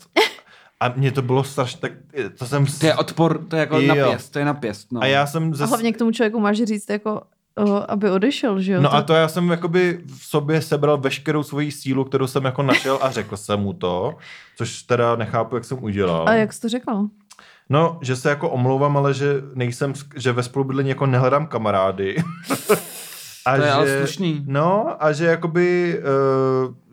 A 0.85 0.93
mě 0.95 1.11
to 1.11 1.21
bylo 1.21 1.43
strašně, 1.43 1.79
tak 1.79 1.91
to 2.37 2.45
jsem... 2.45 2.65
To 2.79 2.85
je 2.85 2.95
odpor, 2.95 3.45
to 3.47 3.55
je 3.55 3.59
jako 3.59 3.79
Jo. 3.79 3.95
na 3.95 4.07
pěst, 4.09 4.31
to 4.31 4.39
je 4.39 4.45
na 4.45 4.53
pěst. 4.53 4.91
No. 4.91 5.01
A 5.01 5.05
já 5.05 5.25
jsem 5.27 5.49
A 5.53 5.55
zase... 5.55 5.69
hlavně 5.69 5.93
k 5.93 5.97
tomu 5.97 6.11
člověku 6.11 6.39
máš 6.39 6.57
říct, 6.57 6.89
jako, 6.89 7.21
o, 7.57 7.91
aby 7.91 8.11
odešel, 8.11 8.61
že 8.61 8.73
jo? 8.73 8.81
No 8.81 8.93
a 8.93 9.01
to 9.01 9.13
já 9.13 9.27
jsem 9.27 9.49
jakoby 9.49 9.99
v 10.17 10.25
sobě 10.25 10.61
sebral 10.61 10.97
veškerou 10.97 11.43
svoji 11.43 11.71
sílu, 11.71 12.03
kterou 12.03 12.27
jsem 12.27 12.45
jako 12.45 12.63
našel 12.63 12.99
a 13.01 13.11
řekl 13.11 13.37
jsem 13.37 13.59
mu 13.59 13.73
to, 13.73 14.15
což 14.57 14.83
teda 14.83 15.15
nechápu, 15.15 15.55
jak 15.55 15.65
jsem 15.65 15.83
udělal. 15.83 16.29
A 16.29 16.33
jak 16.33 16.53
jsi 16.53 16.61
to 16.61 16.69
řekl? 16.69 16.91
No, 17.69 17.99
že 18.01 18.15
se 18.15 18.29
jako 18.29 18.49
omlouvám, 18.49 18.97
ale 18.97 19.13
že 19.13 19.41
nejsem, 19.53 19.93
že 20.15 20.31
ve 20.31 20.43
spolubydlení 20.43 20.89
jako 20.89 21.05
nehledám 21.05 21.47
kamarády. 21.47 22.15
A 23.45 23.55
To 23.55 23.61
je 23.61 23.67
že, 23.67 23.71
ale 23.71 23.97
slušný. 23.97 24.43
No 24.47 24.95
a 24.99 25.11
že 25.11 25.25
jakoby 25.25 25.99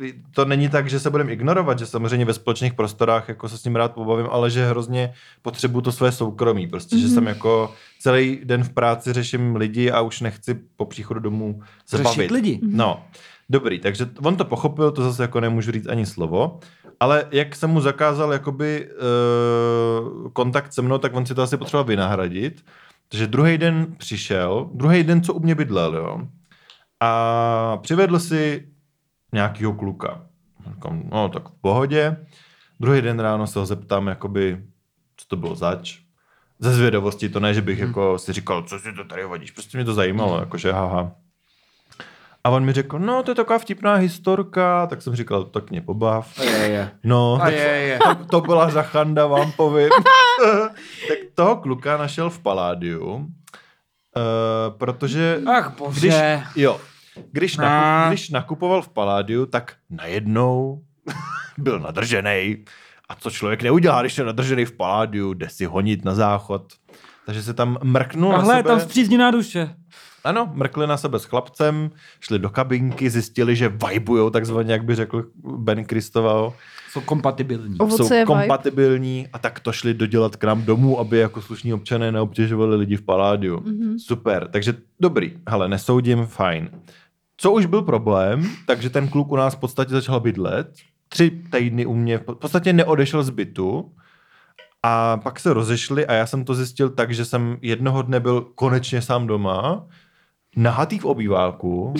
uh, 0.01 0.07
to 0.35 0.45
není 0.45 0.69
tak, 0.69 0.91
že 0.91 1.01
se 1.01 1.11
budeme 1.11 1.33
ignorovat, 1.33 1.79
že 1.79 1.87
samozřejmě 1.87 2.25
ve 2.25 2.35
společných 2.35 2.75
prostorách 2.75 3.29
jako 3.29 3.49
se 3.49 3.59
s 3.59 3.65
ním 3.65 3.77
rád 3.77 3.93
pobavím, 3.93 4.27
ale 4.31 4.51
že 4.51 4.67
hrozně 4.67 5.13
potřebuju 5.43 5.83
to 5.83 5.93
své 5.93 6.13
soukromí. 6.13 6.67
Prostě, 6.67 6.97
mm-hmm. 6.97 7.01
že 7.01 7.09
jsem 7.09 7.27
jako 7.27 7.73
celý 8.01 8.41
den 8.45 8.65
v 8.65 8.71
práci 8.71 9.13
řeším 9.13 9.57
lidi 9.57 9.91
a 9.91 10.01
už 10.01 10.21
nechci 10.21 10.55
po 10.77 10.85
příchodu 10.85 11.21
domů 11.21 11.61
se 11.87 11.97
Řešit 11.97 12.17
bavit. 12.17 12.31
lidi. 12.31 12.61
No, 12.63 13.05
dobrý, 13.51 13.79
takže 13.79 14.09
on 14.25 14.37
to 14.37 14.45
pochopil, 14.45 14.91
to 14.91 15.03
zase 15.03 15.23
jako 15.23 15.41
nemůžu 15.41 15.73
říct 15.73 15.87
ani 15.89 16.07
slovo, 16.07 16.61
ale 17.01 17.25
jak 17.31 17.57
jsem 17.57 17.71
mu 17.71 17.81
zakázal 17.81 18.33
jakoby 18.33 18.89
uh, 18.89 20.29
kontakt 20.33 20.73
se 20.73 20.83
mnou, 20.83 20.99
tak 20.99 21.15
on 21.15 21.27
si 21.27 21.35
to 21.35 21.43
asi 21.43 21.57
potřeboval 21.57 21.85
vynahradit. 21.85 22.65
Takže 23.09 23.27
druhý 23.27 23.59
den 23.59 23.87
přišel, 23.99 24.71
druhý 24.75 25.05
den, 25.05 25.23
co 25.23 25.35
u 25.35 25.41
mě 25.41 25.55
bydlel, 25.55 25.97
jo, 25.97 26.21
a 27.03 27.79
přivedl 27.83 28.19
si 28.19 28.69
nějakýho 29.33 29.73
kluka. 29.73 30.21
Říkám, 30.75 31.03
no 31.13 31.29
tak 31.29 31.49
v 31.49 31.53
pohodě. 31.61 32.17
Druhý 32.81 33.03
den 33.03 33.21
ráno 33.21 33.47
se 33.47 33.59
ho 33.59 33.67
zeptám, 33.67 34.07
jakoby, 34.07 34.65
co 35.17 35.27
to 35.29 35.37
bylo 35.37 35.55
zač. 35.55 35.99
Ze 36.59 36.75
zvědavosti, 36.75 37.29
to 37.29 37.41
ne, 37.41 37.55
že 37.55 37.63
bych 37.63 37.79
jako 37.79 38.19
si 38.19 38.33
říkal, 38.33 38.63
co 38.63 38.79
si 38.79 38.93
to 38.93 39.05
tady 39.05 39.25
vodíš. 39.25 39.51
Prostě 39.51 39.79
mě 39.79 39.85
to 39.85 39.95
zajímalo, 39.95 40.41
jakože 40.41 40.73
haha. 40.73 41.13
A 42.45 42.51
on 42.51 42.65
mi 42.65 42.73
řekl, 42.73 42.99
no 42.99 43.23
to 43.23 43.31
je 43.31 43.35
taková 43.35 43.59
vtipná 43.59 43.95
historka, 43.95 44.87
tak 44.87 45.03
jsem 45.03 45.17
říkal, 45.17 45.45
tak 45.45 45.71
mě 45.71 45.81
pobav. 45.81 46.39
A 46.39 46.43
je, 46.43 46.69
je. 46.69 46.91
No, 47.05 47.39
A 47.43 47.49
je, 47.49 47.59
je. 47.61 47.99
to, 47.99 48.25
to 48.25 48.41
byla 48.41 48.71
zachanda, 48.71 49.27
vám 49.27 49.53
povím. 49.53 49.89
tak 51.09 51.19
toho 51.35 51.57
kluka 51.57 51.97
našel 51.97 52.31
v 52.31 52.39
Paládiu, 52.39 53.15
uh, 53.15 53.25
protože 54.79 55.41
Ach 55.57 55.77
bože. 55.79 56.01
když, 56.01 56.15
jo, 56.57 56.81
když, 57.33 57.57
No. 57.57 57.65
nakup, 57.65 58.09
když 58.11 58.31
nakupoval 58.31 58.83
v 58.83 58.89
Paládiu, 58.89 59.47
tak 59.47 59.75
najednou 59.91 60.83
byl 61.59 61.81
nadržený. 61.81 62.65
A 63.09 63.15
co 63.15 63.31
člověk 63.31 63.63
neudělá, 63.63 64.01
když 64.01 64.19
je 64.19 64.25
nadržený 64.25 64.65
v 64.65 64.73
Paládiu, 64.73 65.35
jde 65.35 65.49
si 65.49 65.65
honit 65.65 66.05
na 66.05 66.15
záchod. 66.15 66.73
Takže 67.27 67.43
se 67.43 67.55
tam 67.55 67.79
mrknul 67.83 68.35
A 68.35 68.39
na 68.39 68.43
hle, 68.45 68.57
sebe. 68.57 68.69
tam 68.69 68.81
zpřízněná 68.81 69.31
duše. 69.31 69.75
Ano, 70.25 70.51
mrkli 70.55 70.87
na 70.87 70.97
sebe 70.97 71.19
s 71.19 71.25
chlapcem, 71.25 71.91
šli 72.21 72.39
do 72.39 72.51
kabinky, 72.51 73.11
zjistili, 73.11 73.57
že 73.57 73.69
vibujou 73.69 74.31
takzvaně, 74.31 74.73
jak 74.73 74.85
by 74.85 74.95
řekl 74.95 75.25
Ben 75.45 75.85
Kristoval. 75.85 76.53
Jsou 76.91 77.01
kompatibilní. 77.01 77.79
Ovoce 77.79 78.05
jsou 78.05 78.15
je 78.15 78.21
vibe. 78.21 78.27
kompatibilní 78.27 79.29
a 79.33 79.39
tak 79.39 79.61
to 79.61 79.73
šli 79.73 79.95
dodělat 79.95 80.37
k 80.37 80.45
nám 80.45 80.63
domů, 80.63 81.01
aby 81.01 81.19
jako 81.19 81.43
slušní 81.43 81.75
občané 81.75 82.13
neobtěžovali 82.13 82.77
lidi 82.77 82.97
v 82.97 83.03
Paládiu. 83.03 83.61
Mhm. 83.61 83.73
Mm-hmm. 83.73 83.99
Super, 83.99 84.49
takže 84.49 84.75
dobrý, 85.01 85.33
hele, 85.49 85.69
nesoudím, 85.69 86.27
fajn. 86.27 86.71
Co 87.37 87.53
už 87.53 87.67
byl 87.67 87.83
problém, 87.83 88.51
takže 88.67 88.91
ten 88.91 89.09
kluk 89.09 89.33
u 89.33 89.37
nás 89.37 89.55
v 89.55 89.59
podstatě 89.59 89.91
začal 89.91 90.21
bydlet, 90.21 90.73
tři 91.09 91.31
týdny 91.31 91.87
u 91.87 91.95
mě, 91.95 92.19
v 92.19 92.23
podstatě 92.23 92.73
neodešel 92.73 93.23
z 93.23 93.31
bytu 93.31 93.93
a 94.83 95.17
pak 95.17 95.41
se 95.41 95.53
rozešli 95.53 96.07
a 96.07 96.13
já 96.13 96.27
jsem 96.27 96.45
to 96.45 96.55
zjistil 96.55 96.91
tak, 96.91 97.15
že 97.15 97.25
jsem 97.25 97.59
jednoho 97.63 98.03
dne 98.03 98.21
byl 98.21 98.41
konečně 98.41 99.03
sám 99.03 99.27
doma, 99.27 99.87
nahatý 100.57 100.99
v 100.99 101.05
obýváku 101.05 101.95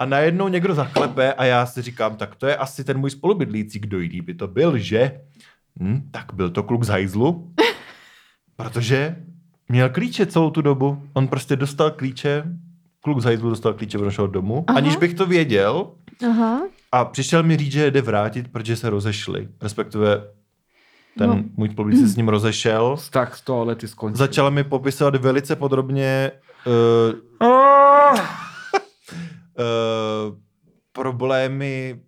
a 0.00 0.06
najednou 0.06 0.48
někdo 0.48 0.74
zaklepe 0.74 1.32
a 1.32 1.44
já 1.44 1.66
si 1.66 1.82
říkám, 1.82 2.16
tak 2.16 2.34
to 2.34 2.46
je 2.46 2.56
asi 2.56 2.84
ten 2.84 2.98
můj 2.98 3.10
spolubydlící, 3.10 3.78
kdo 3.78 4.00
jiný 4.00 4.20
by 4.20 4.34
to 4.34 4.48
byl, 4.48 4.78
že? 4.78 5.20
Hm, 5.80 6.08
tak 6.10 6.34
byl 6.34 6.50
to 6.50 6.62
kluk 6.62 6.84
z 6.84 6.88
hajzlu, 6.88 7.54
protože 8.56 9.16
měl 9.68 9.88
klíče 9.88 10.26
celou 10.26 10.50
tu 10.50 10.62
dobu. 10.62 11.02
On 11.12 11.28
prostě 11.28 11.56
dostal 11.56 11.90
klíče, 11.90 12.44
kluk 13.00 13.20
z 13.20 13.24
hajzlu 13.24 13.50
dostal 13.50 13.74
klíče 13.74 13.98
do 13.98 14.04
našeho 14.04 14.26
domu, 14.26 14.64
Aha. 14.66 14.78
Aniž 14.78 14.96
bych 14.96 15.14
to 15.14 15.26
věděl 15.26 15.90
Aha. 16.30 16.62
a 16.92 17.04
přišel 17.04 17.42
mi 17.42 17.56
říct, 17.56 17.72
že 17.72 17.90
jde 17.90 18.02
vrátit, 18.02 18.48
protože 18.52 18.76
se 18.76 18.90
rozešli. 18.90 19.48
Respektive 19.62 20.22
ten 21.18 21.30
No. 21.30 21.42
můj 21.56 21.68
spolubydlící 21.68 22.06
se 22.06 22.12
s 22.12 22.16
ním 22.16 22.28
rozešel. 22.28 22.96
Tak 23.10 23.36
z 23.36 23.40
toho 23.40 23.64
lety 23.64 23.88
skončil. 23.88 24.18
Začala 24.18 24.50
mi 24.50 24.64
popisovat 24.64 25.16
velice 25.16 25.56
podrobně 25.56 26.30
uh, 26.66 27.48
Oh! 27.48 28.20
uh, 29.58 30.36
problémy 30.92 32.00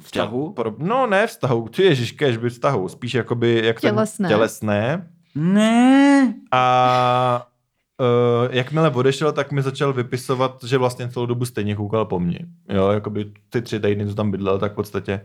Vztahu? 0.00 0.52
Pro, 0.52 0.74
no 0.78 1.06
ne 1.06 1.26
vztahu, 1.26 1.68
ty 1.68 1.82
ježiš, 1.82 2.12
kež 2.12 2.36
by 2.36 2.50
vztahu, 2.50 2.88
spíš 2.88 3.14
jakoby 3.14 3.60
jak 3.64 3.80
ten- 3.80 3.94
Tělesné. 3.94 4.28
tělesné. 4.28 5.08
Ne. 5.34 6.34
A 6.52 7.46
uh, 8.00 8.54
jakmile 8.54 8.90
odešel, 8.90 9.32
tak 9.32 9.52
mi 9.52 9.62
začal 9.62 9.92
vypisovat, 9.92 10.64
že 10.64 10.78
vlastně 10.78 11.08
celou 11.08 11.26
dobu 11.26 11.44
stejně 11.44 11.74
koukal 11.76 12.04
po 12.04 12.20
mně. 12.20 12.38
Jo, 12.68 12.88
jakoby 12.88 13.32
ty 13.50 13.62
tři 13.62 13.80
týdny, 13.80 14.06
co 14.08 14.14
tam 14.14 14.30
bydlel, 14.30 14.58
tak 14.58 14.72
v 14.72 14.74
podstatě 14.74 15.20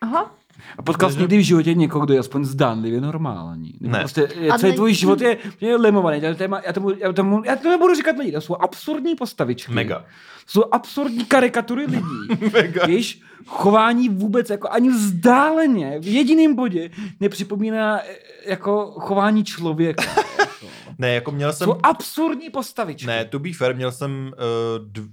Aha. 0.00 0.34
A 0.78 0.82
potkal 0.82 1.10
jsi 1.10 1.18
někdy 1.18 1.38
v 1.38 1.44
životě 1.44 1.74
někoho, 1.74 2.04
kdo 2.04 2.14
je 2.14 2.20
aspoň 2.20 2.44
zdánlivě 2.44 3.00
normální? 3.00 3.74
Nebo 3.80 3.92
Ne. 3.92 3.98
Prostě 3.98 4.28
je, 4.40 4.50
A 4.50 4.58
celý 4.58 4.74
tvůj 4.74 4.94
život 4.94 5.20
je, 5.20 5.36
je 5.60 5.76
limovaný. 5.76 6.22
Já, 6.22 6.34
téma, 6.34 6.60
já, 6.66 6.72
tomu, 6.72 6.90
já, 6.98 7.12
tomu, 7.12 7.42
já 7.44 7.56
to 7.56 7.70
nebudu 7.70 7.94
říkat 7.94 8.18
lidi, 8.18 8.32
to 8.32 8.40
jsou 8.40 8.54
absurdní 8.54 9.14
postavičky. 9.14 9.72
mega. 9.72 10.04
Jsou 10.46 10.64
absurdní 10.72 11.24
karikatury 11.24 11.84
lidí. 11.86 12.06
Mega. 12.52 12.86
Jejíž 12.86 13.20
chování 13.46 14.08
vůbec 14.08 14.50
jako 14.50 14.68
ani 14.70 14.90
vzdáleně 14.90 15.98
v 16.00 16.06
jediném 16.06 16.54
bodě 16.54 16.90
nepřipomíná 17.20 18.00
eh, 18.00 18.16
jako 18.46 18.94
chování 18.98 19.44
člověka. 19.44 20.04
jako. 20.38 20.66
Ne, 20.98 21.14
jako 21.14 21.30
měl 21.30 21.52
jsem... 21.52 21.64
Jsou 21.64 21.78
absurdní 21.82 22.50
postavičky. 22.50 23.06
Ne, 23.06 23.24
to 23.24 23.38
be 23.38 23.52
fair, 23.52 23.76
měl 23.76 23.92
jsem 23.92 24.32
uh, 24.32 24.84
dv, 24.86 25.08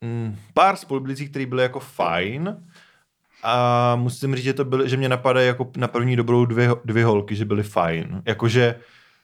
mm, 0.00 0.36
pár 0.54 0.76
spolubydlících, 0.76 1.30
který 1.30 1.46
byli 1.46 1.62
jako 1.62 1.80
fajn 1.80 2.56
a 3.42 3.96
musím 3.96 4.34
říct, 4.36 4.44
že 4.44 4.52
to 4.54 4.64
byly, 4.64 4.88
že 4.88 4.96
mě 4.96 5.08
napadají 5.08 5.46
jako 5.46 5.70
na 5.76 5.88
první 5.88 6.16
dobrou 6.16 6.44
dvě, 6.44 6.68
dvě 6.84 7.04
holky, 7.04 7.34
že 7.36 7.44
byly 7.44 7.62
fajn. 7.62 8.22
Jakože 8.24 8.74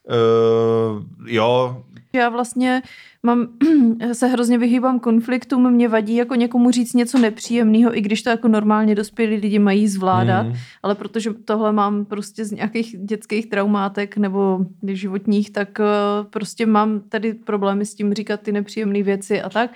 uh, 0.08 1.02
jo, 1.26 1.82
Já 2.12 2.28
vlastně 2.28 2.82
mám, 3.22 3.48
se 4.12 4.26
hrozně 4.26 4.58
vyhýbám 4.58 5.00
konfliktům, 5.00 5.70
mě 5.70 5.88
vadí 5.88 6.16
jako 6.16 6.34
někomu 6.34 6.70
říct 6.70 6.92
něco 6.94 7.18
nepříjemného, 7.18 7.96
i 7.98 8.00
když 8.00 8.22
to 8.22 8.30
jako 8.30 8.48
normálně 8.48 8.94
dospělí 8.94 9.36
lidi 9.36 9.58
mají 9.58 9.88
zvládat, 9.88 10.46
Mm. 10.46 10.54
ale 10.82 10.94
protože 10.94 11.32
tohle 11.44 11.72
mám 11.72 12.04
prostě 12.04 12.44
z 12.44 12.52
nějakých 12.52 12.96
dětských 12.98 13.46
traumátek 13.46 14.16
nebo 14.16 14.58
životních, 14.86 15.50
tak 15.50 15.80
eh, 15.80 15.84
prostě 16.30 16.66
mám 16.66 17.00
tady 17.00 17.34
problémy 17.34 17.86
s 17.86 17.94
tím 17.94 18.14
říkat 18.14 18.40
ty 18.40 18.52
nepříjemné 18.52 19.02
věci 19.02 19.42
a 19.42 19.48
tak, 19.48 19.70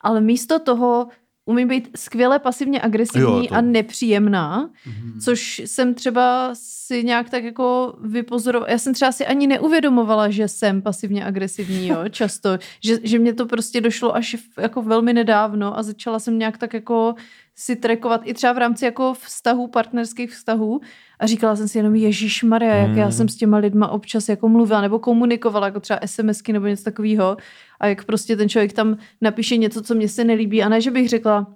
ale 0.00 0.20
místo 0.20 0.58
toho 0.58 1.06
umím 1.44 1.68
být 1.68 1.88
skvěle 1.96 2.38
pasivně 2.38 2.82
agresivní 2.82 3.22
Jo, 3.44 3.46
to- 3.48 3.54
a 3.54 3.60
nepříjemná, 3.60 4.70
Mhm. 4.86 5.20
Což 5.20 5.62
jsem 5.66 5.94
třeba 5.94 6.50
si 6.52 7.04
nějak 7.04 7.30
tak 7.30 7.44
jako 7.44 7.94
vypozorovala. 8.04 8.72
Já 8.72 8.78
jsem 8.78 8.94
třeba 8.94 9.12
si 9.12 9.26
ani 9.26 9.46
neuvědomovala, 9.46 10.30
že 10.30 10.48
jsem 10.48 10.82
pasivně 10.82 11.24
agresivní, 11.24 11.88
jo, 11.88 11.98
často. 12.10 12.58
Že, 12.84 12.98
že 13.02 13.18
mě 13.18 13.34
to 13.34 13.46
prostě 13.46 13.80
došlo 13.80 14.16
až 14.16 14.36
jako 14.58 14.82
velmi 14.82 15.12
nedávno 15.12 15.78
a 15.78 15.82
začala 15.82 16.18
jsem 16.18 16.38
nějak 16.38 16.58
tak 16.58 16.74
jako 16.74 17.14
si 17.56 17.76
trekovat 17.76 18.20
i 18.24 18.34
třeba 18.34 18.52
v 18.52 18.58
rámci 18.58 18.84
jako 18.84 19.14
vztahů, 19.14 19.66
partnerských 19.66 20.30
vztahů. 20.30 20.80
A 21.18 21.26
říkala 21.26 21.56
jsem 21.56 21.68
si 21.68 21.78
jenom 21.78 21.94
Ježíš 21.94 22.42
Maria, 22.42 22.74
jak 22.74 22.96
já 22.96 23.06
Mm. 23.06 23.12
jsem 23.12 23.28
s 23.28 23.36
těma 23.36 23.58
lidma 23.58 23.88
občas 23.88 24.28
jako 24.28 24.48
mluvila 24.48 24.80
nebo 24.80 24.98
komunikovala, 24.98 25.66
jako 25.66 25.80
třeba 25.80 25.98
SMSky 26.06 26.52
nebo 26.52 26.66
něco 26.66 26.84
takového 26.84 27.36
a 27.80 27.86
jak 27.86 28.04
prostě 28.04 28.36
ten 28.36 28.48
člověk 28.48 28.72
tam 28.72 28.96
napíše 29.20 29.56
něco, 29.56 29.82
co 29.82 29.94
mě 29.94 30.08
se 30.08 30.24
nelíbí. 30.24 30.62
A 30.62 30.68
ne, 30.68 30.80
že 30.80 30.90
bych 30.90 31.08
řekla, 31.08 31.46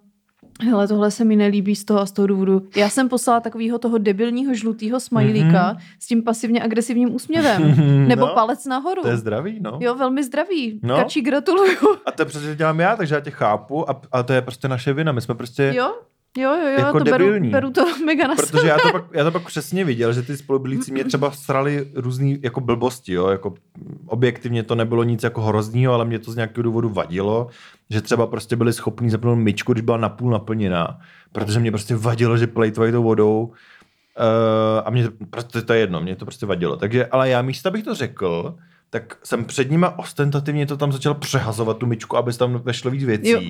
hele, 0.62 0.88
tohle 0.88 1.10
se 1.10 1.24
mi 1.24 1.36
nelíbí 1.36 1.76
z 1.76 1.84
toho 1.84 2.00
a 2.00 2.06
z 2.06 2.12
toho 2.12 2.26
důvodu. 2.26 2.62
Já 2.76 2.88
jsem 2.88 3.08
poslala 3.08 3.40
takového 3.40 3.78
toho 3.78 3.98
debilního 3.98 4.54
žlutého 4.54 5.00
smajlíka 5.00 5.68
Mhm. 5.72 5.80
s 6.00 6.06
tím 6.06 6.22
pasivně 6.22 6.62
agresivním 6.62 7.14
úsměvem. 7.14 7.74
Nebo 8.08 8.26
No, 8.26 8.34
palec 8.34 8.64
nahoru. 8.66 9.02
to 9.02 9.08
je 9.08 9.16
zdravý, 9.16 9.58
no. 9.60 9.78
Jo, 9.82 9.94
velmi 9.94 10.24
zdravý. 10.24 10.80
No. 10.82 10.96
Kači, 10.96 11.20
gratuluju. 11.20 11.76
A 12.06 12.12
to 12.12 12.22
je 12.22 12.26
přesně, 12.26 12.48
že 12.48 12.56
dělám 12.56 12.80
já, 12.80 12.96
takže 12.96 13.14
já 13.14 13.20
tě 13.20 13.30
chápu 13.30 13.90
a, 13.90 14.00
a 14.12 14.22
to 14.22 14.32
je 14.32 14.42
prostě 14.42 14.68
naše 14.68 14.92
vina. 14.92 15.12
My 15.12 15.20
jsme 15.20 15.34
prostě... 15.34 15.72
Jo, 15.76 15.94
jo, 16.36 16.50
jo, 16.56 16.68
jo 16.68 16.78
Jako 16.78 16.98
to 16.98 17.04
beru, 17.04 17.24
debilní. 17.24 17.50
beru 17.50 17.70
to 17.70 17.98
mega 18.04 18.28
na 18.28 18.34
Protože 18.34 18.68
já 18.68 18.78
to, 18.78 18.92
pak, 18.92 19.04
já 19.12 19.24
to 19.24 19.30
pak 19.30 19.46
přesně 19.46 19.84
viděl, 19.84 20.12
že 20.12 20.22
ty 20.22 20.36
spolubydlící 20.36 20.92
mě 20.92 21.04
třeba 21.04 21.30
srali 21.30 21.88
různý 21.94 22.38
jako 22.42 22.60
blbosti, 22.60 23.12
jo, 23.12 23.28
jako 23.28 23.54
objektivně 24.06 24.62
to 24.62 24.74
nebylo 24.74 25.02
nic 25.04 25.22
jako 25.22 25.42
hroznýho, 25.42 25.92
ale 25.94 26.04
mě 26.04 26.18
to 26.18 26.32
z 26.32 26.36
nějakého 26.36 26.62
důvodu 26.62 26.88
vadilo, 26.88 27.48
že 27.90 28.00
třeba 28.00 28.26
prostě 28.26 28.56
byli 28.56 28.72
schopní 28.72 29.10
zapnout 29.10 29.38
myčku, 29.38 29.72
když 29.72 29.84
byla 29.84 29.96
napůl 29.96 30.30
naplněná, 30.30 30.98
protože 31.32 31.60
mě 31.60 31.70
prostě 31.70 31.96
vadilo, 31.96 32.36
že 32.36 32.46
plejtvají 32.46 32.92
tou 32.92 33.02
vodou 33.02 33.42
uh, 33.44 33.52
a 34.84 34.90
mě 34.90 35.04
to, 35.04 35.10
prostě 35.30 35.62
to 35.62 35.72
je 35.72 35.80
jedno, 35.80 36.00
mě 36.00 36.16
to 36.16 36.24
prostě 36.24 36.46
vadilo. 36.46 36.76
Takže, 36.76 37.06
ale 37.06 37.28
já 37.28 37.42
místo, 37.42 37.68
abych 37.68 37.84
to 37.84 37.94
řekl, 37.94 38.56
tak 38.90 39.16
jsem 39.24 39.44
před 39.44 39.70
nima 39.70 39.98
ostentativně 39.98 40.66
to 40.66 40.76
tam 40.76 40.92
začal 40.92 41.14
přehazovat 41.14 41.78
tu 41.78 41.86
myčku, 41.86 42.16
aby 42.16 42.32
se 42.32 42.38
tam 42.38 42.58
vešlo 42.64 42.90
víc 42.90 43.04
věcí. 43.04 43.30
Jo. 43.30 43.40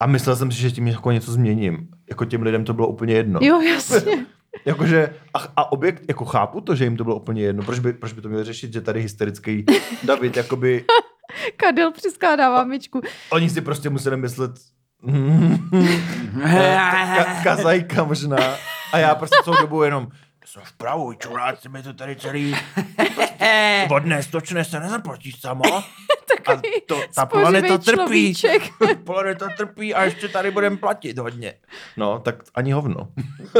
A 0.00 0.06
myslel 0.06 0.36
jsem 0.36 0.52
si, 0.52 0.58
že 0.58 0.70
tím 0.70 0.86
jako 0.86 1.10
něco 1.10 1.32
změním. 1.32 1.88
Jako 2.10 2.24
těm 2.24 2.42
lidem 2.42 2.64
to 2.64 2.74
bylo 2.74 2.88
úplně 2.88 3.14
jedno. 3.14 3.40
Jo, 3.42 3.60
jasně. 3.60 4.26
Jakože, 4.64 5.14
a, 5.34 5.38
a 5.56 5.72
objekt, 5.72 6.02
jako 6.08 6.24
chápu 6.24 6.60
to, 6.60 6.74
že 6.74 6.84
jim 6.84 6.96
to 6.96 7.04
bylo 7.04 7.16
úplně 7.16 7.42
jedno. 7.42 7.62
Proč 7.62 7.78
by, 7.78 7.92
proč 7.92 8.12
by 8.12 8.20
to 8.20 8.28
měl 8.28 8.44
řešit, 8.44 8.72
že 8.72 8.80
tady 8.80 9.02
hysterický 9.02 9.64
David, 10.04 10.36
jakoby, 10.36 10.84
Kadel 11.56 11.92
přiskládává 11.92 12.64
myčku. 12.64 13.00
oni 13.30 13.50
si 13.50 13.60
prostě 13.60 13.90
museli 13.90 14.16
myslet, 14.16 14.50
ka, 16.42 17.24
kazajka 17.42 18.04
možná. 18.04 18.36
A 18.92 18.98
já 18.98 19.14
prostě 19.14 19.36
celou 19.44 19.56
dobu 19.60 19.82
jenom, 19.82 20.08
jsem 20.54 20.62
vpravo, 20.64 21.14
čuráci 21.14 21.68
mi 21.68 21.82
to 21.82 21.92
tady 21.92 22.16
celý 22.16 22.54
vodné 23.88 24.22
stočné 24.22 24.64
se 24.64 24.80
nezaplatíš 24.80 25.40
samo. 25.40 25.62
A 26.46 26.60
to, 26.86 27.00
ta 27.14 27.26
planeta 27.26 27.78
trpí. 27.78 28.34
planeta 29.04 29.48
trpí 29.56 29.94
a 29.94 30.04
ještě 30.04 30.28
tady 30.28 30.50
budeme 30.50 30.76
platit 30.76 31.18
hodně. 31.18 31.54
No, 31.96 32.18
tak 32.18 32.34
ani 32.54 32.72
hovno. 32.72 33.08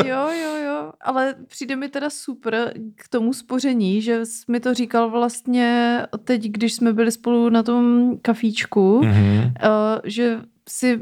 Jo, 0.04 0.28
jo, 0.42 0.56
jo, 0.64 0.92
ale 1.00 1.34
přijde 1.48 1.76
mi 1.76 1.88
teda 1.88 2.10
super 2.10 2.74
k 2.94 3.08
tomu 3.08 3.32
spoření, 3.32 4.02
že 4.02 4.26
jsi 4.26 4.44
mi 4.48 4.60
to 4.60 4.74
říkal 4.74 5.10
vlastně 5.10 6.00
teď, 6.24 6.42
když 6.42 6.74
jsme 6.74 6.92
byli 6.92 7.12
spolu 7.12 7.48
na 7.48 7.62
tom 7.62 8.12
kafíčku, 8.22 9.00
Mm-hmm. 9.00 9.44
uh, 9.44 10.00
že 10.04 10.38
si 10.68 11.00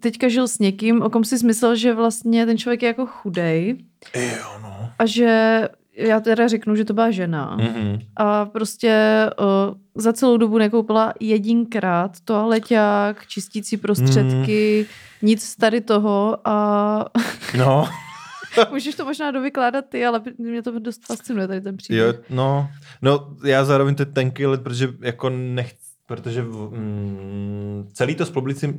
teďka 0.00 0.28
žil 0.28 0.48
s 0.48 0.58
někým, 0.58 1.02
o 1.02 1.10
kom 1.10 1.24
si 1.24 1.46
myslel, 1.46 1.76
že 1.76 1.94
vlastně 1.94 2.46
ten 2.46 2.58
člověk 2.58 2.82
je 2.82 2.86
jako 2.86 3.06
chudej 3.06 3.78
Jo, 4.14 4.58
no. 4.62 4.90
a 4.98 5.06
že 5.06 5.68
já 5.96 6.20
teda 6.20 6.48
řeknu, 6.48 6.76
že 6.76 6.84
to 6.84 6.94
byla 6.94 7.10
žena. 7.10 7.56
Mm-hmm. 7.56 8.00
A 8.16 8.44
prostě 8.46 9.24
uh, 9.40 9.74
za 9.94 10.12
celou 10.12 10.36
dobu 10.36 10.58
nekoupila 10.58 11.12
jedinkrát 11.20 12.20
toaleťák, 12.24 13.26
čistící 13.26 13.76
prostředky, 13.76 14.86
nic 15.22 15.42
z 15.42 15.56
tady 15.56 15.80
toho 15.80 16.38
a 16.44 17.04
No, 17.58 17.88
můžeš 18.70 18.94
to 18.94 19.04
možná 19.04 19.30
dovykládat 19.30 19.84
ty, 19.88 20.06
ale 20.06 20.22
mě 20.38 20.62
to 20.62 20.78
dost 20.78 21.06
fascinuje 21.06 21.48
tady 21.48 21.60
ten 21.60 21.76
příběh. 21.76 22.06
Jo, 22.06 22.14
no, 22.30 22.68
no, 23.02 23.36
já 23.44 23.64
zároveň 23.64 23.94
to 23.94 24.02
je 24.02 24.06
tenký 24.06 24.46
lid, 24.46 24.60
protože 24.60 24.88
jako 25.00 25.30
nechci, 25.30 25.81
protože 26.12 26.42
mm, 26.42 27.88
celý 27.92 28.14
to 28.14 28.24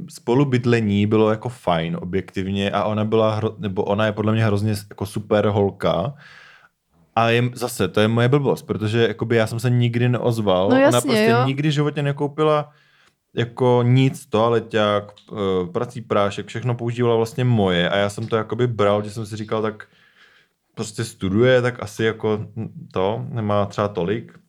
spolubydlení, 0.10 1.08
bylo 1.08 1.30
jako 1.30 1.50
fajn 1.50 1.98
objektivně 2.02 2.72
a 2.72 2.84
ona 2.84 3.06
byla, 3.06 3.36
hro, 3.36 3.56
nebo 3.58 3.84
ona 3.84 4.06
je 4.06 4.12
podle 4.12 4.34
mě 4.34 4.46
hrozně 4.46 4.76
jako 4.90 5.06
super 5.06 5.48
holka, 5.48 6.14
A 7.16 7.30
je, 7.30 7.44
zase, 7.54 7.88
to 7.88 8.02
je 8.02 8.08
moje 8.08 8.30
blbost, 8.30 8.64
protože 8.64 9.08
jakoby 9.08 9.36
já 9.36 9.48
jsem 9.48 9.60
se 9.60 9.70
nikdy 9.70 10.10
neozval. 10.10 10.70
No 10.70 10.76
Ona 10.76 10.80
jasně, 10.80 11.02
prostě 11.02 11.30
jo. 11.32 11.46
nikdy 11.46 11.70
v 11.70 11.72
životě 11.72 12.04
nekoupila 12.04 12.70
jako 13.34 13.82
nic, 13.86 14.26
toaleťák, 14.26 15.14
eh, 15.32 15.68
prací 15.72 16.02
prášek, 16.02 16.48
všechno 16.48 16.76
používala 16.76 17.16
vlastně 17.16 17.44
moje 17.44 17.90
a 17.90 17.98
já 17.98 18.10
jsem 18.10 18.28
to 18.28 18.36
jakoby 18.36 18.68
bral, 18.68 19.04
že 19.04 19.10
jsem 19.10 19.26
si 19.26 19.36
říkal, 19.36 19.62
tak 19.62 19.88
prostě 20.76 21.04
studuje, 21.04 21.62
tak 21.62 21.84
asi 21.84 22.04
jako 22.04 22.46
to, 22.94 23.26
nemá 23.30 23.66
třeba 23.66 23.88
tolik. 23.88 24.43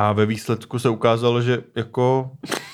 A 0.00 0.12
ve 0.12 0.26
výsledku 0.26 0.78
se 0.78 0.88
ukázalo, 0.88 1.42
že 1.42 1.58
jako 1.76 2.30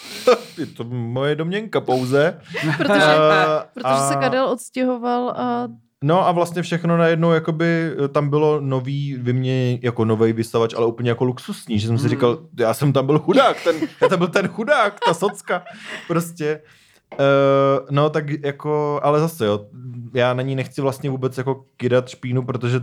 je 0.58 0.66
to 0.66 0.84
moje 0.84 1.34
domněnka 1.36 1.80
pouze. 1.80 2.40
Protože, 2.78 3.02
Eh, 3.02 3.64
protože 3.74 3.96
se 4.08 4.14
a- 4.14 4.20
Kadel 4.20 4.48
odstěhoval 4.48 5.30
a 5.30 5.68
No 6.04 6.28
a 6.28 6.32
vlastně 6.32 6.62
všechno 6.62 6.96
najednou, 6.96 7.32
jakoby 7.32 7.90
tam 8.12 8.30
bylo 8.30 8.60
nový 8.60 9.14
vyměně, 9.14 9.78
jako 9.82 10.04
nový 10.04 10.32
vysavač, 10.32 10.74
ale 10.74 10.86
úplně 10.86 11.10
jako 11.10 11.24
luxusní, 11.24 11.78
že 11.78 11.86
jsem 11.86 11.98
si 11.98 12.02
Hmm. 12.02 12.10
říkal, 12.10 12.38
já 12.58 12.74
jsem 12.74 12.92
tam 12.92 13.06
byl 13.06 13.18
chudák, 13.18 13.56
ten, 13.64 13.76
já 14.02 14.08
tam 14.08 14.18
byl 14.18 14.28
ten 14.28 14.48
chudák, 14.48 14.96
ta 15.06 15.14
socka, 15.14 15.62
prostě. 16.08 16.60
Uh, 17.12 17.86
no 17.90 18.10
tak 18.10 18.24
jako, 18.44 19.00
ale 19.02 19.20
zase 19.20 19.46
jo, 19.46 19.66
já 20.14 20.34
na 20.34 20.42
ní 20.42 20.54
nechci 20.56 20.80
vlastně 20.80 21.10
vůbec 21.10 21.38
jako 21.38 21.64
kydat 21.76 22.08
špínu, 22.08 22.42
protože 22.42 22.80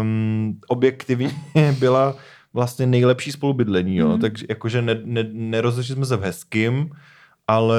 um, 0.00 0.58
objektivně 0.68 1.30
byla 1.78 2.14
vlastně 2.54 2.86
nejlepší 2.86 3.32
spolubydlení, 3.32 3.96
jo, 3.96 4.08
Mhm. 4.08 4.20
takže 4.20 4.46
jakože 4.48 4.82
ne, 4.82 5.00
ne, 5.04 5.24
nerozešli 5.32 5.94
jsme 5.94 6.06
se 6.06 6.16
v 6.16 6.22
hezkým, 6.22 6.90
ale 7.48 7.78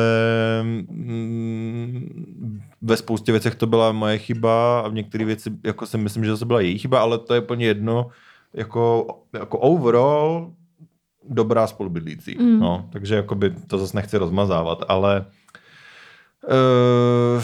mm, 0.63 2.61
ve 2.81 2.97
spoustě 2.97 3.31
věcech 3.31 3.55
to 3.55 3.67
byla 3.67 3.91
moje 3.91 4.17
chyba 4.17 4.79
a 4.79 4.87
v 4.87 4.93
některé 4.93 5.25
věci 5.25 5.51
jako 5.63 5.85
si 5.85 5.97
myslím, 5.97 6.25
že 6.25 6.37
to 6.37 6.45
byla 6.45 6.61
její 6.61 6.77
chyba, 6.77 6.99
ale 7.01 7.17
to 7.17 7.33
je 7.33 7.39
úplně 7.41 7.65
jedno. 7.65 8.07
Jako, 8.53 9.07
jako 9.33 9.57
overall 9.59 10.53
dobrá 11.29 11.67
spolubydlící. 11.67 12.37
Mm. 12.39 12.59
No, 12.59 12.89
takže 12.91 13.15
jakoby 13.15 13.53
to 13.67 13.77
zase 13.77 13.97
nechci 13.97 14.17
rozmazávat, 14.17 14.83
ale 14.87 15.25
uh, 16.47 17.43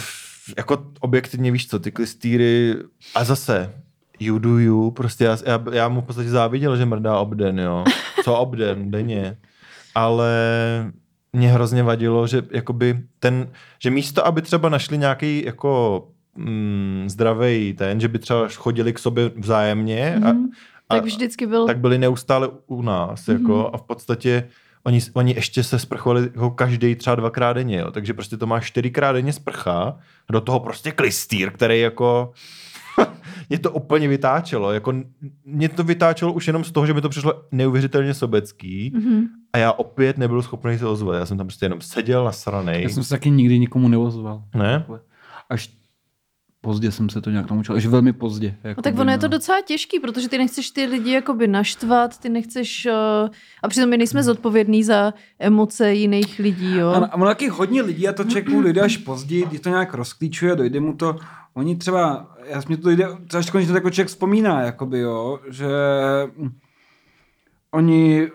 jako 0.57 0.85
objektivně 0.99 1.51
víš 1.51 1.67
co, 1.67 1.79
ty 1.79 1.91
klistýry 1.91 2.75
a 3.15 3.23
zase 3.23 3.73
you 4.21 4.39
do 4.39 4.59
you, 4.59 4.91
prostě 4.91 5.23
já, 5.23 5.37
já, 5.45 5.63
já 5.71 5.89
mu 5.89 6.01
v 6.01 6.05
podstatě 6.05 6.29
záviděl, 6.29 6.77
že 6.77 6.85
mrdá 6.85 7.19
obden, 7.19 7.59
jo. 7.59 7.83
Co 8.23 8.35
obden, 8.35 8.91
denně. 8.91 9.37
Ale 9.95 10.31
mě 11.33 11.51
hrozně 11.51 11.83
vadilo, 11.83 12.27
že 12.27 12.41
jakoby 12.51 12.99
ten, 13.19 13.47
že 13.79 13.89
místo, 13.89 14.27
aby 14.27 14.41
třeba 14.41 14.69
našli 14.69 14.97
nějaký 14.97 15.45
jako 15.45 16.03
mm, 16.35 17.03
zdravý 17.07 17.73
ten, 17.73 17.99
že 17.99 18.07
by 18.07 18.19
třeba 18.19 18.47
chodili 18.55 18.93
k 18.93 18.99
sobě 18.99 19.31
vzájemně 19.35 20.15
a, 20.15 20.31
Mhm. 20.33 20.49
tak 20.87 21.03
vždycky 21.03 21.47
byl... 21.47 21.65
tak 21.67 21.77
byli 21.79 21.97
neustále 21.97 22.49
u 22.67 22.81
nás, 22.81 23.27
Mhm. 23.27 23.37
jako, 23.41 23.69
a 23.73 23.77
v 23.77 23.81
podstatě 23.81 24.47
oni, 24.83 24.99
oni 25.13 25.33
ještě 25.33 25.63
se 25.63 25.79
sprchovali 25.79 26.21
jako 26.21 26.51
každý 26.51 26.95
třeba 26.95 27.15
dvakrát 27.15 27.53
denně, 27.53 27.77
jo. 27.79 27.91
takže 27.91 28.13
prostě 28.13 28.37
to 28.37 28.47
má 28.47 28.59
čtyřikrát 28.59 29.11
denně 29.11 29.33
sprcha, 29.33 29.97
do 30.31 30.41
toho 30.41 30.59
prostě 30.59 30.91
klistýr, 30.91 31.51
který 31.51 31.79
jako 31.79 32.31
mě 33.51 33.59
to 33.59 33.71
úplně 33.71 34.07
vytáčelo, 34.07 34.71
jako 34.71 34.93
mě 35.45 35.69
to 35.69 35.83
vytáčelo 35.83 36.33
už 36.33 36.47
jenom 36.47 36.63
z 36.63 36.71
toho, 36.71 36.85
že 36.85 36.93
mi 36.93 37.01
to 37.01 37.09
přišlo 37.09 37.33
neuvěřitelně 37.51 38.13
sobecký 38.13 38.91
Mhm. 38.95 39.25
a 39.53 39.57
já 39.57 39.71
opět 39.71 40.17
nebyl 40.17 40.41
schopný 40.41 40.77
se 40.77 40.85
ozvat, 40.87 41.15
já 41.15 41.25
jsem 41.25 41.37
tam 41.37 41.47
prostě 41.47 41.65
jenom 41.65 41.81
seděl 41.81 42.23
na 42.25 42.31
straně. 42.31 42.71
Já 42.81 42.89
jsem 42.89 43.03
se 43.03 43.09
taky 43.09 43.29
nikdy 43.29 43.59
nikomu 43.59 43.87
neozval. 43.87 44.43
Ne? 44.55 44.85
Až 45.49 45.69
pozdě 46.61 46.91
jsem 46.91 47.09
se 47.09 47.21
to 47.21 47.29
nějak 47.29 47.51
naučil, 47.51 47.75
až 47.75 47.85
velmi 47.85 48.13
pozdě. 48.13 48.55
No 48.63 48.69
jakoby, 48.69 48.83
tak 48.83 48.99
ono 48.99 49.11
je 49.11 49.17
to 49.17 49.27
no. 49.27 49.31
docela 49.31 49.61
těžký, 49.61 49.99
protože 49.99 50.29
ty 50.29 50.37
nechceš 50.37 50.71
ty 50.71 50.85
lidi 50.85 51.11
jakoby 51.11 51.47
naštvat, 51.47 52.17
ty 52.17 52.29
nechceš... 52.29 52.85
Uh, 52.85 53.29
a 53.63 53.67
přitom 53.67 53.89
my 53.89 53.97
nejsme 53.97 54.23
zodpovědní 54.23 54.83
za 54.83 55.13
emoce 55.39 55.93
jiných 55.93 56.39
lidí, 56.39 56.75
jo. 56.75 56.87
A, 56.87 57.05
a 57.05 57.15
ono 57.15 57.25
taky 57.25 57.47
hodně 57.47 57.81
lidí, 57.81 58.07
a 58.07 58.13
to 58.13 58.23
člověk 58.23 58.49
dojde 58.61 58.81
až 58.81 58.97
později, 58.97 59.45
když 59.45 59.61
to 59.61 59.69
nějak 59.69 59.93
rozklíčuje, 59.93 60.55
dojde 60.55 60.79
mu 60.79 60.93
to, 60.93 61.15
oni 61.53 61.75
třeba, 61.75 62.35
já 62.45 62.61
mě 62.67 62.77
to 62.77 62.83
dojde, 62.83 63.07
třeba 63.27 63.39
až 63.39 63.49
konečně 63.49 63.71
to 63.71 63.77
jako 63.77 63.89
člověk 63.89 64.07
vzpomíná, 64.07 64.61
jakoby, 64.61 64.99
jo, 64.99 65.39
že 65.49 65.67
hm, 66.37 66.51
oni, 67.71 68.27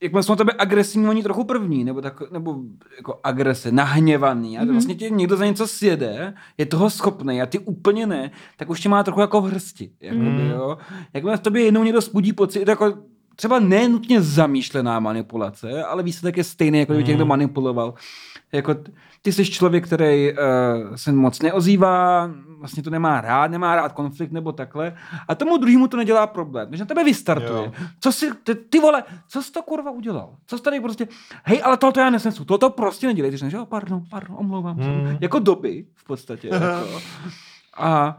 jakmile 0.00 0.22
jsou 0.22 0.32
na 0.32 0.36
tebe 0.36 0.52
agresivní, 0.58 1.08
oni 1.08 1.22
trochu 1.22 1.44
první, 1.44 1.84
nebo, 1.84 2.00
tak, 2.00 2.30
nebo 2.30 2.56
jako 2.96 3.20
agrese, 3.24 3.72
nahněvaný, 3.72 4.58
a 4.58 4.64
Mhm. 4.64 4.72
vlastně 4.72 4.94
tě 4.94 5.10
někdo 5.10 5.36
za 5.36 5.46
něco 5.46 5.66
sjede, 5.66 6.34
je 6.58 6.66
toho 6.66 6.90
schopný 6.90 7.42
a 7.42 7.46
ty 7.46 7.58
úplně 7.58 8.06
ne, 8.06 8.30
tak 8.56 8.70
už 8.70 8.80
tě 8.80 8.88
má 8.88 9.02
trochu 9.02 9.20
jako 9.20 9.40
v 9.40 9.44
hrsti, 9.50 9.90
jakoby, 10.00 10.24
Mhm. 10.30 10.50
jo. 10.50 10.78
Jakmile 11.14 11.36
v 11.36 11.40
tobě 11.40 11.64
jednou 11.64 11.82
někdo 11.84 12.00
spudí 12.02 12.32
pocit, 12.32 12.68
jako 12.68 12.94
třeba 13.36 13.58
nenutně 13.58 14.22
zamýšlená 14.22 15.00
manipulace, 15.00 15.84
ale 15.84 16.02
výsledek 16.02 16.36
je 16.36 16.44
stejný, 16.44 16.78
jako 16.78 16.92
kdyby 16.92 17.04
tě 17.04 17.10
Mm. 17.10 17.14
někdo 17.14 17.26
manipuloval. 17.26 17.94
Jako 18.52 18.74
ty 19.22 19.32
jsi 19.32 19.44
člověk, 19.44 19.86
který 19.86 20.32
uh, 20.32 20.38
se 20.94 21.12
moc 21.12 21.42
neozývá, 21.42 22.30
vlastně 22.58 22.82
to 22.82 22.90
nemá 22.90 23.20
rád, 23.20 23.50
nemá 23.50 23.76
rád 23.76 23.92
konflikt 23.92 24.32
nebo 24.32 24.52
takhle, 24.52 24.96
a 25.28 25.34
tomu 25.34 25.56
druhému 25.56 25.88
to 25.88 25.96
nedělá 25.96 26.26
problém. 26.26 26.68
Když 26.68 26.80
na 26.80 26.86
tebe 26.86 27.04
vystartuje, 27.04 27.62
Jo. 27.64 27.72
co 28.00 28.12
si, 28.12 28.30
ty, 28.34 28.54
ty 28.54 28.80
vole, 28.80 29.02
co 29.28 29.42
jsi 29.42 29.52
to 29.52 29.62
kurva 29.62 29.90
udělal? 29.90 30.30
Co 30.46 30.58
jsi 30.58 30.62
tady 30.64 30.80
prostě, 30.80 31.08
hej, 31.44 31.60
ale 31.64 31.76
tohle 31.76 32.02
já 32.02 32.10
nesnesu, 32.10 32.44
toto 32.44 32.70
prostě 32.70 33.06
nedělej. 33.06 33.30
Ty 33.30 33.36
říkáš, 33.36 33.52
jo, 33.52 33.66
pardon, 33.66 34.02
pardon, 34.10 34.36
omlouvám 34.40 34.76
se. 34.82 34.88
Mm. 34.88 35.16
Jako 35.20 35.38
doby 35.38 35.86
v 35.94 36.04
podstatě. 36.04 36.48
jako. 36.48 36.66
A, 37.80 38.18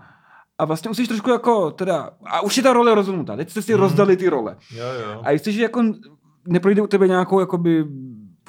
a 0.58 0.66
vlastně 0.66 0.90
musíš 0.90 1.08
trošku 1.08 1.30
jako, 1.30 1.72
teda, 1.72 2.10
a 2.26 2.42
už 2.42 2.58
je 2.58 2.64
ta 2.64 2.74
role 2.74 2.96
rozhodnutá, 2.96 3.36
teď 3.36 3.50
jste 3.50 3.62
si 3.62 3.74
Mm. 3.74 3.80
rozdali 3.80 4.18
ty 4.18 4.30
role. 4.30 4.56
Jo, 4.76 4.86
jo. 4.86 5.22
A 5.24 5.32
jestliže 5.32 5.62
jako 5.62 5.84
neprojde 6.48 6.82
u 6.82 6.88
tebe 6.88 7.08
nějakou 7.08 7.40
jakoby 7.40 7.86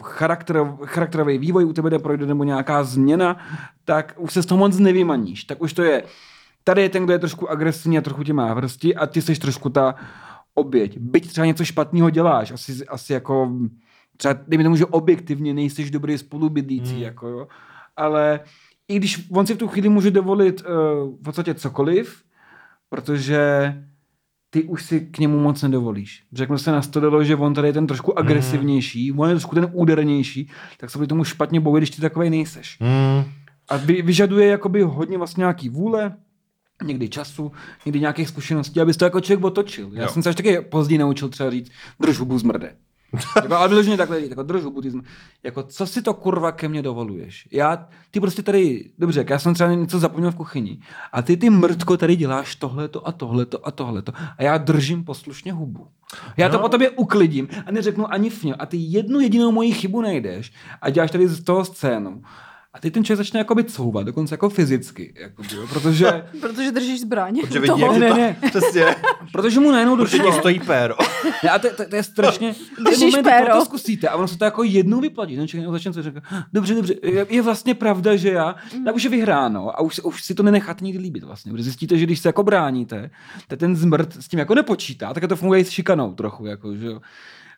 charakter, 0.03 0.57
charakterový 0.85 1.39
vývoj, 1.39 1.65
u 1.65 1.73
tebe 1.73 1.91
neprojde 1.91 2.27
nebo 2.27 2.45
nějaká 2.45 2.85
změna, 2.85 3.37
tak 3.85 4.15
už 4.19 4.33
se 4.33 4.43
z 4.43 4.47
toho 4.47 4.59
moc 4.59 4.79
nevymaníš. 4.79 5.45
Tak 5.45 5.63
už 5.63 5.73
to 5.73 5.83
je, 5.83 6.03
tady 6.65 6.83
je 6.83 6.89
ten, 6.89 7.05
kdo 7.05 7.13
je 7.13 7.19
trošku 7.19 7.51
agresivní 7.51 7.99
a 7.99 8.01
trochu 8.01 8.25
tě 8.25 8.33
má 8.33 8.55
v 8.55 8.57
hrsti 8.57 8.95
a 8.95 9.07
ty 9.07 9.23
jsi 9.23 9.35
trošku 9.35 9.69
ta 9.69 9.95
oběť. 10.55 10.99
Byť 10.99 11.29
třeba 11.29 11.47
něco 11.47 11.65
špatného 11.65 12.11
děláš, 12.11 12.51
asi, 12.51 12.87
asi 12.87 13.13
jako 13.13 13.53
třeba, 14.17 14.35
dejme 14.49 14.65
tomu, 14.65 14.77
že 14.77 14.87
objektivně 14.87 15.55
nejsi 15.55 15.91
dobrý 15.91 16.19
spolubydlící, 16.19 16.93
Hmm. 16.93 17.03
jako 17.03 17.29
jo. 17.29 17.49
Ale 17.97 18.41
i 18.89 18.97
když 18.97 19.29
on 19.33 19.47
si 19.47 19.55
v 19.55 19.59
tu 19.59 19.69
chvíli 19.69 19.89
může 19.89 20.11
dovolit 20.11 20.61
uh, 20.61 20.67
v 21.19 21.23
podstatě 21.25 21.55
cokoliv, 21.55 22.23
protože 22.89 23.75
ty 24.51 24.63
už 24.63 24.85
si 24.85 25.01
k 25.01 25.19
němu 25.19 25.41
moc 25.41 25.63
nedovolíš. 25.63 26.23
Řeknu 26.33 26.59
se 26.59 26.73
nastolilo, 26.73 27.25
že 27.25 27.37
on 27.37 27.55
tady 27.55 27.69
je 27.69 27.73
ten 27.73 27.87
trošku 27.87 28.19
agresivnější, 28.19 29.13
on 29.13 29.29
je 29.29 29.35
trošku 29.35 29.55
ten 29.55 29.69
údernější, 29.73 30.51
tak 30.79 30.91
se 30.91 30.99
proti 30.99 31.09
tomu 31.09 31.25
špatně 31.25 31.61
bojí, 31.61 31.81
když 31.81 31.91
ty 31.91 32.01
takovej 32.01 32.31
nejseš. 32.31 32.79
Mm. 32.81 33.25
A 33.69 33.77
vy, 33.77 34.03
vyžaduje 34.03 34.47
jakoby 34.47 34.83
hodně 34.83 35.19
vlastně 35.19 35.41
nějaký 35.41 35.69
vůle, 35.69 36.17
někdy 36.85 37.09
času, 37.09 37.53
někdy 37.87 38.01
nějakých 38.01 38.29
zkušeností, 38.29 38.81
abys 38.81 38.97
to 38.97 39.05
jako 39.05 39.21
člověk 39.21 39.45
otočil. 39.45 39.91
Já 39.93 40.03
Jo. 40.03 40.09
jsem 40.09 40.23
se 40.23 40.29
až 40.29 40.35
taky 40.37 40.61
později 40.61 40.99
naučil 40.99 41.29
třeba 41.29 41.51
říct, 41.51 41.71
drž 42.01 42.19
hubu 42.19 42.39
zmrde. 42.39 42.77
Jako, 43.43 43.55
ale 43.57 43.69
vyloženě 43.69 43.97
takhle 43.97 44.21
jako 44.21 44.43
drž 44.43 44.63
hubu, 44.63 44.83
ty 44.83 44.91
zmrde. 44.91 45.09
Jako, 45.43 45.63
co 45.63 45.87
si 45.87 46.03
to 46.03 46.15
kurva 46.15 46.53
ke 46.53 46.69
mně 46.69 46.83
dovoluješ? 46.83 47.49
Já, 47.53 47.89
ty 48.11 48.21
prostě 48.21 48.43
tady, 48.43 48.91
dobře, 48.99 49.25
já 49.29 49.39
jsem 49.39 49.55
třeba 49.55 49.75
něco 49.75 49.99
zapomněl 49.99 50.31
v 50.33 50.37
kuchyni, 50.37 50.81
a 51.13 51.23
ty 51.23 51.37
ty 51.37 51.51
mrtko 51.51 51.97
tady 51.97 52.17
děláš 52.17 52.57
tohleto 52.57 53.09
a 53.09 53.13
tohleto 53.13 53.67
a 53.67 53.71
tohleto 53.71 54.13
a 54.39 54.43
já 54.43 54.59
držím 54.59 55.05
poslušně 55.05 55.53
hubu. 55.53 55.89
Já 56.37 56.49
to 56.49 56.57
No. 56.57 56.63
po 56.63 56.69
tobě 56.69 56.91
uklidím 56.91 57.49
a 57.67 57.71
neřeknu 57.71 58.13
ani 58.13 58.31
fně. 58.31 58.55
A 58.55 58.67
ty 58.67 58.77
jednu 58.77 59.21
jedinou 59.21 59.53
moji 59.53 59.73
chybu 59.73 60.01
najdeš 60.03 60.53
a 60.83 60.91
děláš 60.91 61.11
tady 61.11 61.29
z 61.29 61.43
toho 61.43 61.65
scénu. 61.65 62.23
A 62.75 62.79
ty 62.81 62.91
ten 62.91 63.05
člověk 63.05 63.19
začne 63.19 63.41
jakoby 63.41 63.65
couvat, 63.65 64.07
dokonce 64.07 64.35
jako 64.35 64.49
fyzicky, 64.51 65.15
jakoby, 65.17 65.49
jo, 65.55 65.67
protože, 65.73 66.25
Protože 66.41 66.73
držíš 66.73 67.01
zbraň. 67.01 67.41
Protože 67.41 67.61
vidí, 67.61 67.73
Toho. 67.73 67.93
jak 67.93 68.01
Ne, 68.01 68.09
to, 68.09 68.17
ne, 68.17 68.37
přesně, 68.49 68.97
protože 69.33 69.61
mu 69.61 69.73
najednou 69.73 69.97
protože 69.97 70.19
došlo. 70.19 70.33
ti 70.33 70.39
stojí 70.39 70.61
péro. 70.61 70.95
Ne, 71.45 71.51
a 71.51 71.59
to, 71.59 71.69
to, 71.77 71.85
to, 71.85 71.97
je 71.97 72.03
strašně... 72.03 72.55
Držíš 72.85 73.01
moment, 73.01 73.23
péro. 73.23 73.55
to 73.55 73.65
zkusíte 73.65 74.09
a 74.09 74.17
ono 74.17 74.29
se 74.29 74.39
to 74.39 74.45
jako 74.45 74.63
jednou 74.63 75.01
vyplatí. 75.01 75.37
Ten 75.37 75.49
člověk 75.49 75.71
začne 75.71 75.93
se 75.93 76.03
říkat, 76.03 76.23
dobře, 76.53 76.75
dobře, 76.75 76.95
je, 77.31 77.43
vlastně 77.43 77.75
pravda, 77.75 78.17
že 78.17 78.31
já, 78.31 78.57
tak 78.85 78.95
už 78.95 79.03
je 79.05 79.11
vyhráno 79.11 79.71
a 79.71 79.81
už, 79.81 80.01
už 80.01 80.25
si 80.25 80.35
to 80.35 80.43
nenecháte 80.43 80.85
nikdy 80.85 81.03
líbit 81.03 81.25
vlastně. 81.25 81.53
Protože 81.53 81.65
zjistíte, 81.65 81.99
že 81.99 82.07
když 82.07 82.19
se 82.21 82.29
jako 82.29 82.43
bráníte, 82.43 83.11
tak 83.49 83.59
ten 83.59 83.77
zmrt 83.77 84.23
s 84.23 84.29
tím 84.29 84.39
jako 84.39 84.55
nepočítá, 84.55 85.15
tak 85.15 85.29
to 85.29 85.37
funguje 85.37 85.61
i 85.61 85.65
s 85.65 85.71
šikanou 85.71 86.15
trochu, 86.15 86.47
jako, 86.47 86.77
že 86.77 86.87
jo. 86.87 87.01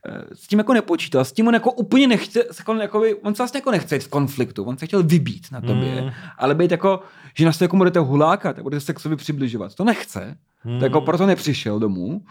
Eh, 0.09 0.25
S 0.35 0.47
tím 0.47 0.59
jako 0.59 0.73
nepočítal, 0.75 1.25
s 1.25 1.33
tím 1.33 1.49
on 1.49 1.55
jako 1.55 1.73
úplně 1.73 2.07
nechce, 2.09 2.45
jako, 2.81 3.03
on 3.23 3.35
se 3.35 3.43
vlastně 3.43 3.59
jako 3.59 3.71
nechce 3.71 3.95
jít 3.97 4.03
v 4.05 4.09
konfliktu, 4.09 4.65
on 4.65 4.79
se 4.79 4.87
chtěl 4.87 5.03
vybít 5.03 5.47
na 5.53 5.61
tobě, 5.61 6.03
Mm. 6.03 6.11
ale 6.39 6.55
být 6.55 6.71
jako, 6.71 7.01
že 7.37 7.45
nás 7.45 7.59
to 7.59 7.65
jako 7.65 7.77
budete 7.77 7.99
hulákat 7.99 8.59
a 8.59 8.63
budete 8.63 8.81
se 8.81 8.95
k 8.95 9.01
sobě 9.01 9.17
přibližovat, 9.17 9.75
to 9.75 9.85
nechce, 9.85 10.37
Mm. 10.65 10.79
to 10.79 10.85
jako 10.85 11.01
proto 11.01 11.27
nepřišel 11.27 11.79
domů, 11.79 12.23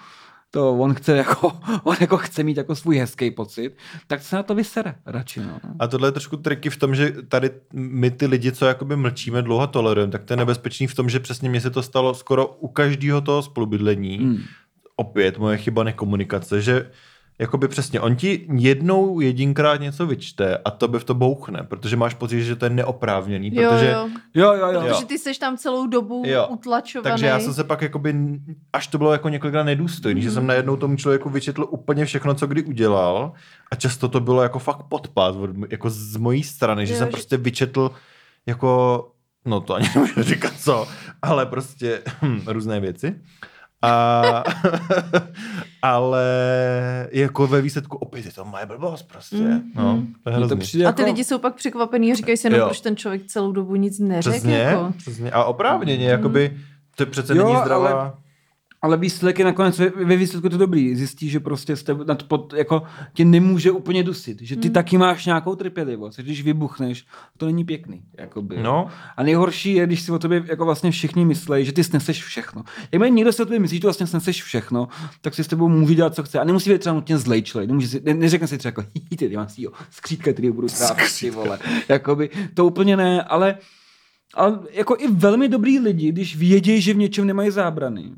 to 0.54 0.74
on 0.78 0.94
chce 0.94 1.18
jako, 1.18 1.52
on 1.84 1.96
jako 2.02 2.18
chce 2.18 2.44
mít 2.44 2.58
jako 2.58 2.76
svůj 2.76 2.98
hezký 2.98 3.32
pocit, 3.32 3.76
tak 4.08 4.22
se 4.22 4.36
na 4.36 4.44
to 4.44 4.56
vysere 4.56 4.96
radši, 5.06 5.40
no. 5.40 5.60
A 5.80 5.88
tohle 5.88 6.08
je 6.08 6.12
trošku 6.12 6.38
triky 6.38 6.70
v 6.70 6.78
tom, 6.78 6.96
že 6.96 7.14
tady 7.28 7.50
my 7.74 8.12
ty 8.12 8.26
lidi, 8.26 8.52
co 8.52 8.66
jakoby 8.66 8.96
mlčíme, 8.96 9.42
dlouho 9.42 9.68
tolerujeme, 9.68 10.12
tak 10.12 10.24
to 10.24 10.34
je 10.34 10.38
nebezpečný 10.38 10.88
v 10.88 10.96
tom, 10.96 11.10
že 11.10 11.20
přesně 11.20 11.50
mně 11.50 11.62
se 11.62 11.70
to 11.70 11.84
stalo 11.84 12.14
skoro 12.14 12.48
u 12.48 12.68
každého 12.68 13.22
toho 13.22 13.42
spolubydlení. 13.42 14.18
Hmm. 14.18 14.38
Opět 14.96 15.38
moje 15.38 15.58
chyba 15.58 15.84
nekomunikace, 15.84 16.62
že 16.62 16.90
jakoby 17.42 17.68
přesně, 17.68 18.00
on 18.02 18.16
ti 18.16 18.48
jednou 18.56 19.20
jedinkrát 19.20 19.82
něco 19.82 20.06
vyčte 20.08 20.58
a 20.58 20.72
to 20.72 20.88
by 20.88 21.00
v 21.00 21.04
to 21.04 21.14
bouchne, 21.14 21.64
protože 21.64 21.96
máš 21.96 22.14
pocit, 22.14 22.44
že 22.44 22.56
to 22.56 22.66
je 22.66 22.70
neoprávněný, 22.70 23.52
Jo, 23.56 23.70
protože 23.72 23.92
jo. 23.92 24.10
Jo, 24.34 24.54
jo, 24.54 24.72
jo. 24.72 24.82
Protože 24.88 25.06
ty 25.06 25.18
seš 25.20 25.38
tam 25.38 25.58
celou 25.58 25.88
dobu 25.88 26.24
Jo. 26.26 26.48
utlačovaný. 26.50 27.12
Takže 27.12 27.26
já 27.26 27.39
jsem 27.39 27.54
se 27.54 27.64
pak 27.64 27.82
jakoby, 27.82 28.16
až 28.74 28.88
to 28.88 28.98
bylo 28.98 29.12
jako 29.12 29.30
několikrát 29.30 29.64
nedůstojný, 29.64 30.22
mm. 30.22 30.24
že 30.24 30.32
jsem 30.32 30.48
najednou 30.48 30.76
tomu 30.78 30.96
člověku 30.96 31.30
vyčetl 31.30 31.68
úplně 31.70 32.06
všechno, 32.06 32.34
co 32.34 32.48
kdy 32.48 32.64
udělal 32.64 33.32
a 33.72 33.76
často 33.76 34.08
to 34.10 34.20
bylo 34.20 34.44
jako 34.44 34.60
fakt 34.60 34.84
podpad, 34.89 35.36
od, 35.36 35.50
jako 35.70 35.89
z 35.89 36.16
mojí 36.18 36.44
strany, 36.44 36.88
že 36.88 36.94
Jo, 36.94 36.98
jsem 37.00 37.08
že- 37.08 37.12
prostě 37.12 37.38
vyčetl 37.38 37.92
jako, 38.46 39.08
no 39.46 39.62
to 39.62 39.74
ani 39.76 39.88
nemůžu 39.96 40.24
říkat 40.24 40.54
co, 40.60 40.88
ale 41.22 41.46
prostě 41.46 42.02
hm, 42.22 42.42
různé 42.48 42.80
věci. 42.80 43.16
A, 43.82 44.44
ale 45.82 46.24
jako 47.12 47.48
ve 47.48 47.62
výsledku 47.62 47.98
opět 47.98 48.26
je 48.26 48.32
to 48.32 48.46
moje 48.46 48.66
blbost 48.66 49.04
prostě. 49.04 49.36
Mm, 49.36 49.62
no, 49.76 49.96
mm. 49.96 50.14
to 50.24 50.30
je 50.30 50.48
to 50.48 50.58
přijde 50.58 50.86
A 50.86 50.88
jako... 50.88 50.98
ty 50.98 51.04
lidi 51.04 51.24
jsou 51.24 51.40
pak 51.40 51.56
překvapený 51.56 52.12
a 52.12 52.16
říkají 52.16 52.38
si, 52.38 52.50
no 52.50 52.58
Jo. 52.58 52.66
proč 52.66 52.82
ten 52.82 52.96
člověk 52.96 53.26
celou 53.26 53.52
dobu 53.52 53.76
nic 53.76 54.00
neřekl. 54.00 54.34
Přesně, 54.34 54.58
Jako. 54.58 54.94
přesně. 54.98 55.32
A 55.32 55.44
oprávněně, 55.44 56.10
jakoby 56.10 56.58
to 56.96 57.06
přece 57.06 57.36
Jo, 57.38 57.46
není 57.46 57.58
zdravá. 57.62 58.02
Ale 58.02 58.12
výsledek 58.98 59.40
je 59.40 59.46
nakonec 59.46 59.80
ve, 59.80 60.16
výsledku 60.18 60.50
to 60.50 60.58
dobrý. 60.58 60.96
Zjistí, 60.96 61.30
že 61.30 61.40
prostě 61.40 61.76
jste 61.76 61.94
nad 62.08 62.24
pod, 62.24 62.54
jako 62.54 62.84
tě 63.14 63.26
nemůže 63.26 63.72
úplně 63.72 64.04
dusit. 64.04 64.42
Že 64.42 64.56
ty 64.56 64.68
Hmm. 64.68 64.74
taky 64.74 64.98
máš 64.98 65.26
nějakou 65.26 65.56
trpělivost. 65.56 66.20
Když 66.20 66.44
vybuchneš, 66.44 67.06
to 67.38 67.46
není 67.46 67.64
pěkný. 67.64 68.02
Jakoby. 68.18 68.58
No, 68.64 68.88
A 69.18 69.24
nejhorší 69.24 69.74
je, 69.74 69.86
když 69.88 70.02
si 70.02 70.12
o 70.12 70.20
tobě 70.20 70.44
jako 70.48 70.66
vlastně 70.66 70.92
všichni 70.92 71.26
myslí, 71.26 71.66
že 71.66 71.72
ty 71.72 71.84
sneseš 71.84 72.24
všechno. 72.24 72.64
Jakmile 72.92 73.10
někdo 73.10 73.34
si 73.34 73.42
o 73.42 73.46
tobě 73.46 73.60
myslí, 73.60 73.78
že 73.78 73.82
ty 73.82 73.88
vlastně 73.88 74.08
sneseš 74.08 74.44
všechno, 74.44 74.88
tak 75.22 75.34
si 75.34 75.44
s 75.44 75.48
tebou 75.48 75.68
může 75.70 75.96
dělat, 75.96 76.16
co 76.16 76.24
chce. 76.24 76.40
A 76.40 76.44
nemusí 76.44 76.70
být 76.70 76.80
třeba 76.80 76.96
nutně 76.96 77.18
zlej 77.18 77.42
člověk. 77.42 77.68
Nemůže 77.68 77.88
si, 77.88 78.02
ne, 78.06 78.14
neřekne 78.14 78.48
si 78.48 78.58
třeba 78.58 78.70
jako, 78.70 78.84
"Hi, 79.12 79.18
ty 79.18 79.36
mám 79.38 79.50
si 79.50 79.62
jo, 79.64 79.72
skřítka, 79.90 80.34
který 80.34 80.52
budu 80.52 80.68
trápit, 80.68 81.06
ty 81.20 81.30
vole. 81.32 81.60
Jakoby, 81.90 82.30
to 82.54 82.66
úplně 82.66 82.98
ne, 82.98 83.24
ale, 83.24 83.58
ale 84.34 84.60
jako 84.72 84.96
i 85.00 85.08
velmi 85.12 85.48
dobrý 85.50 85.80
lidi, 85.80 86.12
když 86.12 86.36
vědějí, 86.36 86.82
že 86.82 86.94
v 86.94 86.98
něčem 86.98 87.28
nemají 87.28 87.52
zábrany, 87.52 88.12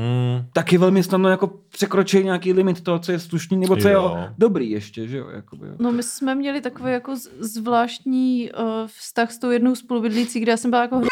mm, 0.00 0.46
taky 0.52 0.78
velmi 0.78 1.02
snadno 1.02 1.28
jako 1.28 1.46
překročí 1.68 2.24
nějaký 2.24 2.52
limit 2.52 2.80
toho, 2.80 2.98
co 2.98 3.12
je 3.12 3.18
slušný, 3.20 3.56
nebo 3.56 3.76
co 3.76 3.88
je 3.88 3.94
Jo. 3.94 4.02
jako 4.02 4.34
dobrý 4.38 4.70
ještě, 4.70 5.08
že 5.08 5.18
jo, 5.18 5.28
jakoby. 5.28 5.66
jo. 5.66 5.74
No 5.78 5.92
my 5.92 6.02
jsme 6.02 6.34
měli 6.34 6.60
takový 6.60 6.92
jako 6.92 7.14
zvláštní 7.38 8.50
uh, 8.52 8.64
vztah 8.86 9.32
s 9.32 9.38
tou 9.38 9.50
jednou 9.50 9.74
spolubydlící, 9.74 10.40
kde 10.40 10.50
já 10.50 10.56
jsem 10.56 10.70
byla 10.70 10.82
jako 10.82 10.96
hru, 10.96 11.08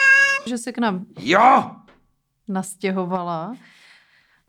že 0.47 0.59
se 0.59 0.73
k 0.73 0.79
nám 0.79 1.05
Jo! 1.21 1.71
nastěhovala. 2.49 3.57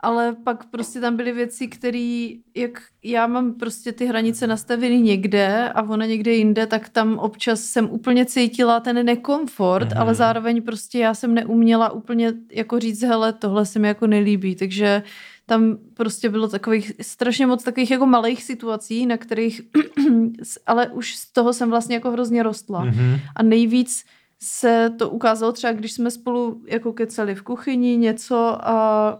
Ale 0.04 0.36
pak 0.44 0.64
prostě 0.64 1.00
tam 1.00 1.16
byly 1.16 1.32
věci, 1.32 1.68
které, 1.68 2.28
jak 2.56 2.82
já 3.04 3.26
mám 3.26 3.52
prostě 3.54 3.92
ty 3.92 4.06
hranice 4.06 4.46
nastaveny 4.46 5.00
někde 5.00 5.68
a 5.74 5.82
ona 5.82 6.06
někde 6.06 6.32
jinde, 6.32 6.66
tak 6.66 6.88
tam 6.88 7.18
občas 7.18 7.60
jsem 7.60 7.90
úplně 7.90 8.26
cítila 8.26 8.80
ten 8.80 9.06
nekomfort, 9.06 9.86
Mhm. 9.88 9.94
mm. 9.96 10.02
ale 10.02 10.14
zároveň 10.14 10.62
prostě 10.62 10.98
já 10.98 11.14
jsem 11.14 11.34
neuměla 11.34 11.90
úplně 11.92 12.32
jako 12.52 12.78
říct, 12.78 13.02
hele, 13.02 13.32
tohle 13.32 13.66
se 13.66 13.78
mi 13.78 13.88
jako 13.88 14.06
nelíbí, 14.06 14.54
takže 14.56 15.02
tam 15.46 15.76
prostě 15.94 16.28
bylo 16.28 16.48
takových 16.48 16.92
strašně 17.00 17.46
moc 17.46 17.64
takových 17.64 17.90
jako 17.90 18.06
malých 18.06 18.42
situací, 18.44 19.06
na 19.06 19.16
kterých, 19.16 19.60
ale 20.66 20.88
už 20.88 21.14
z 21.16 21.32
toho 21.32 21.52
jsem 21.52 21.70
vlastně 21.70 21.94
jako 21.94 22.10
hrozně 22.10 22.42
rostla. 22.42 22.84
mhm. 22.84 23.16
A 23.36 23.42
nejvíc 23.42 24.04
se 24.42 24.90
to 24.98 25.10
ukázalo 25.10 25.52
třeba, 25.52 25.72
když 25.72 25.92
jsme 25.92 26.10
spolu 26.10 26.62
jako 26.68 26.92
kecali 26.92 27.34
v 27.34 27.42
kuchyni 27.42 27.96
něco 27.96 28.36
a 28.68 29.18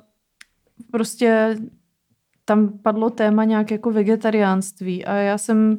prostě 0.92 1.56
tam 2.44 2.78
padlo 2.78 3.10
téma 3.10 3.44
nějak 3.44 3.70
jako 3.70 3.90
vegetariánství 3.90 5.04
a 5.04 5.14
já 5.14 5.38
jsem 5.38 5.78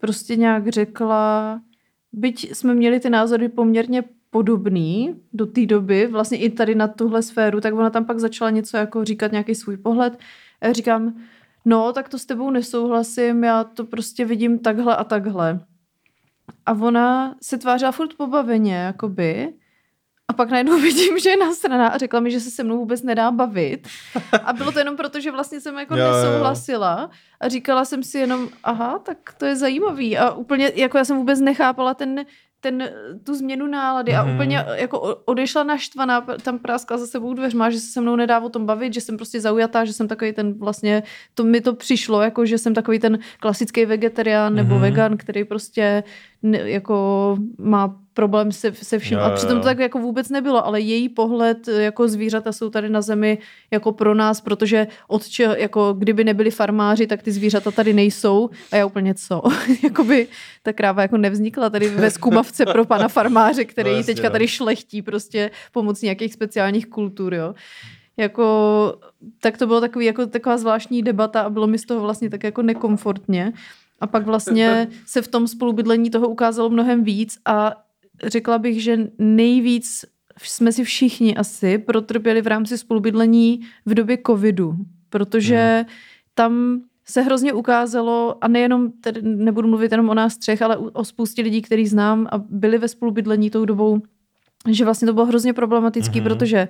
prostě 0.00 0.36
nějak 0.36 0.68
řekla, 0.68 1.60
byť 2.12 2.56
jsme 2.56 2.74
měli 2.74 3.00
ty 3.00 3.10
názory 3.10 3.48
poměrně 3.48 4.04
podobný 4.30 5.14
do 5.32 5.46
té 5.46 5.66
doby, 5.66 6.06
vlastně 6.06 6.38
i 6.38 6.50
tady 6.50 6.74
na 6.74 6.88
tuhle 6.88 7.22
sféru, 7.22 7.60
tak 7.60 7.74
ona 7.74 7.90
tam 7.90 8.04
pak 8.04 8.18
začala 8.18 8.50
něco 8.50 8.76
jako 8.76 9.04
říkat 9.04 9.32
nějaký 9.32 9.54
svůj 9.54 9.76
pohled 9.76 10.18
a 10.60 10.66
já 10.66 10.72
říkám, 10.72 11.14
no 11.64 11.92
tak 11.92 12.08
to 12.08 12.18
s 12.18 12.26
tebou 12.26 12.50
nesouhlasím, 12.50 13.44
já 13.44 13.64
to 13.64 13.84
prostě 13.84 14.24
vidím 14.24 14.58
takhle 14.58 14.96
a 14.96 15.04
takhle. 15.04 15.60
A 16.66 16.72
ona 16.72 17.34
se 17.42 17.58
tvářila 17.58 17.92
furt 17.92 18.14
pobaveně, 18.14 18.74
jakoby. 18.74 19.54
A 20.34 20.36
pak 20.36 20.50
najednou 20.50 20.78
vidím, 20.80 21.18
že 21.18 21.30
je 21.30 21.36
nasraná 21.36 21.88
a 21.88 21.98
řekla 21.98 22.20
mi, 22.20 22.30
že 22.30 22.40
se 22.40 22.50
se 22.50 22.64
mnou 22.64 22.78
vůbec 22.78 23.02
nedá 23.02 23.30
bavit. 23.30 23.88
A 24.44 24.52
bylo 24.52 24.72
to 24.72 24.78
jenom 24.78 24.96
proto, 24.96 25.20
že 25.20 25.30
vlastně 25.30 25.60
jsem 25.60 25.78
jako 25.78 25.96
Jo, 25.96 26.06
nesouhlasila 26.12 27.10
a 27.40 27.48
říkala 27.48 27.84
jsem 27.84 28.02
si 28.02 28.18
jenom, 28.18 28.48
aha, 28.64 28.98
tak 28.98 29.18
to 29.38 29.44
je 29.46 29.56
zajímavý. 29.56 30.18
A 30.18 30.30
úplně, 30.30 30.72
jako 30.74 30.98
já 30.98 31.04
jsem 31.04 31.16
vůbec 31.16 31.40
nechápala 31.40 31.94
ten, 31.94 32.24
ten, 32.60 32.90
tu 33.24 33.34
změnu 33.34 33.66
nálady 33.66 34.14
a 34.14 34.24
Mhm. 34.24 34.34
úplně 34.34 34.64
jako 34.74 35.00
odešla 35.24 35.62
naštvaná, 35.62 36.20
tam 36.42 36.58
práskla 36.58 36.98
za 36.98 37.06
sebou 37.06 37.34
dveřma, 37.34 37.70
že 37.70 37.80
se 37.80 37.86
se 37.92 38.00
mnou 38.00 38.16
nedá 38.16 38.40
o 38.40 38.48
tom 38.48 38.66
bavit, 38.66 38.94
že 38.94 39.00
jsem 39.00 39.16
prostě 39.16 39.40
zaujatá, 39.40 39.84
že 39.84 39.92
jsem 39.92 40.08
takový 40.08 40.32
ten 40.32 40.58
vlastně, 40.58 41.02
to 41.34 41.44
mi 41.44 41.60
to 41.60 41.74
přišlo, 41.74 42.22
jako 42.22 42.46
že 42.46 42.58
jsem 42.58 42.74
takový 42.74 42.98
ten 42.98 43.18
klasický 43.40 43.84
vegetarián 43.86 44.54
nebo 44.54 44.74
Mhm. 44.74 44.82
vegan, 44.82 45.16
který 45.16 45.44
prostě 45.44 46.02
ne, 46.42 46.58
jako 46.70 47.36
má 47.58 47.96
problém 48.14 48.52
se, 48.52 48.72
se 48.72 48.98
vším. 48.98 49.18
Jo, 49.18 49.24
A 49.24 49.30
přitom 49.30 49.58
to 49.58 49.64
tak 49.64 49.78
jako 49.78 49.98
vůbec 49.98 50.28
nebylo, 50.28 50.66
ale 50.66 50.80
její 50.80 51.08
pohled 51.08 51.68
jako 51.68 52.08
zvířata 52.08 52.52
jsou 52.52 52.70
tady 52.70 52.88
na 52.88 53.02
zemi 53.02 53.38
jako 53.70 53.92
pro 53.92 54.14
nás, 54.14 54.40
protože 54.40 54.86
od 55.08 55.28
čeho, 55.28 55.54
jako 55.54 55.92
kdyby 55.92 56.24
nebyli 56.24 56.50
farmáři, 56.50 57.06
tak 57.06 57.22
ty 57.22 57.32
zvířata 57.32 57.70
tady 57.70 57.92
nejsou 57.92 58.50
a 58.72 58.76
já 58.76 58.86
úplně 58.86 59.14
co? 59.14 59.42
Jakoby 59.82 60.28
ta 60.62 60.72
kráva 60.72 61.02
jako 61.02 61.16
nevznikla 61.16 61.70
tady 61.70 61.88
ve 61.88 62.10
skumavce 62.10 62.66
pro 62.66 62.84
pana 62.84 63.08
farmáře, 63.08 63.64
který 63.64 63.88
No 63.88 63.92
no, 63.92 63.96
jasně, 63.96 64.14
teďka 64.14 64.28
no. 64.28 64.32
tady 64.32 64.48
šlechtí 64.48 65.02
prostě 65.02 65.50
pomocí 65.72 66.06
nějakých 66.06 66.32
speciálních 66.32 66.86
kultur, 66.86 67.34
jo. 67.34 67.54
Jako, 68.16 68.96
tak 69.40 69.58
to 69.58 69.66
bylo 69.66 69.80
takový, 69.80 70.06
jako 70.06 70.26
taková 70.26 70.58
zvláštní 70.58 71.02
debata 71.02 71.40
a 71.40 71.50
bylo 71.50 71.66
mi 71.66 71.78
z 71.78 71.86
toho 71.86 72.00
vlastně 72.00 72.30
tak 72.30 72.44
jako 72.44 72.62
nekomfortně. 72.62 73.52
A 74.00 74.06
pak 74.06 74.26
vlastně 74.26 74.88
se 75.06 75.22
v 75.22 75.28
tom 75.28 75.48
spolubydlení 75.48 76.10
toho 76.10 76.28
ukázalo 76.28 76.70
mnohem 76.70 77.04
víc 77.04 77.38
a 77.44 77.83
řekla 78.22 78.58
bych, 78.58 78.82
že 78.82 78.98
nejvíc 79.18 80.04
jsme 80.42 80.72
si 80.72 80.84
všichni 80.84 81.36
asi 81.36 81.78
protrpěli 81.78 82.42
v 82.42 82.46
rámci 82.46 82.78
spolubydlení 82.78 83.60
v 83.86 83.94
době 83.94 84.18
covidu, 84.26 84.74
protože 85.10 85.84
tam 86.34 86.80
se 87.06 87.22
hrozně 87.22 87.52
ukázalo, 87.52 88.36
a 88.44 88.48
nejenom, 88.48 88.92
tedy 88.92 89.22
nebudu 89.22 89.68
mluvit 89.68 89.92
jenom 89.92 90.08
o 90.08 90.14
nás 90.14 90.36
třech, 90.36 90.62
ale 90.62 90.76
o 90.76 91.04
spoustě 91.04 91.42
lidí, 91.42 91.62
který 91.62 91.86
znám 91.86 92.26
a 92.32 92.38
byli 92.38 92.78
ve 92.78 92.88
spolubydlení 92.88 93.50
tou 93.50 93.64
dobou, 93.64 94.00
že 94.70 94.84
vlastně 94.84 95.06
to 95.06 95.12
bylo 95.12 95.26
hrozně 95.26 95.52
problematický, 95.52 96.20
Mhm. 96.20 96.26
mm-hmm. 96.28 96.34
protože 96.36 96.68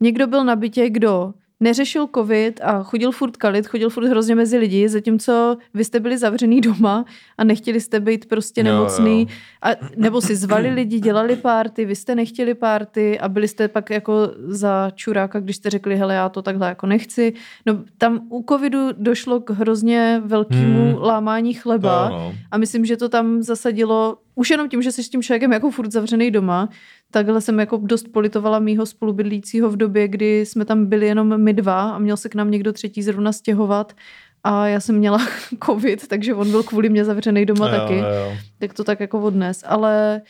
někdo 0.00 0.26
byl 0.26 0.44
na 0.44 0.56
bytě, 0.56 0.90
kdo 0.90 1.34
neřešil 1.60 2.08
covid 2.14 2.60
a 2.62 2.82
chodil 2.82 3.12
furt 3.12 3.36
kalit, 3.36 3.66
chodil 3.66 3.90
furt 3.90 4.06
hrozně 4.08 4.34
mezi 4.34 4.58
lidi, 4.58 4.88
zatímco 4.88 5.56
vy 5.74 5.84
jste 5.84 6.00
byli 6.00 6.18
zavřený 6.18 6.60
doma 6.60 7.04
a 7.38 7.44
nechtěli 7.44 7.80
jste 7.80 8.00
být 8.00 8.28
prostě 8.28 8.60
Jo, 8.60 8.64
nemocný. 8.64 9.20
jo. 9.20 9.26
A, 9.62 9.68
nebo 9.96 10.20
si 10.20 10.36
zvali 10.36 10.68
lidi, 10.70 11.00
dělali 11.00 11.36
párty, 11.36 11.84
vy 11.84 11.96
jste 11.96 12.14
nechtěli 12.14 12.54
párty 12.54 13.20
a 13.20 13.28
byli 13.28 13.48
jste 13.48 13.68
pak 13.68 13.90
jako 13.90 14.30
za 14.46 14.90
čuráka, 14.94 15.40
když 15.40 15.56
jste 15.56 15.70
řekli, 15.70 15.96
hele, 15.96 16.14
já 16.14 16.28
to 16.28 16.42
takhle 16.42 16.68
jako 16.68 16.86
nechci. 16.86 17.32
No 17.66 17.84
tam 17.98 18.20
u 18.28 18.44
covidu 18.48 18.88
došlo 18.92 19.40
k 19.40 19.50
hrozně 19.50 20.22
velkému 20.24 20.86
Hmm. 20.92 21.02
lámání 21.02 21.54
chleba. 21.54 22.08
To, 22.08 22.14
no. 22.14 22.34
A 22.50 22.58
myslím, 22.58 22.84
že 22.84 22.96
to 22.96 23.08
tam 23.08 23.42
zasadilo, 23.42 24.18
už 24.38 24.50
jenom 24.50 24.68
tím, 24.68 24.82
že 24.82 24.92
jsi 24.92 25.04
s 25.04 25.08
tím 25.08 25.22
člověkem 25.22 25.52
jako 25.52 25.70
furt 25.70 25.92
zavřený 25.92 26.30
doma, 26.30 26.68
takhle 27.10 27.40
jsem 27.40 27.60
jako 27.60 27.80
dost 27.82 28.08
politovala 28.12 28.58
mýho 28.58 28.86
spolubydlícího 28.86 29.70
v 29.70 29.76
době, 29.76 30.08
kdy 30.08 30.46
jsme 30.46 30.64
tam 30.64 30.86
byli 30.86 31.06
jenom 31.06 31.42
my 31.42 31.52
dva 31.52 31.90
a 31.90 31.98
měl 31.98 32.16
se 32.16 32.28
k 32.28 32.34
nám 32.34 32.50
někdo 32.50 32.72
třetí 32.72 33.02
zrovna 33.02 33.32
stěhovat 33.32 33.92
a 34.44 34.66
já 34.66 34.80
jsem 34.80 34.96
měla 34.96 35.18
covid, 35.64 36.08
takže 36.08 36.34
on 36.34 36.50
byl 36.50 36.62
kvůli 36.62 36.88
mě 36.88 37.04
zavřený 37.04 37.46
doma 37.46 37.68
Jo, 37.68 37.78
taky, 37.78 37.96
jo, 37.98 38.36
tak 38.58 38.74
to 38.74 38.84
tak 38.84 39.00
jako 39.00 39.20
odnes. 39.20 39.64
Ale 39.66 40.20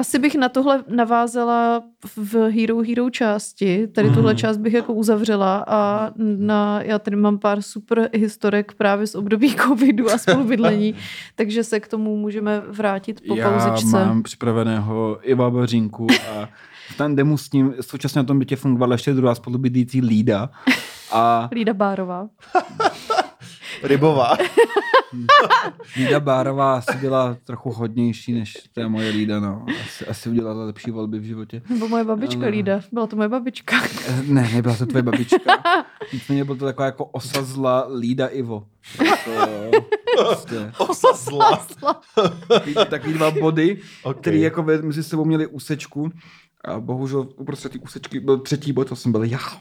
asi 0.00 0.18
bych 0.18 0.34
na 0.34 0.48
tohle 0.48 0.84
navázala 0.88 1.82
v 2.16 2.34
Hero 2.50 2.82
Hero 2.82 3.10
části. 3.10 3.86
Tady 3.86 4.06
Mhm. 4.08 4.16
tuhle 4.16 4.34
část 4.34 4.56
bych 4.56 4.72
jako 4.72 4.92
uzavřela 4.92 5.64
a 5.68 6.10
na, 6.16 6.82
já 6.82 6.98
tady 6.98 7.16
mám 7.16 7.38
pár 7.38 7.62
super 7.62 8.10
historek 8.14 8.72
právě 8.74 9.06
z 9.06 9.14
období 9.14 9.54
covidu 9.66 10.10
a 10.10 10.18
spolubydlení, 10.18 10.94
takže 11.36 11.64
se 11.64 11.80
k 11.80 11.88
tomu 11.88 12.16
můžeme 12.16 12.60
vrátit 12.68 13.20
po 13.28 13.34
Já 13.36 13.50
pauzičce. 13.50 14.04
mám 14.04 14.22
připraveného 14.22 15.18
Iva 15.22 15.50
Bařinku 15.50 16.06
a 16.36 16.48
v 16.90 16.96
tandemu 16.96 17.38
s 17.38 17.52
ním 17.52 17.74
současně 17.80 18.18
na 18.18 18.24
tom 18.24 18.38
bytě 18.38 18.56
fungovala 18.56 18.94
ještě 18.94 19.12
druhá 19.14 19.34
spolubydlící 19.34 20.00
Lída. 20.00 20.50
A 21.12 21.48
Lída 21.52 21.74
Bárová. 21.74 22.28
Rybová. 23.82 24.36
Lída 25.96 26.20
Bárová 26.20 26.74
asi 26.76 26.98
byla 26.98 27.36
trochu 27.44 27.70
hodnější 27.72 28.32
než 28.32 28.54
ta 28.72 28.88
moje 28.88 29.10
Lída, 29.10 29.40
no. 29.40 29.66
Asi, 29.86 30.06
asi 30.06 30.28
udělala 30.30 30.64
lepší 30.64 30.90
volby 30.90 31.18
v 31.18 31.22
životě. 31.24 31.62
Nebo 31.68 31.88
moje 31.88 32.04
babička 32.04 32.40
Ano. 32.40 32.50
Lída. 32.50 32.80
Byla 32.92 33.06
to 33.06 33.16
moje 33.16 33.28
babička. 33.28 33.76
Eh, 34.08 34.22
Ne, 34.26 34.50
nebyla 34.54 34.76
to 34.76 34.86
tvoje 34.86 35.02
babička. 35.02 35.38
Nicméně 36.12 36.44
byl 36.44 36.56
to 36.56 36.64
taková 36.64 36.86
jako 36.86 37.04
osazla 37.04 37.86
Lída 37.98 38.26
Ivo. 38.26 38.66
Jako, 39.04 39.70
prostě. 40.18 40.72
Osa 40.78 41.08
zla. 41.12 41.66
Takový, 42.90 43.12
dva 43.14 43.30
body, 43.30 43.78
Ok. 44.02 44.20
který 44.20 44.40
jako 44.40 44.62
mezi 44.62 45.02
sebou 45.02 45.24
měli 45.24 45.46
úsečku. 45.46 46.10
A 46.64 46.80
bohužel 46.80 47.28
uprostřed 47.36 47.72
té 47.72 47.78
úsečky 47.78 48.20
byl 48.20 48.38
třetí 48.38 48.72
bod, 48.72 48.88
to 48.88 48.96
jsem 48.96 49.12
byl 49.12 49.24
já. 49.24 49.38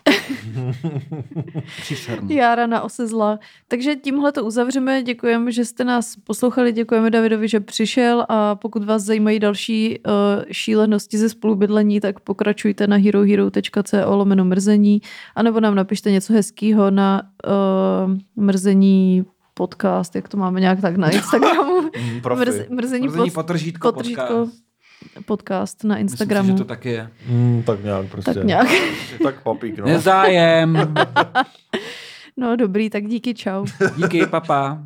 Příšerný. 1.81 2.35
Jára 2.35 2.67
na 2.67 2.81
ose 2.81 3.07
zla. 3.07 3.39
Takže 3.67 3.95
tímhle 3.95 4.31
to 4.31 4.45
uzavřeme. 4.45 5.03
Děkujeme, 5.03 5.51
že 5.51 5.65
jste 5.65 5.83
nás 5.83 6.15
poslouchali. 6.23 6.71
Děkujeme 6.71 7.09
Davidovi, 7.09 7.47
že 7.47 7.59
přišel 7.59 8.25
a 8.29 8.55
pokud 8.55 8.83
vás 8.83 9.03
zajímají 9.03 9.39
další 9.39 9.99
uh, 9.99 10.13
šílenosti 10.51 11.17
ze 11.17 11.29
spolubydlení, 11.29 11.99
tak 11.99 12.19
pokračujte 12.19 12.87
na 12.87 12.97
herohero.co 12.97 14.15
lomeno 14.15 14.45
mrzení 14.45 15.01
anebo 15.35 15.59
nám 15.59 15.75
napište 15.75 16.11
něco 16.11 16.33
hezkého 16.33 16.91
na 16.91 17.21
uh, 17.47 18.43
mrzení 18.43 19.25
podcast, 19.53 20.15
jak 20.15 20.29
to 20.29 20.37
máme 20.37 20.59
nějak 20.59 20.81
tak 20.81 20.97
na 20.97 21.09
Instagramu. 21.09 21.81
Mm. 21.81 22.39
Mrz, 22.39 22.55
mrzení, 22.69 23.07
Mrzení 23.07 23.31
pod, 23.31 23.33
potržítko, 23.33 23.91
potržítko 23.91 24.23
podcast. 24.23 24.68
Podcast 25.25 25.83
na 25.83 25.95
Myslím 25.95 26.07
si, 26.09 26.13
Instagramu. 26.13 26.47
že 26.49 26.53
to 26.55 26.65
taky 26.65 26.89
je. 26.89 27.09
Mm, 27.27 27.63
tak 27.65 27.83
nějak 27.83 28.05
prostě. 28.05 28.33
tak 28.33 28.43
nějak. 28.43 28.67
Tak 29.23 29.43
papík, 29.43 29.77
no. 29.79 29.85
Nezájem. 29.85 30.93
No 32.37 32.55
dobrý, 32.55 32.89
tak 32.89 33.05
díky, 33.07 33.33
čau. 33.33 33.65
Díky, 33.97 34.25
papa. 34.25 34.79